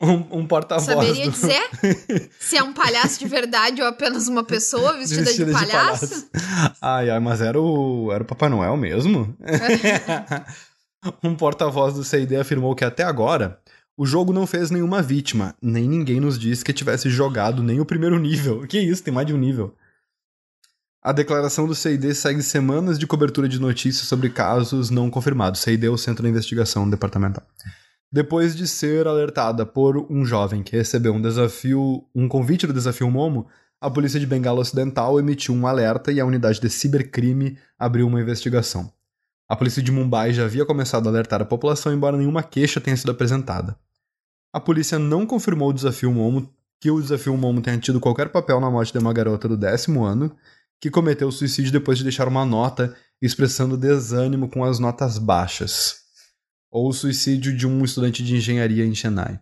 um, 0.00 0.40
um 0.40 0.46
porta-voz. 0.46 0.84
Saberia 0.84 1.24
do... 1.24 1.30
dizer 1.30 2.30
se 2.38 2.56
é 2.56 2.62
um 2.62 2.72
palhaço 2.72 3.18
de 3.18 3.26
verdade 3.26 3.80
ou 3.80 3.88
apenas 3.88 4.28
uma 4.28 4.44
pessoa 4.44 4.94
vestida, 4.94 5.22
vestida 5.22 5.46
de, 5.46 5.52
palhaço? 5.52 6.06
de, 6.06 6.26
palhaço? 6.26 6.76
Ai, 6.82 7.10
ai, 7.10 7.20
mas 7.20 7.40
era 7.40 7.60
o, 7.60 8.12
era 8.12 8.22
o 8.22 8.26
Papai 8.26 8.48
Noel 8.48 8.76
mesmo? 8.76 9.34
um 11.24 11.34
porta-voz 11.34 11.94
do 11.94 12.04
CID 12.04 12.36
afirmou 12.36 12.74
que 12.74 12.84
até 12.84 13.02
agora 13.02 13.58
o 13.96 14.04
jogo 14.04 14.32
não 14.32 14.46
fez 14.46 14.70
nenhuma 14.70 15.00
vítima, 15.00 15.54
nem 15.62 15.88
ninguém 15.88 16.20
nos 16.20 16.38
disse 16.38 16.62
que 16.62 16.72
tivesse 16.72 17.08
jogado 17.08 17.62
nem 17.62 17.80
o 17.80 17.86
primeiro 17.86 18.18
nível. 18.18 18.66
Que 18.66 18.78
isso, 18.78 19.02
tem 19.02 19.14
mais 19.14 19.26
de 19.26 19.32
um 19.32 19.38
nível. 19.38 19.74
A 21.02 21.12
declaração 21.12 21.66
do 21.66 21.74
CID 21.74 22.14
segue 22.14 22.42
semanas 22.42 22.98
de 22.98 23.06
cobertura 23.06 23.48
de 23.48 23.58
notícias 23.58 24.06
sobre 24.06 24.28
casos 24.28 24.90
não 24.90 25.08
confirmados. 25.08 25.60
CID 25.60 25.86
é 25.86 25.88
o 25.88 25.96
Centro 25.96 26.24
de 26.24 26.28
Investigação 26.28 26.88
Departamental 26.90 27.44
depois 28.10 28.54
de 28.54 28.68
ser 28.68 29.06
alertada 29.06 29.66
por 29.66 30.06
um 30.10 30.24
jovem 30.24 30.62
que 30.62 30.76
recebeu 30.76 31.12
um 31.12 31.20
desafio, 31.20 32.04
um 32.14 32.28
convite 32.28 32.66
do 32.66 32.72
desafio 32.72 33.10
Momo, 33.10 33.46
a 33.80 33.90
polícia 33.90 34.18
de 34.18 34.26
Bengala 34.26 34.60
Ocidental 34.60 35.18
emitiu 35.18 35.54
um 35.54 35.66
alerta 35.66 36.10
e 36.12 36.20
a 36.20 36.24
unidade 36.24 36.60
de 36.60 36.70
cibercrime 36.70 37.58
abriu 37.78 38.06
uma 38.06 38.20
investigação. 38.20 38.90
A 39.48 39.54
polícia 39.54 39.82
de 39.82 39.92
Mumbai 39.92 40.32
já 40.32 40.44
havia 40.44 40.64
começado 40.64 41.06
a 41.06 41.10
alertar 41.10 41.42
a 41.42 41.44
população, 41.44 41.92
embora 41.92 42.16
nenhuma 42.16 42.42
queixa 42.42 42.80
tenha 42.80 42.96
sido 42.96 43.10
apresentada. 43.10 43.78
A 44.52 44.58
polícia 44.58 44.98
não 44.98 45.26
confirmou 45.26 45.70
o 45.70 45.74
desafio 45.74 46.12
Momo 46.12 46.52
que 46.80 46.90
o 46.90 47.00
desafio 47.00 47.36
Momo 47.36 47.60
tenha 47.60 47.78
tido 47.78 48.00
qualquer 48.00 48.30
papel 48.30 48.60
na 48.60 48.70
morte 48.70 48.92
de 48.92 48.98
uma 48.98 49.12
garota 49.12 49.48
do 49.48 49.56
décimo 49.56 50.04
ano, 50.04 50.34
que 50.80 50.90
cometeu 50.90 51.30
suicídio 51.30 51.72
depois 51.72 51.98
de 51.98 52.04
deixar 52.04 52.28
uma 52.28 52.44
nota 52.44 52.94
expressando 53.20 53.76
desânimo 53.76 54.48
com 54.48 54.64
as 54.64 54.78
notas 54.78 55.18
baixas 55.18 56.05
ou 56.70 56.88
o 56.88 56.92
suicídio 56.92 57.56
de 57.56 57.66
um 57.66 57.84
estudante 57.84 58.22
de 58.22 58.36
engenharia 58.36 58.84
em 58.84 58.94
Chennai. 58.94 59.40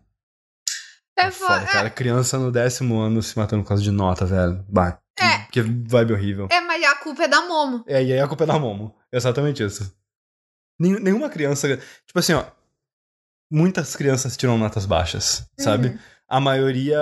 É, 1.16 1.26
é 1.26 1.30
foda, 1.30 1.64
cara. 1.66 1.90
Criança 1.90 2.38
no 2.38 2.50
décimo 2.50 2.98
ano 3.00 3.22
se 3.22 3.37
matando 3.38 3.62
por 3.62 3.68
causa 3.68 3.82
de 3.82 3.90
nota, 3.90 4.26
velho. 4.26 4.64
Bah, 4.68 4.98
é. 5.18 5.38
Que, 5.50 5.62
que 5.62 5.62
vibe 5.62 6.12
horrível. 6.12 6.48
É, 6.50 6.60
mas 6.60 6.82
a 6.84 6.96
culpa 6.96 7.24
é 7.24 7.28
da 7.28 7.42
Momo. 7.42 7.84
É, 7.87 8.02
e 8.02 8.12
aí 8.12 8.20
a 8.20 8.28
culpa 8.28 8.44
é 8.44 8.46
da 8.46 8.58
Momo. 8.58 8.94
Exatamente 9.12 9.62
isso. 9.62 9.94
Nenhuma 10.78 11.30
criança. 11.30 11.68
Tipo 12.06 12.18
assim, 12.18 12.32
ó. 12.32 12.44
Muitas 13.50 13.94
crianças 13.94 14.37
tiram 14.37 14.58
notas 14.58 14.84
baixas, 14.84 15.48
sabe? 15.58 15.88
Uhum. 15.88 15.98
A 16.28 16.40
maioria. 16.40 16.98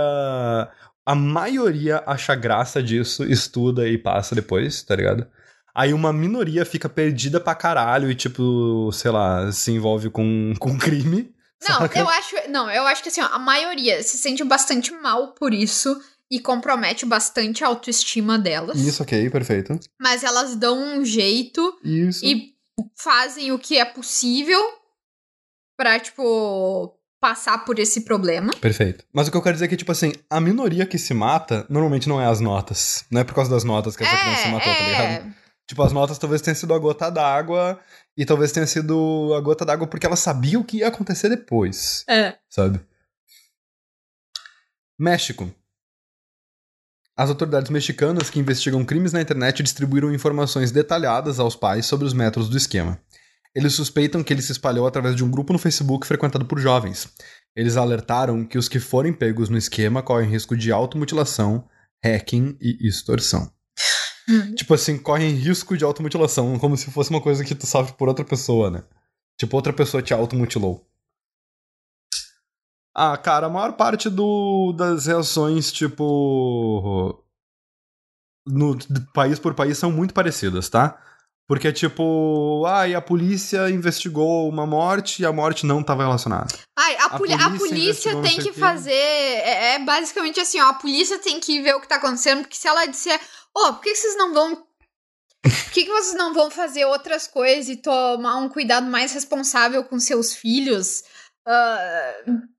A 1.04 1.14
maioria 1.14 2.02
acha 2.06 2.35
graça 2.35 2.82
disso, 2.82 3.24
estuda 3.24 3.88
e 3.88 3.98
passa 3.98 4.35
depois, 4.35 4.82
tá 4.82 4.94
ligado? 4.94 5.26
Aí 5.74 5.94
uma 5.94 6.12
minoria 6.12 6.64
fica 6.66 6.88
perdida 6.88 7.40
pra 7.40 7.54
caralho 7.54 8.11
e, 8.11 8.14
tipo, 8.14 8.90
sei 8.92 9.11
lá, 9.11 9.50
se 9.50 9.72
envolve 9.72 10.11
com, 10.11 10.52
com 10.61 10.76
crime. 10.76 11.35
Não, 11.68 11.87
eu 11.94 12.08
acho. 12.08 12.37
Não, 12.48 12.70
eu 12.70 12.87
acho 12.87 13.02
que 13.02 13.08
assim, 13.08 13.20
ó, 13.20 13.26
a 13.26 13.38
maioria 13.38 14.02
se 14.02 14.18
sente 14.18 14.42
bastante 14.44 14.90
mal 14.92 15.28
por 15.28 15.54
isso 15.54 16.00
e 16.30 16.40
compromete 16.40 17.06
bastante 17.06 17.62
a 17.62 17.68
autoestima 17.68 18.38
delas. 18.38 18.78
Isso, 18.80 19.02
ok, 19.02 19.30
perfeito. 19.30 19.78
Mas 20.00 20.24
elas 20.24 20.56
dão 20.56 20.98
um 20.98 21.04
jeito 21.04 21.78
isso. 21.85 22.24
e 22.24 22.54
fazem 22.96 23.52
o 23.52 23.58
que 23.58 23.78
é 23.78 23.85
possível 23.85 24.61
pra, 25.76 26.00
tipo, 26.00 26.98
passar 27.20 27.64
por 27.64 27.78
esse 27.78 28.00
problema. 28.00 28.50
Perfeito. 28.61 29.04
Mas 29.12 29.28
o 29.28 29.30
que 29.30 29.37
eu 29.37 29.42
quero 29.42 29.54
dizer 29.54 29.66
é 29.66 29.68
que, 29.68 29.76
tipo 29.76 29.92
assim, 29.92 30.12
a 30.28 30.40
minoria 30.40 30.85
que 30.85 30.98
se 30.98 31.14
mata 31.14 31.64
normalmente 31.68 32.08
não 32.08 32.20
é 32.20 32.26
as 32.26 32.40
notas. 32.40 33.04
Não 33.11 33.20
é 33.20 33.24
por 33.24 33.35
causa 33.35 33.50
das 33.50 33.62
notas 33.62 33.96
que 33.96 34.02
essa 34.02 34.14
é, 34.14 34.20
criança 34.20 34.42
se 34.42 34.48
matou, 34.48 34.72
tá 34.72 34.78
é... 34.78 34.94
tá 34.94 35.02
ligado? 35.02 35.41
Tipo, 35.72 35.85
as 35.85 35.92
notas 35.94 36.18
talvez 36.18 36.42
tenham 36.42 36.54
sido 36.54 36.74
a 36.74 36.78
gota 36.78 37.11
d'água 37.11 37.80
e 38.14 38.26
talvez 38.26 38.52
tenha 38.52 38.66
sido 38.66 39.32
a 39.35 39.40
gota 39.40 39.64
d'água 39.64 39.87
porque 39.87 40.04
ela 40.04 40.16
sabia 40.16 40.61
o 40.61 40.64
que 40.64 40.80
ia 40.80 40.88
acontecer 40.88 41.30
depois. 41.30 42.04
É. 42.06 42.37
Sabe? 42.46 42.78
México. 44.98 45.50
As 47.16 47.30
autoridades 47.30 47.70
mexicanas 47.70 48.28
que 48.28 48.38
investigam 48.38 48.85
crimes 48.85 49.14
na 49.14 49.22
internet 49.22 49.62
distribuíram 49.62 50.12
informações 50.12 50.70
detalhadas 50.70 51.40
aos 51.40 51.56
pais 51.56 51.87
sobre 51.87 52.06
os 52.06 52.12
métodos 52.12 52.50
do 52.50 52.58
esquema. 52.58 53.00
Eles 53.54 53.72
suspeitam 53.72 54.22
que 54.22 54.30
ele 54.30 54.42
se 54.42 54.52
espalhou 54.52 54.87
através 54.87 55.16
de 55.16 55.24
um 55.24 55.30
grupo 55.30 55.54
no 55.54 55.58
Facebook 55.58 56.06
frequentado 56.06 56.44
por 56.44 56.58
jovens. 56.58 57.08
Eles 57.56 57.78
alertaram 57.78 58.44
que 58.44 58.58
os 58.58 58.68
que 58.68 58.78
forem 58.78 59.14
pegos 59.14 59.48
no 59.48 59.56
esquema 59.56 60.02
correm 60.02 60.28
risco 60.28 60.54
de 60.54 60.70
automutilação, 60.70 61.66
hacking 62.04 62.58
e 62.61 62.87
extorsão. 62.87 63.50
Uhum. 64.28 64.54
tipo 64.54 64.72
assim, 64.74 64.98
correm 64.98 65.35
risco 65.35 65.76
de 65.76 65.85
automutilação, 65.85 66.58
como 66.58 66.76
se 66.76 66.90
fosse 66.90 67.11
uma 67.11 67.20
coisa 67.20 67.44
que 67.44 67.54
tu 67.54 67.66
sofre 67.66 67.96
por 67.96 68.08
outra 68.08 68.24
pessoa, 68.24 68.70
né? 68.70 68.85
Tipo, 69.38 69.56
outra 69.56 69.72
pessoa 69.72 70.02
te 70.02 70.14
automutilou. 70.14 70.87
Ah, 72.94 73.16
cara, 73.16 73.46
a 73.46 73.50
maior 73.50 73.72
parte 73.72 74.11
do, 74.11 74.72
das 74.72 75.06
reações, 75.06 75.72
tipo. 75.72 77.24
No, 78.46 78.76
país 79.14 79.38
por 79.38 79.54
país 79.54 79.78
são 79.78 79.90
muito 79.90 80.12
parecidas, 80.12 80.68
tá? 80.68 81.00
Porque 81.48 81.68
é 81.68 81.72
tipo, 81.72 82.64
ai, 82.66 82.94
ah, 82.94 82.98
a 82.98 83.02
polícia 83.02 83.68
investigou 83.68 84.48
uma 84.48 84.66
morte 84.66 85.22
e 85.22 85.26
a 85.26 85.32
morte 85.32 85.66
não 85.66 85.80
estava 85.80 86.02
relacionada. 86.02 86.54
Ai, 86.78 86.96
a, 86.96 87.04
a 87.06 87.18
polícia, 87.18 87.46
a 87.46 87.50
polícia 87.50 88.22
tem 88.22 88.38
que 88.38 88.52
fazer. 88.52 88.92
É, 88.92 89.74
é, 89.74 89.78
basicamente 89.78 90.40
assim, 90.40 90.61
ó, 90.61 90.68
a 90.68 90.74
polícia 90.74 91.18
tem 91.18 91.40
que 91.40 91.61
ver 91.61 91.74
o 91.74 91.80
que 91.80 91.88
tá 91.88 91.96
acontecendo, 91.96 92.42
porque 92.42 92.56
se 92.56 92.68
ela 92.68 92.87
disser, 92.87 93.20
oh, 93.57 93.73
por 93.75 93.83
que 93.83 93.95
vocês 93.95 94.17
não 94.17 94.33
vão. 94.33 94.67
Por 95.43 95.73
que, 95.73 95.85
que 95.85 95.91
vocês 95.91 96.15
não 96.15 96.33
vão 96.33 96.51
fazer 96.51 96.85
outras 96.85 97.27
coisas 97.27 97.69
e 97.69 97.77
tomar 97.77 98.37
um 98.37 98.49
cuidado 98.49 98.87
mais 98.87 99.12
responsável 99.12 99.83
com 99.85 99.99
seus 99.99 100.35
filhos? 100.35 101.03
Uh... 101.47 102.53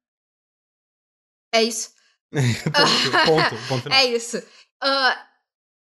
É 1.54 1.64
isso. 1.64 1.92
ponto, 2.34 3.26
ponto, 3.26 3.68
ponto 3.68 3.94
é 3.94 4.06
isso. 4.06 4.38
Uh, 4.38 5.16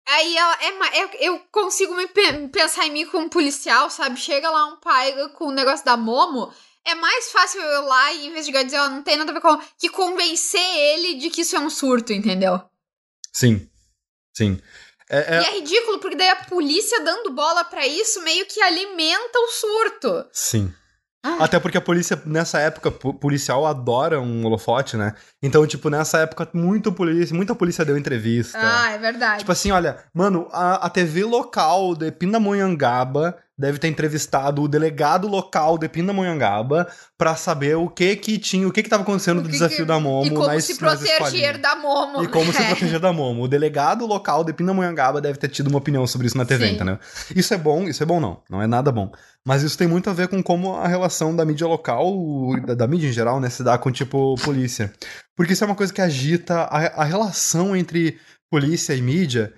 aí 0.08 0.38
ela 0.38 0.58
é, 0.62 1.00
é, 1.00 1.28
eu 1.28 1.40
consigo 1.52 1.96
me 1.96 2.08
pensar 2.50 2.86
em 2.86 2.92
mim 2.92 3.06
como 3.08 3.30
policial, 3.30 3.90
sabe? 3.90 4.18
Chega 4.18 4.50
lá 4.50 4.66
um 4.68 4.80
pai 4.80 5.30
com 5.30 5.48
o 5.48 5.52
negócio 5.52 5.84
da 5.84 5.98
Momo. 5.98 6.54
É 6.86 6.96
mais 6.96 7.32
fácil 7.32 7.62
eu 7.62 7.82
ir 7.82 7.86
lá 7.86 8.14
e 8.14 8.28
investigar 8.28 8.62
e 8.62 8.66
dizer, 8.66 8.80
ó, 8.80 8.86
oh, 8.86 8.90
não 8.90 9.04
tem 9.04 9.18
nada 9.18 9.32
a 9.32 9.34
ver 9.34 9.42
com. 9.42 9.58
que 9.80 9.90
convencer 9.90 10.62
ele 10.62 11.16
de 11.16 11.30
que 11.30 11.42
isso 11.42 11.56
é 11.56 11.60
um 11.60 11.70
surto, 11.70 12.14
entendeu? 12.14 12.62
Sim. 13.32 13.70
Sim. 14.36 14.62
É, 15.10 15.36
é... 15.36 15.42
E 15.42 15.46
é 15.46 15.60
ridículo, 15.60 16.00
porque 16.00 16.16
daí 16.16 16.30
a 16.30 16.46
polícia 16.46 17.04
dando 17.04 17.32
bola 17.32 17.64
para 17.64 17.86
isso 17.86 18.22
meio 18.24 18.46
que 18.46 18.62
alimenta 18.62 19.40
o 19.40 19.48
surto. 19.48 20.26
Sim. 20.32 20.74
Ah. 21.26 21.46
Até 21.46 21.58
porque 21.58 21.78
a 21.78 21.82
polícia, 21.82 22.22
nessa 22.26 22.60
época, 22.60 22.92
policial 22.92 23.66
adora 23.66 24.20
um 24.20 24.46
holofote, 24.46 24.98
né? 24.98 25.16
Então, 25.42 25.66
tipo, 25.66 25.90
nessa 25.90 26.20
época, 26.20 26.50
muito 26.54 26.92
polícia, 26.92 27.34
muita 27.34 27.56
polícia 27.56 27.86
deu 27.86 27.98
entrevista. 27.98 28.60
Ah, 28.62 28.92
é 28.92 28.98
verdade. 28.98 29.40
Tipo 29.40 29.54
assim, 29.54 29.72
olha, 29.72 30.04
mano, 30.14 30.50
a, 30.52 30.86
a 30.86 30.90
TV 30.90 31.24
local 31.24 31.96
de 31.96 32.12
Pindamonhangaba 32.12 33.38
deve 33.58 33.78
ter 33.78 33.88
entrevistado 33.88 34.62
o 34.64 34.68
delegado 34.68 35.28
local 35.28 35.78
de 35.78 35.88
Pindamonhangaba 35.88 36.88
pra 37.18 37.36
saber 37.36 37.76
o 37.76 37.88
que 37.88 38.16
que 38.16 38.38
tinha, 38.40 38.68
o 38.68 38.72
que 38.72 38.82
que 38.82 38.90
tava 38.90 39.04
acontecendo 39.04 39.42
do 39.42 39.48
desafio 39.50 39.78
que- 39.80 39.86
da 39.86 40.00
Momo 40.00 40.26
E 40.26 40.30
como 40.32 40.48
nas, 40.48 40.66
se 40.66 40.76
proteger 40.76 41.58
da 41.60 41.76
Momo. 41.76 42.24
E 42.24 42.28
como 42.28 42.52
se 42.52 42.62
É. 42.62 42.66
proteger 42.68 43.00
da 43.00 43.14
Momo. 43.14 43.44
O 43.44 43.48
delegado 43.48 44.06
local 44.08 44.44
de 44.44 44.54
Pindamonhangaba 44.54 45.22
deve 45.22 45.38
ter 45.38 45.50
tido 45.50 45.68
uma 45.68 45.78
opinião 45.78 46.06
sobre 46.08 46.28
isso 46.28 46.38
na 46.38 46.46
TV, 46.46 46.68
Sim. 46.68 46.74
entendeu? 46.76 46.98
Isso 47.36 47.54
é 47.54 47.58
bom, 47.58 47.84
isso 47.84 48.02
é 48.02 48.06
bom 48.06 48.20
não, 48.20 48.42
não 48.50 48.62
é 48.62 48.66
nada 48.68 48.92
bom. 48.92 49.12
Mas 49.46 49.62
isso 49.62 49.78
tem 49.78 49.88
muito 49.88 50.10
a 50.10 50.14
ver 50.14 50.28
com 50.30 50.42
como 50.42 50.74
a 50.76 50.88
relação 50.88 51.36
da 51.36 51.46
mídia 51.46 51.68
local, 51.68 52.12
da, 52.66 52.74
da 52.74 52.88
mídia 52.88 53.08
em 53.08 53.12
geral, 53.12 53.40
né, 53.40 53.50
se 53.50 53.64
dá 53.64 53.78
com, 53.78 53.92
tipo, 53.92 54.36
polícia. 54.44 54.92
Porque 55.36 55.54
isso 55.54 55.64
é 55.64 55.68
uma 55.68 55.76
coisa 55.76 55.94
que 55.94 56.02
agita 56.02 56.62
a, 56.62 57.02
a 57.02 57.04
relação 57.04 57.76
entre 57.76 58.18
polícia 58.50 58.94
e 58.94 59.02
mídia, 59.02 59.52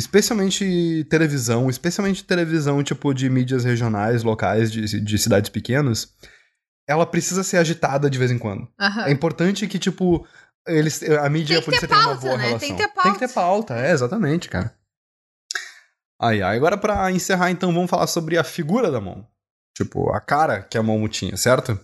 especialmente 0.00 1.06
televisão, 1.08 1.68
especialmente 1.68 2.24
televisão, 2.24 2.82
tipo, 2.82 3.12
de 3.14 3.28
mídias 3.28 3.64
regionais, 3.64 4.22
locais, 4.22 4.72
de, 4.72 5.00
de 5.00 5.18
cidades 5.18 5.50
pequenas, 5.50 6.14
ela 6.88 7.06
precisa 7.06 7.44
ser 7.44 7.58
agitada 7.58 8.10
de 8.10 8.18
vez 8.18 8.30
em 8.30 8.38
quando. 8.38 8.66
Aham. 8.80 9.04
É 9.06 9.12
importante 9.12 9.66
que, 9.68 9.78
tipo, 9.78 10.26
eles, 10.66 11.02
a 11.02 11.28
mídia 11.28 11.54
e 11.54 11.58
a 11.58 11.62
Tem 11.62 11.70
que 11.72 11.80
ter 11.80 11.86
polícia 11.86 11.88
tenham 11.88 12.02
uma 12.02 12.08
pauta, 12.08 12.26
boa 12.26 12.36
né? 12.36 12.46
relação. 12.46 12.68
Tem 12.68 12.76
que 12.76 12.82
ter 12.82 13.02
Tem 13.02 13.12
que 13.12 13.18
ter 13.18 13.28
pauta, 13.28 13.74
é, 13.76 13.92
exatamente, 13.92 14.48
cara. 14.48 14.74
Ai, 16.20 16.42
ai. 16.42 16.56
Agora, 16.56 16.76
pra 16.76 17.10
encerrar, 17.10 17.50
então, 17.50 17.72
vamos 17.72 17.88
falar 17.90 18.06
sobre 18.06 18.36
a 18.36 18.44
figura 18.44 18.90
da 18.90 19.00
Momo. 19.00 19.26
Tipo, 19.76 20.10
a 20.10 20.20
cara 20.20 20.62
que 20.62 20.76
a 20.76 20.82
Momo 20.82 21.08
tinha, 21.08 21.36
certo? 21.36 21.78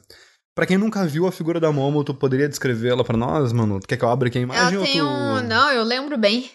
Pra 0.54 0.66
quem 0.66 0.78
nunca 0.78 1.06
viu 1.06 1.26
a 1.26 1.32
figura 1.32 1.60
da 1.60 1.70
Momo, 1.70 2.02
tu 2.02 2.14
poderia 2.14 2.48
descrevê-la 2.48 3.04
pra 3.04 3.16
nós, 3.16 3.52
mano? 3.52 3.80
Tu 3.80 3.86
quer 3.86 3.96
que 3.96 4.04
eu 4.04 4.08
abra 4.08 4.28
aqui 4.28 4.38
a 4.38 4.42
imagem 4.42 4.76
Ela 4.76 4.84
tem 4.84 4.98
tu... 4.98 5.06
um. 5.06 5.42
Não, 5.42 5.70
eu 5.70 5.84
lembro 5.84 6.18
bem. 6.18 6.50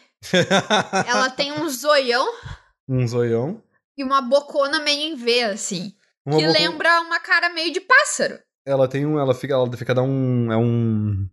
Ela 1.08 1.30
tem 1.30 1.52
um 1.52 1.68
zoião 1.70 2.26
um 2.88 3.08
zoião. 3.08 3.62
e 3.98 4.04
uma 4.04 4.22
bocona 4.22 4.80
meio 4.80 5.14
em 5.14 5.16
V, 5.16 5.44
assim. 5.44 5.94
Uma 6.26 6.38
que 6.40 6.46
boca- 6.46 6.60
lembra 6.60 7.02
uma 7.02 7.20
cara 7.20 7.50
meio 7.50 7.72
de 7.74 7.80
pássaro. 7.82 8.38
Ela 8.66 8.88
tem 8.88 9.06
um... 9.06 9.18
Ela 9.20 9.34
fica, 9.34 9.54
ela 9.54 9.72
fica 9.78 9.96
dar 9.96 10.04
um... 10.04 10.52
É 10.52 10.58
um... 10.58 11.28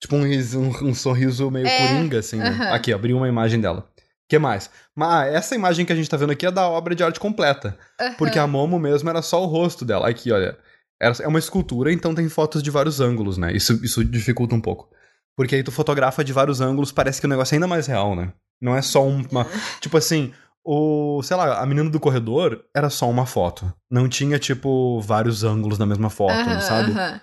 Tipo 0.00 0.16
um, 0.16 0.24
um, 0.24 0.88
um 0.90 0.94
sorriso 0.94 1.50
meio 1.50 1.66
É, 1.66 1.78
coringa, 1.88 2.18
assim, 2.18 2.36
né? 2.36 2.70
Aqui, 2.72 2.92
abri 2.92 3.14
uma 3.14 3.28
imagem 3.28 3.60
dela. 3.60 3.80
O 3.80 4.28
que 4.28 4.38
mais? 4.38 4.68
Mas 4.94 5.32
essa 5.34 5.54
imagem 5.54 5.86
que 5.86 5.92
a 5.92 5.96
gente 5.96 6.10
tá 6.10 6.16
vendo 6.16 6.32
aqui 6.32 6.44
é 6.46 6.50
da 6.50 6.68
obra 6.68 6.94
de 6.94 7.02
arte 7.02 7.18
completa. 7.18 7.78
Porque 8.18 8.38
a 8.38 8.46
Momo 8.46 8.78
mesmo 8.78 9.08
era 9.08 9.22
só 9.22 9.42
o 9.42 9.46
rosto 9.46 9.84
dela. 9.84 10.08
Aqui, 10.08 10.30
olha. 10.30 10.58
É 11.00 11.28
uma 11.28 11.38
escultura, 11.38 11.92
então 11.92 12.14
tem 12.14 12.28
fotos 12.28 12.62
de 12.62 12.70
vários 12.70 13.00
ângulos, 13.00 13.36
né? 13.38 13.52
Isso, 13.52 13.72
isso 13.84 14.04
dificulta 14.04 14.54
um 14.54 14.60
pouco. 14.60 14.88
Porque 15.36 15.54
aí 15.54 15.62
tu 15.62 15.70
fotografa 15.70 16.24
de 16.24 16.32
vários 16.32 16.60
ângulos, 16.60 16.90
parece 16.90 17.20
que 17.20 17.26
o 17.26 17.30
negócio 17.30 17.54
é 17.54 17.56
ainda 17.56 17.66
mais 17.66 17.86
real, 17.86 18.16
né? 18.16 18.32
Não 18.60 18.74
é 18.74 18.80
só 18.82 19.04
um- 19.06 19.22
uma. 19.30 19.44
Tipo 19.82 19.98
assim, 19.98 20.32
o. 20.64 21.22
Sei 21.22 21.36
lá, 21.36 21.58
a 21.60 21.66
menina 21.66 21.90
do 21.90 22.00
corredor 22.00 22.64
era 22.74 22.88
só 22.88 23.08
uma 23.08 23.26
foto. 23.26 23.70
Não 23.90 24.08
tinha, 24.08 24.38
tipo, 24.38 25.00
vários 25.02 25.44
ângulos 25.44 25.78
na 25.78 25.84
mesma 25.86 26.08
foto, 26.08 26.48
Aham, 26.48 26.60
sabe? 26.60 26.92
aham. 26.92 27.20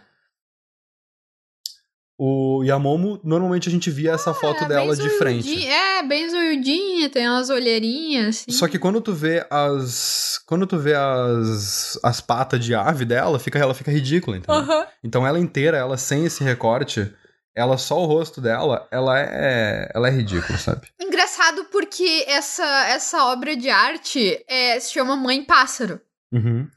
O, 2.15 2.63
e 2.63 2.69
a 2.69 2.77
Momo, 2.77 3.19
normalmente 3.23 3.67
a 3.67 3.71
gente 3.71 3.89
via 3.89 4.11
essa 4.11 4.33
foto 4.35 4.63
É, 4.63 4.67
dela 4.67 4.95
de 4.95 5.09
frente. 5.17 5.65
É, 5.67 6.03
bem 6.03 6.29
zoiudinha, 6.29 7.09
tem 7.09 7.27
umas 7.27 7.49
olheirinhas, 7.49 8.27
assim. 8.41 8.51
Só 8.51 8.67
que 8.67 8.77
quando 8.77 9.01
tu 9.01 9.13
vê 9.13 9.45
as. 9.49 10.39
Quando 10.45 10.67
tu 10.67 10.77
vê 10.77 10.93
as. 10.93 11.99
as 12.03 12.21
patas 12.21 12.63
de 12.63 12.75
ave 12.75 13.03
dela, 13.03 13.39
fica, 13.39 13.57
ela 13.57 13.73
fica 13.73 13.91
ridícula, 13.91 14.37
entendeu? 14.37 14.61
Aham. 14.61 14.85
Então 15.03 15.25
ela 15.25 15.39
inteira, 15.39 15.75
ela 15.75 15.97
sem 15.97 16.23
esse 16.25 16.43
recorte, 16.43 17.11
ela 17.55 17.77
só 17.77 17.99
o 18.01 18.05
rosto 18.05 18.41
dela, 18.41 18.87
ela 18.91 19.19
é. 19.19 19.91
Ela 19.93 20.07
é 20.07 20.11
ridícula, 20.11 20.57
sabe? 20.57 20.87
Engraçado 20.99 21.65
porque 21.65 22.25
essa, 22.27 22.65
essa 22.87 23.25
obra 23.25 23.55
de 23.55 23.69
arte 23.69 24.43
é, 24.47 24.79
se 24.79 24.93
chama 24.93 25.15
Mãe 25.15 25.43
Pássaro. 25.43 26.01
Uhum. 26.31 26.67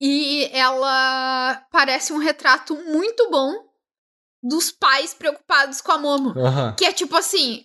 E 0.00 0.50
ela 0.52 1.66
parece 1.70 2.12
um 2.12 2.18
retrato 2.18 2.76
muito 2.76 3.30
bom 3.30 3.52
dos 4.42 4.70
pais 4.70 5.14
preocupados 5.14 5.80
com 5.80 5.92
a 5.92 5.98
Momo. 5.98 6.38
Aham. 6.38 6.74
Que 6.76 6.84
é 6.84 6.92
tipo 6.92 7.16
assim, 7.16 7.64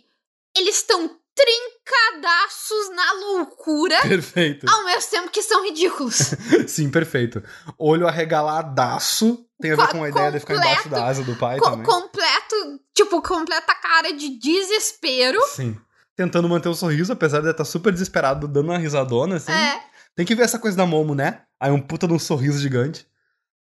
eles 0.55 0.77
estão 0.77 1.19
trincadaços 1.35 2.95
na 2.95 3.13
loucura, 3.13 4.01
Perfeito. 4.01 4.69
ao 4.69 4.85
mesmo 4.85 5.09
tempo 5.09 5.29
que 5.29 5.41
são 5.41 5.63
ridículos. 5.63 6.33
Sim, 6.67 6.89
perfeito. 6.89 7.43
Olho 7.77 8.07
arregaladaço. 8.07 9.45
Tem 9.61 9.71
a 9.71 9.75
ver 9.75 9.87
Co- 9.87 9.91
com 9.93 10.03
a 10.03 10.09
ideia 10.09 10.31
de 10.31 10.39
ficar 10.39 10.53
embaixo 10.55 10.83
completo. 10.83 10.89
da 11.03 11.05
asa 11.07 11.23
do 11.23 11.35
pai 11.35 11.59
Co- 11.59 11.69
também. 11.71 11.85
completo, 11.85 12.79
tipo, 12.95 13.21
completa 13.21 13.75
cara 13.75 14.13
de 14.13 14.39
desespero. 14.39 15.39
Sim. 15.47 15.77
Tentando 16.15 16.47
manter 16.49 16.69
o 16.69 16.73
sorriso, 16.75 17.13
apesar 17.13 17.41
de 17.41 17.49
estar 17.49 17.65
super 17.65 17.91
desesperado, 17.93 18.47
dando 18.47 18.69
uma 18.69 18.77
risadona, 18.77 19.35
assim. 19.37 19.51
É, 19.51 19.79
Tem 20.15 20.25
que 20.25 20.35
ver 20.35 20.43
essa 20.43 20.59
coisa 20.59 20.75
da 20.75 20.85
Momo, 20.85 21.15
né? 21.15 21.41
Aí 21.59 21.71
um 21.71 21.79
puta 21.81 22.07
de 22.07 22.13
um 22.13 22.19
sorriso 22.19 22.59
gigante. 22.59 23.07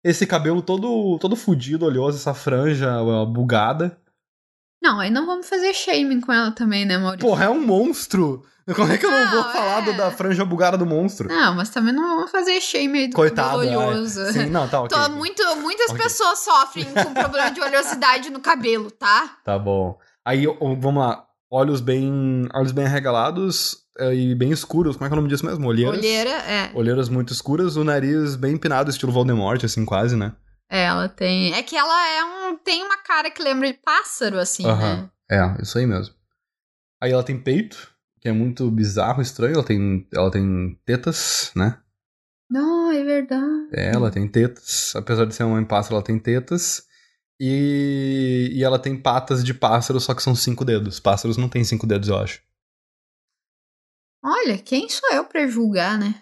Esse 0.02 0.26
cabelo 0.26 0.60
todo, 0.62 1.18
todo 1.20 1.36
fudido, 1.36 1.84
oleoso, 1.86 2.18
essa 2.18 2.34
franja 2.34 2.88
bugada. 3.26 3.96
Não, 4.82 5.00
aí 5.00 5.10
não 5.10 5.26
vamos 5.26 5.48
fazer 5.48 5.72
shaming 5.74 6.20
com 6.20 6.32
ela 6.32 6.50
também, 6.52 6.84
né, 6.84 6.96
Maurício? 6.98 7.26
Porra, 7.26 7.44
é 7.46 7.48
um 7.48 7.60
monstro! 7.64 8.44
Como 8.74 8.92
é 8.92 8.98
que 8.98 9.06
eu 9.06 9.10
não, 9.10 9.30
vou 9.30 9.42
Não, 9.44 9.50
falar 9.52 9.80
do- 9.80 9.90
é. 9.92 9.94
da 9.96 10.10
franja 10.10 10.44
bugada 10.44 10.76
do 10.76 10.84
monstro? 10.84 11.26
Não, 11.26 11.54
mas 11.54 11.70
também 11.70 11.92
não 11.92 12.16
vamos 12.16 12.30
fazer 12.30 12.60
shaming 12.60 13.08
do 13.08 13.16
Coitado, 13.16 13.60
cabelo 13.60 13.72
é. 13.72 13.86
oleoso. 13.86 14.26
Sim, 14.32 14.46
não, 14.50 14.68
tá 14.68 14.82
ok. 14.82 14.94
Tô 14.96 15.08
muito, 15.12 15.42
muitas 15.56 15.88
Ok. 15.90 16.02
pessoas 16.02 16.40
sofrem 16.40 16.84
com 16.84 17.14
problema 17.14 17.50
de 17.50 17.60
oleosidade 17.62 18.28
no 18.30 18.40
cabelo, 18.40 18.90
tá? 18.90 19.38
Tá 19.42 19.58
bom. 19.58 19.98
Aí, 20.22 20.44
vamos 20.78 20.96
lá. 21.02 21.24
Olhos 21.50 21.80
bem, 21.80 22.46
olhos 22.54 22.72
bem 22.72 22.84
arregalados 22.84 23.78
eh, 23.98 24.14
e 24.14 24.34
bem 24.34 24.50
escuros. 24.50 24.96
Como 24.96 25.06
é 25.06 25.08
que 25.08 25.14
é 25.14 25.16
o 25.16 25.20
nome 25.22 25.30
disso 25.30 25.46
mesmo? 25.46 25.66
Olheiras? 25.66 25.96
Olheira, 25.98 26.30
é. 26.30 26.70
Olheiras 26.74 27.08
muito 27.08 27.32
escuras, 27.32 27.74
o 27.76 27.84
nariz 27.84 28.36
bem 28.36 28.52
empinado, 28.52 28.90
estilo 28.90 29.10
Voldemort, 29.10 29.64
assim, 29.64 29.82
quase, 29.86 30.14
né? 30.14 30.32
É, 30.70 30.84
ela 30.84 31.08
tem. 31.08 31.54
É 31.54 31.62
que 31.62 31.76
ela 31.76 32.08
é 32.08 32.24
um. 32.24 32.56
Tem 32.56 32.82
uma 32.82 32.98
cara 32.98 33.30
que 33.30 33.42
lembra 33.42 33.72
de 33.72 33.78
pássaro, 33.78 34.38
assim, 34.38 34.66
né? 34.66 35.10
É, 35.30 35.62
isso 35.62 35.78
aí 35.78 35.86
mesmo. 35.86 36.14
Aí 37.00 37.12
ela 37.12 37.22
tem 37.22 37.40
peito, 37.40 37.90
que 38.20 38.28
é 38.28 38.32
muito 38.32 38.70
bizarro, 38.70 39.22
estranho. 39.22 39.54
Ela 39.54 39.64
tem, 39.64 40.06
ela 40.12 40.30
tem 40.30 40.78
tetas, 40.84 41.52
né? 41.54 41.80
Não, 42.50 42.90
é 42.90 43.02
verdade. 43.04 43.68
É, 43.72 43.92
ela 43.94 44.10
tem 44.10 44.26
tetas. 44.26 44.94
Apesar 44.94 45.24
de 45.24 45.34
ser 45.34 45.44
uma 45.44 45.54
mãe 45.54 45.64
pássaro, 45.64 45.96
ela 45.96 46.04
tem 46.04 46.18
tetas. 46.18 46.86
E, 47.40 48.50
e 48.52 48.64
ela 48.64 48.78
tem 48.78 49.00
patas 49.00 49.44
de 49.44 49.54
pássaro, 49.54 50.00
só 50.00 50.12
que 50.12 50.22
são 50.22 50.34
cinco 50.34 50.64
dedos. 50.64 50.98
Pássaros 50.98 51.36
não 51.36 51.48
têm 51.48 51.62
cinco 51.62 51.86
dedos, 51.86 52.08
eu 52.08 52.18
acho. 52.18 52.42
Olha, 54.22 54.58
quem 54.58 54.88
sou 54.88 55.08
eu 55.12 55.24
pra 55.24 55.46
julgar, 55.46 55.96
né? 55.96 56.20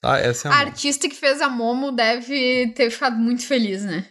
Tá, 0.00 0.18
essa 0.18 0.48
é 0.48 0.50
A 0.50 0.54
a. 0.54 0.58
artista 0.60 1.08
que 1.08 1.14
fez 1.14 1.40
a 1.42 1.48
Momo 1.48 1.92
deve 1.92 2.68
ter 2.74 2.90
ficado 2.90 3.16
muito 3.16 3.46
feliz, 3.46 3.84
né? 3.84 4.06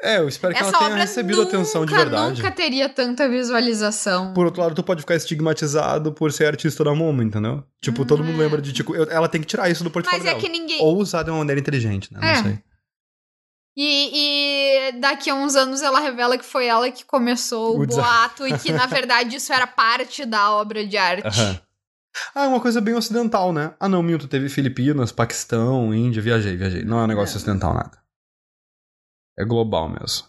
É, 0.00 0.18
eu 0.18 0.28
espero 0.28 0.54
que 0.54 0.60
Essa 0.60 0.70
ela 0.76 0.78
tenha 0.78 0.94
recebido 0.96 1.38
nunca, 1.42 1.56
atenção 1.56 1.84
de 1.84 1.92
verdade. 1.92 2.40
nunca 2.40 2.52
teria 2.54 2.88
tanta 2.88 3.28
visualização. 3.28 4.32
Por 4.32 4.46
outro 4.46 4.62
lado, 4.62 4.74
tu 4.74 4.82
pode 4.84 5.00
ficar 5.00 5.16
estigmatizado 5.16 6.12
por 6.12 6.32
ser 6.32 6.46
artista 6.46 6.84
da 6.84 6.94
Momo, 6.94 7.20
entendeu? 7.20 7.64
Tipo, 7.80 8.04
todo 8.04 8.22
mundo 8.22 8.38
lembra 8.38 8.62
de, 8.62 8.72
tipo, 8.72 8.94
eu- 8.94 9.10
ela 9.10 9.28
tem 9.28 9.40
que 9.40 9.46
tirar 9.48 9.68
isso 9.68 9.82
do 9.82 9.90
portfólio 9.90 10.20
Mas 10.20 10.26
é 10.26 10.34
dela. 10.36 10.40
que 10.40 10.48
ninguém. 10.48 10.80
Ou 10.82 10.98
usar 10.98 11.24
de 11.24 11.30
uma 11.30 11.38
maneira 11.38 11.60
inteligente, 11.60 12.12
né? 12.12 12.20
Não 12.20 12.28
É. 12.28 12.42
sei. 12.42 12.58
E, 13.76 14.88
e 14.92 14.92
daqui 15.00 15.30
a 15.30 15.34
uns 15.34 15.54
anos 15.54 15.82
ela 15.82 16.00
revela 16.00 16.36
que 16.38 16.44
foi 16.44 16.66
ela 16.66 16.90
que 16.90 17.04
começou 17.04 17.76
o, 17.78 17.82
O 17.82 17.86
boato 17.86 18.46
e 18.46 18.56
que, 18.58 18.72
na 18.72 18.86
verdade, 18.86 19.36
isso 19.36 19.52
era 19.52 19.66
parte 19.66 20.24
da 20.24 20.50
obra 20.52 20.84
de 20.86 20.96
arte. 20.96 21.26
Aham. 21.26 21.60
Ah, 22.34 22.44
é 22.44 22.48
uma 22.48 22.60
coisa 22.60 22.80
bem 22.80 22.94
ocidental, 22.94 23.52
né? 23.52 23.74
Ah, 23.80 23.88
não, 23.88 24.02
Milton, 24.02 24.26
teve 24.26 24.48
Filipinas, 24.48 25.12
Paquistão, 25.12 25.92
Índia, 25.94 26.22
viajei, 26.22 26.56
viajei. 26.56 26.84
Não 26.84 26.98
é 27.00 27.04
um 27.04 27.06
negócio 27.06 27.34
É. 27.34 27.36
ocidental 27.36 27.74
nada. 27.74 27.98
É 29.38 29.44
global 29.44 29.88
mesmo. 29.88 30.26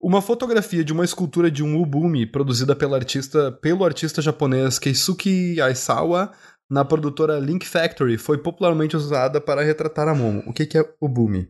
Uma 0.00 0.20
fotografia 0.20 0.84
de 0.84 0.92
uma 0.92 1.04
escultura 1.04 1.50
de 1.50 1.62
um 1.62 1.80
ubumi 1.80 2.26
produzida 2.26 2.76
pela 2.76 2.96
artista, 2.96 3.50
pelo 3.50 3.84
artista 3.84 4.20
japonês 4.20 4.78
Keisuke 4.78 5.60
Aisawa 5.60 6.30
na 6.70 6.84
produtora 6.84 7.38
Link 7.38 7.66
Factory 7.66 8.18
foi 8.18 8.38
popularmente 8.38 8.96
usada 8.96 9.40
para 9.40 9.62
retratar 9.62 10.08
a 10.08 10.14
Momo. 10.14 10.42
O 10.46 10.52
que 10.52 10.66
que 10.66 10.78
é 10.78 10.94
ubumi? 11.00 11.48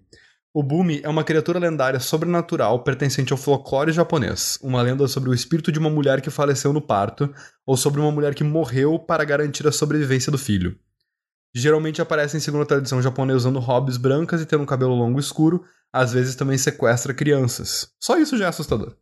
Ubumi 0.57 1.01
é 1.03 1.09
uma 1.09 1.25
criatura 1.25 1.59
lendária 1.59 1.99
sobrenatural 1.99 2.85
pertencente 2.85 3.33
ao 3.33 3.37
folclore 3.37 3.91
japonês, 3.91 4.57
uma 4.63 4.81
lenda 4.81 5.09
sobre 5.09 5.29
o 5.29 5.35
espírito 5.35 5.73
de 5.73 5.81
uma 5.81 5.91
mulher 5.91 6.21
que 6.21 6.31
faleceu 6.31 6.73
no 6.73 6.81
parto 6.81 7.29
ou 7.67 7.77
sobre 7.77 8.01
uma 8.01 8.13
mulher 8.13 8.37
que 8.37 8.45
morreu 8.45 8.97
para 8.97 9.25
garantir 9.25 9.67
a 9.67 9.73
sobrevivência 9.73 10.31
do 10.31 10.39
filho. 10.39 10.79
Geralmente 11.53 12.01
aparecem 12.01 12.39
segundo 12.39 12.63
a 12.63 12.67
tradição 12.67 13.03
japonesa 13.03 13.39
usando 13.39 13.59
hobbies 13.59 13.97
brancas 13.97 14.41
e 14.41 14.47
tendo 14.47 14.63
um 14.63 14.67
cabelo 14.67 14.95
longo 14.95 15.19
escuro, 15.19 15.65
às 15.93 16.13
vezes 16.13 16.37
também 16.37 16.57
sequestra 16.57 17.13
crianças. 17.13 17.89
Só 17.99 18.17
isso 18.17 18.39
já 18.39 18.45
é 18.45 18.49
assustador. 18.49 18.95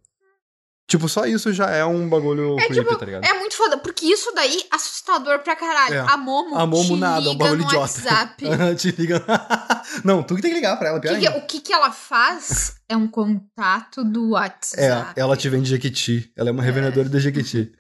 Tipo, 0.88 1.08
só 1.08 1.24
isso 1.24 1.52
já 1.52 1.70
é 1.70 1.84
um 1.84 2.08
bagulho 2.08 2.58
É, 2.58 2.66
creepy, 2.66 2.84
tipo, 2.84 2.98
tá 2.98 3.06
ligado? 3.06 3.24
É 3.24 3.32
muito 3.38 3.56
foda, 3.56 3.78
porque 3.78 4.04
isso 4.04 4.30
daí 4.34 4.60
é 4.70 4.74
assustador 4.76 5.38
pra 5.38 5.56
caralho. 5.56 5.94
É. 5.94 6.00
A 6.00 6.16
Momo, 6.16 6.54
A 6.56 6.66
Momo 6.66 6.94
te 6.96 7.00
nada, 7.00 7.16
é 7.26 7.28
um 7.30 7.32
liga 7.32 7.44
bagulho 7.44 7.60
no 7.60 7.66
idiota. 7.66 7.80
WhatsApp. 7.80 8.44
Te 8.76 8.90
liga. 8.90 9.24
Não, 10.04 10.22
tu 10.22 10.34
que 10.34 10.42
tem 10.42 10.50
que 10.50 10.56
ligar 10.56 10.76
pra 10.78 10.88
ela, 10.88 10.98
O 10.98 11.00
pior 11.00 11.18
que, 11.18 11.28
o 11.28 11.46
que, 11.46 11.60
que 11.60 11.72
ela 11.72 11.90
faz 11.92 12.76
é 12.88 12.96
um 12.96 13.08
contato 13.08 14.04
do 14.04 14.30
WhatsApp. 14.30 15.18
É, 15.18 15.20
ela 15.22 15.36
te 15.36 15.48
vende 15.48 15.70
Jequiti. 15.70 16.30
Ela 16.36 16.50
é 16.50 16.52
uma 16.52 16.62
revendedora 16.62 17.08
de 17.08 17.20
Jequiti. 17.20 17.72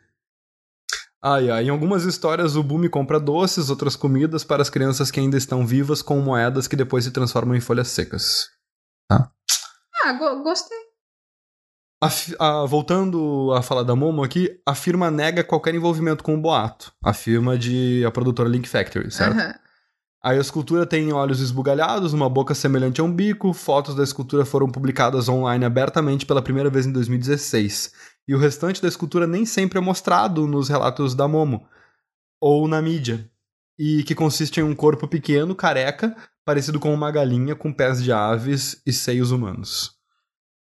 Ai, 1.22 1.50
ai. 1.50 1.64
Em 1.64 1.68
algumas 1.70 2.04
histórias, 2.04 2.56
o 2.56 2.62
Bumi 2.62 2.88
compra 2.88 3.20
doces, 3.20 3.68
outras 3.68 3.94
comidas 3.94 4.42
para 4.42 4.62
as 4.62 4.70
crianças 4.70 5.10
que 5.10 5.20
ainda 5.20 5.36
estão 5.36 5.66
vivas 5.66 6.00
com 6.02 6.18
moedas 6.20 6.66
que 6.66 6.76
depois 6.76 7.04
se 7.04 7.10
transformam 7.10 7.54
em 7.54 7.60
folhas 7.60 7.88
secas. 7.88 8.48
Ah, 9.10 10.12
go 10.14 10.42
gostei. 10.42 10.78
A 12.02 12.08
a- 12.62 12.66
voltando 12.66 13.52
a 13.54 13.62
falar 13.62 13.84
da 13.84 13.94
Momo 13.94 14.24
aqui, 14.24 14.50
a 14.66 14.74
firma 14.74 15.10
nega 15.10 15.44
qualquer 15.44 15.74
envolvimento 15.74 16.24
com 16.24 16.34
o 16.34 16.40
boato. 16.40 16.92
A 17.02 17.12
firma 17.14 17.56
de 17.56 18.04
a 18.04 18.10
produtora 18.10 18.48
Link 18.48 18.68
Factory, 18.68 19.10
certo? 19.10 19.38
Aham. 19.38 19.54
A 20.24 20.36
escultura 20.36 20.86
tem 20.86 21.12
olhos 21.12 21.40
esbugalhados, 21.40 22.12
uma 22.12 22.28
boca 22.30 22.54
semelhante 22.54 23.00
a 23.00 23.04
um 23.04 23.12
bico. 23.12 23.52
Fotos 23.52 23.94
da 23.94 24.04
escultura 24.04 24.44
foram 24.44 24.68
publicadas 24.68 25.28
online 25.28 25.64
abertamente 25.64 26.24
pela 26.24 26.40
primeira 26.40 26.70
vez 26.70 26.86
em 26.86 26.92
2016. 26.92 27.92
E 28.28 28.34
o 28.34 28.38
restante 28.38 28.80
da 28.80 28.86
escultura 28.86 29.26
nem 29.26 29.44
sempre 29.44 29.78
é 29.78 29.80
mostrado 29.80 30.46
nos 30.46 30.68
relatos 30.68 31.14
da 31.14 31.26
Momo 31.26 31.66
ou 32.40 32.68
na 32.68 32.80
mídia. 32.80 33.28
E 33.76 34.04
que 34.04 34.14
consiste 34.14 34.60
em 34.60 34.62
um 34.62 34.76
corpo 34.76 35.08
pequeno, 35.08 35.56
careca, 35.56 36.14
parecido 36.44 36.78
com 36.78 36.94
uma 36.94 37.10
galinha 37.10 37.56
com 37.56 37.72
pés 37.72 38.00
de 38.00 38.12
aves 38.12 38.80
e 38.86 38.92
seios 38.92 39.32
humanos. 39.32 39.96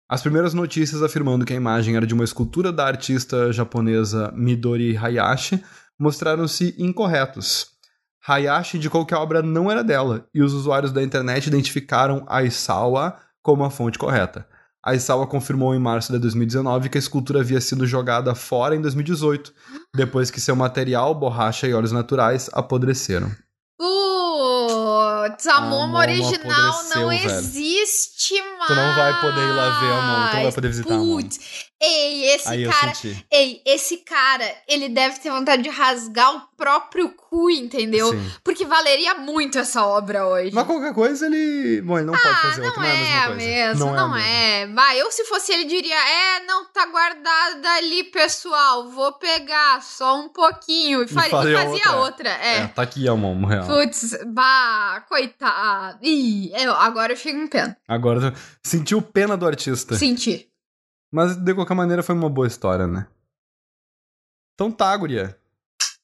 As 0.08 0.22
primeiras 0.22 0.54
notícias 0.54 1.02
afirmando 1.02 1.46
que 1.46 1.54
a 1.54 1.56
imagem 1.56 1.96
era 1.96 2.06
de 2.06 2.14
uma 2.14 2.24
escultura 2.24 2.72
da 2.72 2.86
artista 2.86 3.52
japonesa 3.52 4.32
Midori 4.36 4.96
Hayashi 4.96 5.64
mostraram-se 6.00 6.76
incorretos. 6.78 7.72
Hayashi 8.28 8.78
indicou 8.78 9.04
que 9.04 9.16
a 9.16 9.20
obra 9.20 9.42
não 9.42 9.72
era 9.72 9.84
dela, 9.84 10.28
e 10.32 10.44
os 10.44 10.54
usuários 10.54 10.92
da 10.92 11.02
internet 11.02 11.48
identificaram 11.48 12.24
Aisawa 12.28 13.18
como 13.42 13.64
a 13.64 13.72
fonte 13.72 13.98
correta. 13.98 14.48
Aisawa 14.84 15.26
confirmou 15.26 15.74
em 15.74 15.80
março 15.80 16.14
de 16.14 16.20
2019 16.20 16.90
que 16.90 16.98
a 16.98 17.00
escultura 17.00 17.40
havia 17.40 17.60
sido 17.60 17.88
jogada 17.88 18.36
fora 18.36 18.76
em 18.76 18.82
2018, 18.82 19.52
depois 19.96 20.30
que 20.30 20.40
seu 20.40 20.56
material, 20.56 21.16
borracha 21.16 21.68
e 21.68 21.74
óleos 21.74 21.92
naturais 21.92 22.48
apodreceram. 22.54 23.32
A 23.82 24.15
Momo 25.62 25.98
original 25.98 26.84
não 26.96 27.10
velho. 27.10 27.26
existe 27.32 28.42
mais. 28.58 28.68
Tu 28.68 28.76
não 28.76 28.96
vai 28.96 29.22
poder 29.22 29.42
ir 29.42 29.52
lá 29.54 29.80
ver 29.80 29.92
a 29.92 30.02
Momo, 30.02 30.30
tu 30.30 30.36
não 30.36 30.44
vai 30.44 30.52
poder 30.52 30.68
visitar 30.68 30.94
a 30.94 30.98
Momo. 30.98 31.16
Putz, 31.22 31.40
ei, 31.82 32.26
esse 32.34 32.48
Aí 32.50 32.68
cara... 32.70 32.94
Ei, 33.32 33.62
esse 33.66 33.98
cara, 33.98 34.46
ele 34.68 34.90
deve 34.90 35.20
ter 35.20 35.30
vontade 35.30 35.62
de 35.64 35.70
rasgar 35.70 36.36
o 36.36 36.42
próprio 36.58 37.10
cu, 37.10 37.50
entendeu? 37.50 38.10
Sim. 38.12 38.32
Porque 38.44 38.66
valeria 38.66 39.16
muito 39.16 39.60
essa 39.60 39.86
obra 39.86 40.26
hoje. 40.26 40.52
Mas 40.54 40.66
qualquer 40.66 40.94
coisa 40.94 41.26
ele. 41.26 41.82
Bom, 41.82 41.98
ele 41.98 42.08
não 42.08 42.14
pode 42.14 42.42
fazer 42.42 42.62
não 42.62 42.68
outra, 42.68 42.82
não 42.82 42.88
é 42.88 42.92
a 42.92 42.96
é 42.96 43.00
mesma 43.00 43.20
a 43.20 43.26
coisa. 43.28 43.36
mesma, 43.46 43.86
não, 43.86 43.94
não, 43.94 44.16
é. 44.16 44.22
a 44.22 44.66
mesma. 44.68 44.72
é. 44.72 44.74
Vai, 44.74 45.02
eu 45.02 45.12
se 45.12 45.26
fosse 45.26 45.52
ele 45.52 45.66
diria, 45.66 45.96
é, 45.96 46.46
não 46.46 46.66
tá 46.66 46.86
guardada 46.88 47.70
ali, 47.78 48.06
pessoal, 48.06 48.90
vou 48.90 49.12
pegar 49.14 49.82
só 49.82 50.18
um 50.20 50.30
pouquinho. 50.30 51.02
E, 51.02 51.06
e 51.06 51.08
faria 51.08 51.30
fazia 51.30 51.58
outra. 51.62 51.96
outra, 51.98 52.30
É. 52.30 52.58
é. 52.60 52.68
tá 52.68 52.82
aqui 52.82 53.08
a 53.08 53.16
Momo, 53.16 53.46
real. 53.48 53.68
Putz, 53.68 54.18
bah, 54.28 55.04
coitado. 55.16 56.00
Ih, 56.02 56.52
eu, 56.54 56.74
agora 56.74 57.14
eu 57.14 57.18
fico 57.18 57.38
em 57.38 57.48
pena. 57.48 57.78
Agora 57.88 58.34
sentiu 58.64 59.02
pena 59.02 59.38
do 59.38 59.46
artista. 59.48 59.96
Senti. 59.96 60.48
Mas 61.12 61.36
de 61.36 61.54
qualquer 61.54 61.76
maneira 61.76 62.04
foi 62.04 62.14
uma 62.16 62.30
boa 62.30 62.48
história, 62.48 62.86
né? 62.88 63.08
Então 64.54 64.72
tá, 64.72 64.96
guria. 64.98 65.38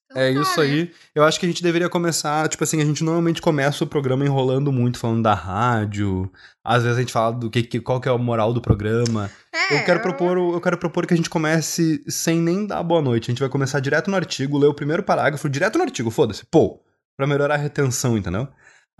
Então 0.10 0.22
É 0.22 0.34
tá, 0.34 0.42
isso 0.42 0.60
né? 0.60 0.66
aí. 0.66 0.94
Eu 1.16 1.24
acho 1.24 1.40
que 1.40 1.46
a 1.46 1.50
gente 1.50 1.64
deveria 1.64 1.90
começar, 1.90 2.48
tipo 2.50 2.64
assim, 2.64 2.82
a 2.82 2.86
gente 2.86 3.04
normalmente 3.04 3.42
começa 3.42 3.84
o 3.84 3.88
programa 3.88 4.26
enrolando 4.26 4.72
muito, 4.72 5.00
falando 5.00 5.24
da 5.24 5.34
rádio. 5.34 6.32
Às 6.64 6.84
vezes 6.84 6.98
a 6.98 7.02
gente 7.02 7.14
fala 7.14 7.34
do 7.34 7.50
que, 7.50 7.64
que 7.64 7.80
qual 7.80 8.00
que 8.02 8.10
é 8.10 8.12
a 8.12 8.18
moral 8.18 8.54
do 8.54 8.62
programa. 8.62 9.30
É, 9.54 9.80
Eu 9.82 9.86
quero 9.86 10.02
propor, 10.02 10.38
o- 10.38 10.54
eu 10.54 10.62
quero 10.62 10.78
propor 10.78 11.06
que 11.08 11.14
a 11.14 11.18
gente 11.18 11.30
comece 11.30 12.04
sem 12.10 12.40
nem 12.42 12.66
dar 12.68 12.84
boa 12.84 13.02
noite. 13.02 13.30
A 13.30 13.32
gente 13.32 13.40
vai 13.40 13.50
começar 13.50 13.80
direto 13.80 14.10
no 14.12 14.18
artigo, 14.18 14.58
ler 14.58 14.68
o 14.68 14.74
primeiro 14.74 15.02
parágrafo, 15.04 15.50
direto 15.50 15.78
no 15.78 15.84
artigo, 15.86 16.12
foda-se. 16.12 16.46
Pô, 16.46 16.82
pra 17.18 17.26
melhorar 17.26 17.56
a 17.56 17.58
retenção, 17.58 18.18
entendeu? 18.18 18.48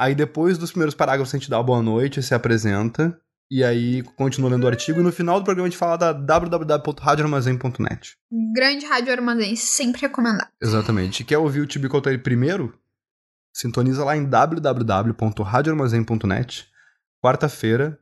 Aí 0.02 0.16
depois 0.16 0.58
dos 0.58 0.72
primeiros 0.72 0.96
parágrafos 0.96 1.32
a 1.32 1.38
gente 1.38 1.48
dá 1.48 1.60
a 1.60 1.64
boa 1.64 1.84
noite, 1.84 2.24
se 2.24 2.34
apresenta. 2.34 3.16
E 3.52 3.64
aí 3.64 4.02
continua 4.02 4.50
lendo 4.50 4.64
o 4.64 4.68
artigo. 4.68 5.00
E 5.00 5.04
no 5.04 5.12
final 5.12 5.40
do 5.40 5.44
programa 5.44 5.68
a 5.68 5.70
gente 5.70 5.78
fala 5.78 5.96
da 5.96 6.12
www.radioarmazém.net. 6.12 8.18
Grande 8.52 8.88
Rádio 8.88 9.14
Armazém, 9.14 9.56
sempre 9.56 10.02
recomendado. 10.02 10.50
Exatamente. 10.60 11.24
Quer 11.24 11.38
ouvir 11.38 11.62
o 11.62 11.68
Tibico 11.68 11.96
Altair 11.96 12.24
primeiro? 12.24 12.76
Sintoniza 13.56 14.04
lá 14.04 14.18
em 14.18 14.26
www.radioarmazém.net. 14.26 16.68
Quarta-feira, 17.24 18.00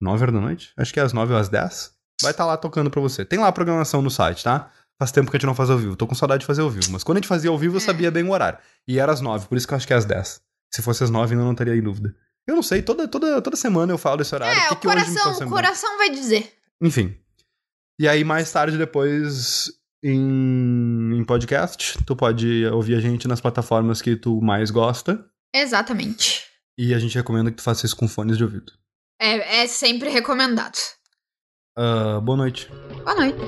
9 0.00 0.22
horas 0.22 0.34
da 0.34 0.40
noite? 0.40 0.72
Acho 0.74 0.94
que 0.94 1.00
é 1.00 1.02
às 1.02 1.12
9 1.12 1.34
ou 1.34 1.38
às 1.38 1.50
10. 1.50 1.92
Vai 2.22 2.30
estar 2.30 2.46
lá 2.46 2.56
tocando 2.56 2.90
pra 2.90 3.02
você. 3.02 3.26
Tem 3.26 3.38
lá 3.38 3.48
a 3.48 3.52
programação 3.52 4.00
no 4.00 4.10
site, 4.10 4.42
tá? 4.42 4.70
Faz 4.98 5.12
tempo 5.12 5.30
que 5.30 5.36
a 5.36 5.38
gente 5.38 5.46
não 5.46 5.54
faz 5.54 5.68
ao 5.68 5.76
vivo. 5.76 5.96
Tô 5.96 6.06
com 6.06 6.14
saudade 6.14 6.40
de 6.40 6.46
fazer 6.46 6.62
ao 6.62 6.70
vivo. 6.70 6.90
Mas 6.92 7.04
quando 7.04 7.18
a 7.18 7.20
gente 7.20 7.28
fazia 7.28 7.50
ao 7.50 7.58
vivo, 7.58 7.76
eu 7.76 7.80
sabia 7.80 8.10
bem 8.10 8.24
o 8.24 8.30
horário. 8.30 8.58
E 8.88 8.98
era 8.98 9.12
às 9.12 9.20
9, 9.20 9.48
por 9.48 9.58
isso 9.58 9.68
que 9.68 9.74
eu 9.74 9.76
acho 9.76 9.86
que 9.86 9.92
é 9.92 9.96
às 9.96 10.06
10. 10.06 10.40
Se 10.72 10.82
fosse 10.82 11.04
às 11.04 11.10
9, 11.10 11.32
ainda 11.34 11.44
não 11.44 11.52
estaria 11.52 11.74
em 11.74 11.82
dúvida. 11.82 12.14
Eu 12.46 12.54
não 12.54 12.62
sei, 12.62 12.80
toda, 12.82 13.08
toda, 13.08 13.42
toda 13.42 13.56
semana 13.56 13.92
eu 13.92 13.98
falo 13.98 14.22
esse 14.22 14.34
horário. 14.34 14.58
É, 14.58 14.68
Por 14.68 14.74
o 14.74 14.76
que 14.76 14.80
que 14.82 14.86
coração, 14.88 15.46
o 15.46 15.50
coração 15.50 15.98
vai 15.98 16.10
dizer. 16.10 16.52
Enfim. 16.80 17.16
E 17.98 18.06
aí, 18.06 18.22
mais 18.22 18.52
tarde, 18.52 18.76
depois, 18.78 19.70
em, 20.02 21.16
em 21.16 21.24
podcast, 21.24 21.98
tu 22.04 22.14
pode 22.14 22.66
ouvir 22.66 22.94
a 22.94 23.00
gente 23.00 23.26
nas 23.26 23.40
plataformas 23.40 24.00
que 24.00 24.14
tu 24.16 24.40
mais 24.40 24.70
gosta. 24.70 25.24
Exatamente. 25.54 26.44
E 26.78 26.94
a 26.94 26.98
gente 26.98 27.16
recomenda 27.16 27.50
que 27.50 27.56
tu 27.56 27.62
faça 27.62 27.86
isso 27.86 27.96
com 27.96 28.06
fones 28.06 28.36
de 28.36 28.44
ouvido. 28.44 28.72
É, 29.20 29.62
é 29.62 29.66
sempre 29.66 30.10
recomendado. 30.10 30.76
Ah, 31.76 32.20
boa 32.22 32.36
noite. 32.36 32.68
Boa 33.04 33.14
noite. 33.14 33.38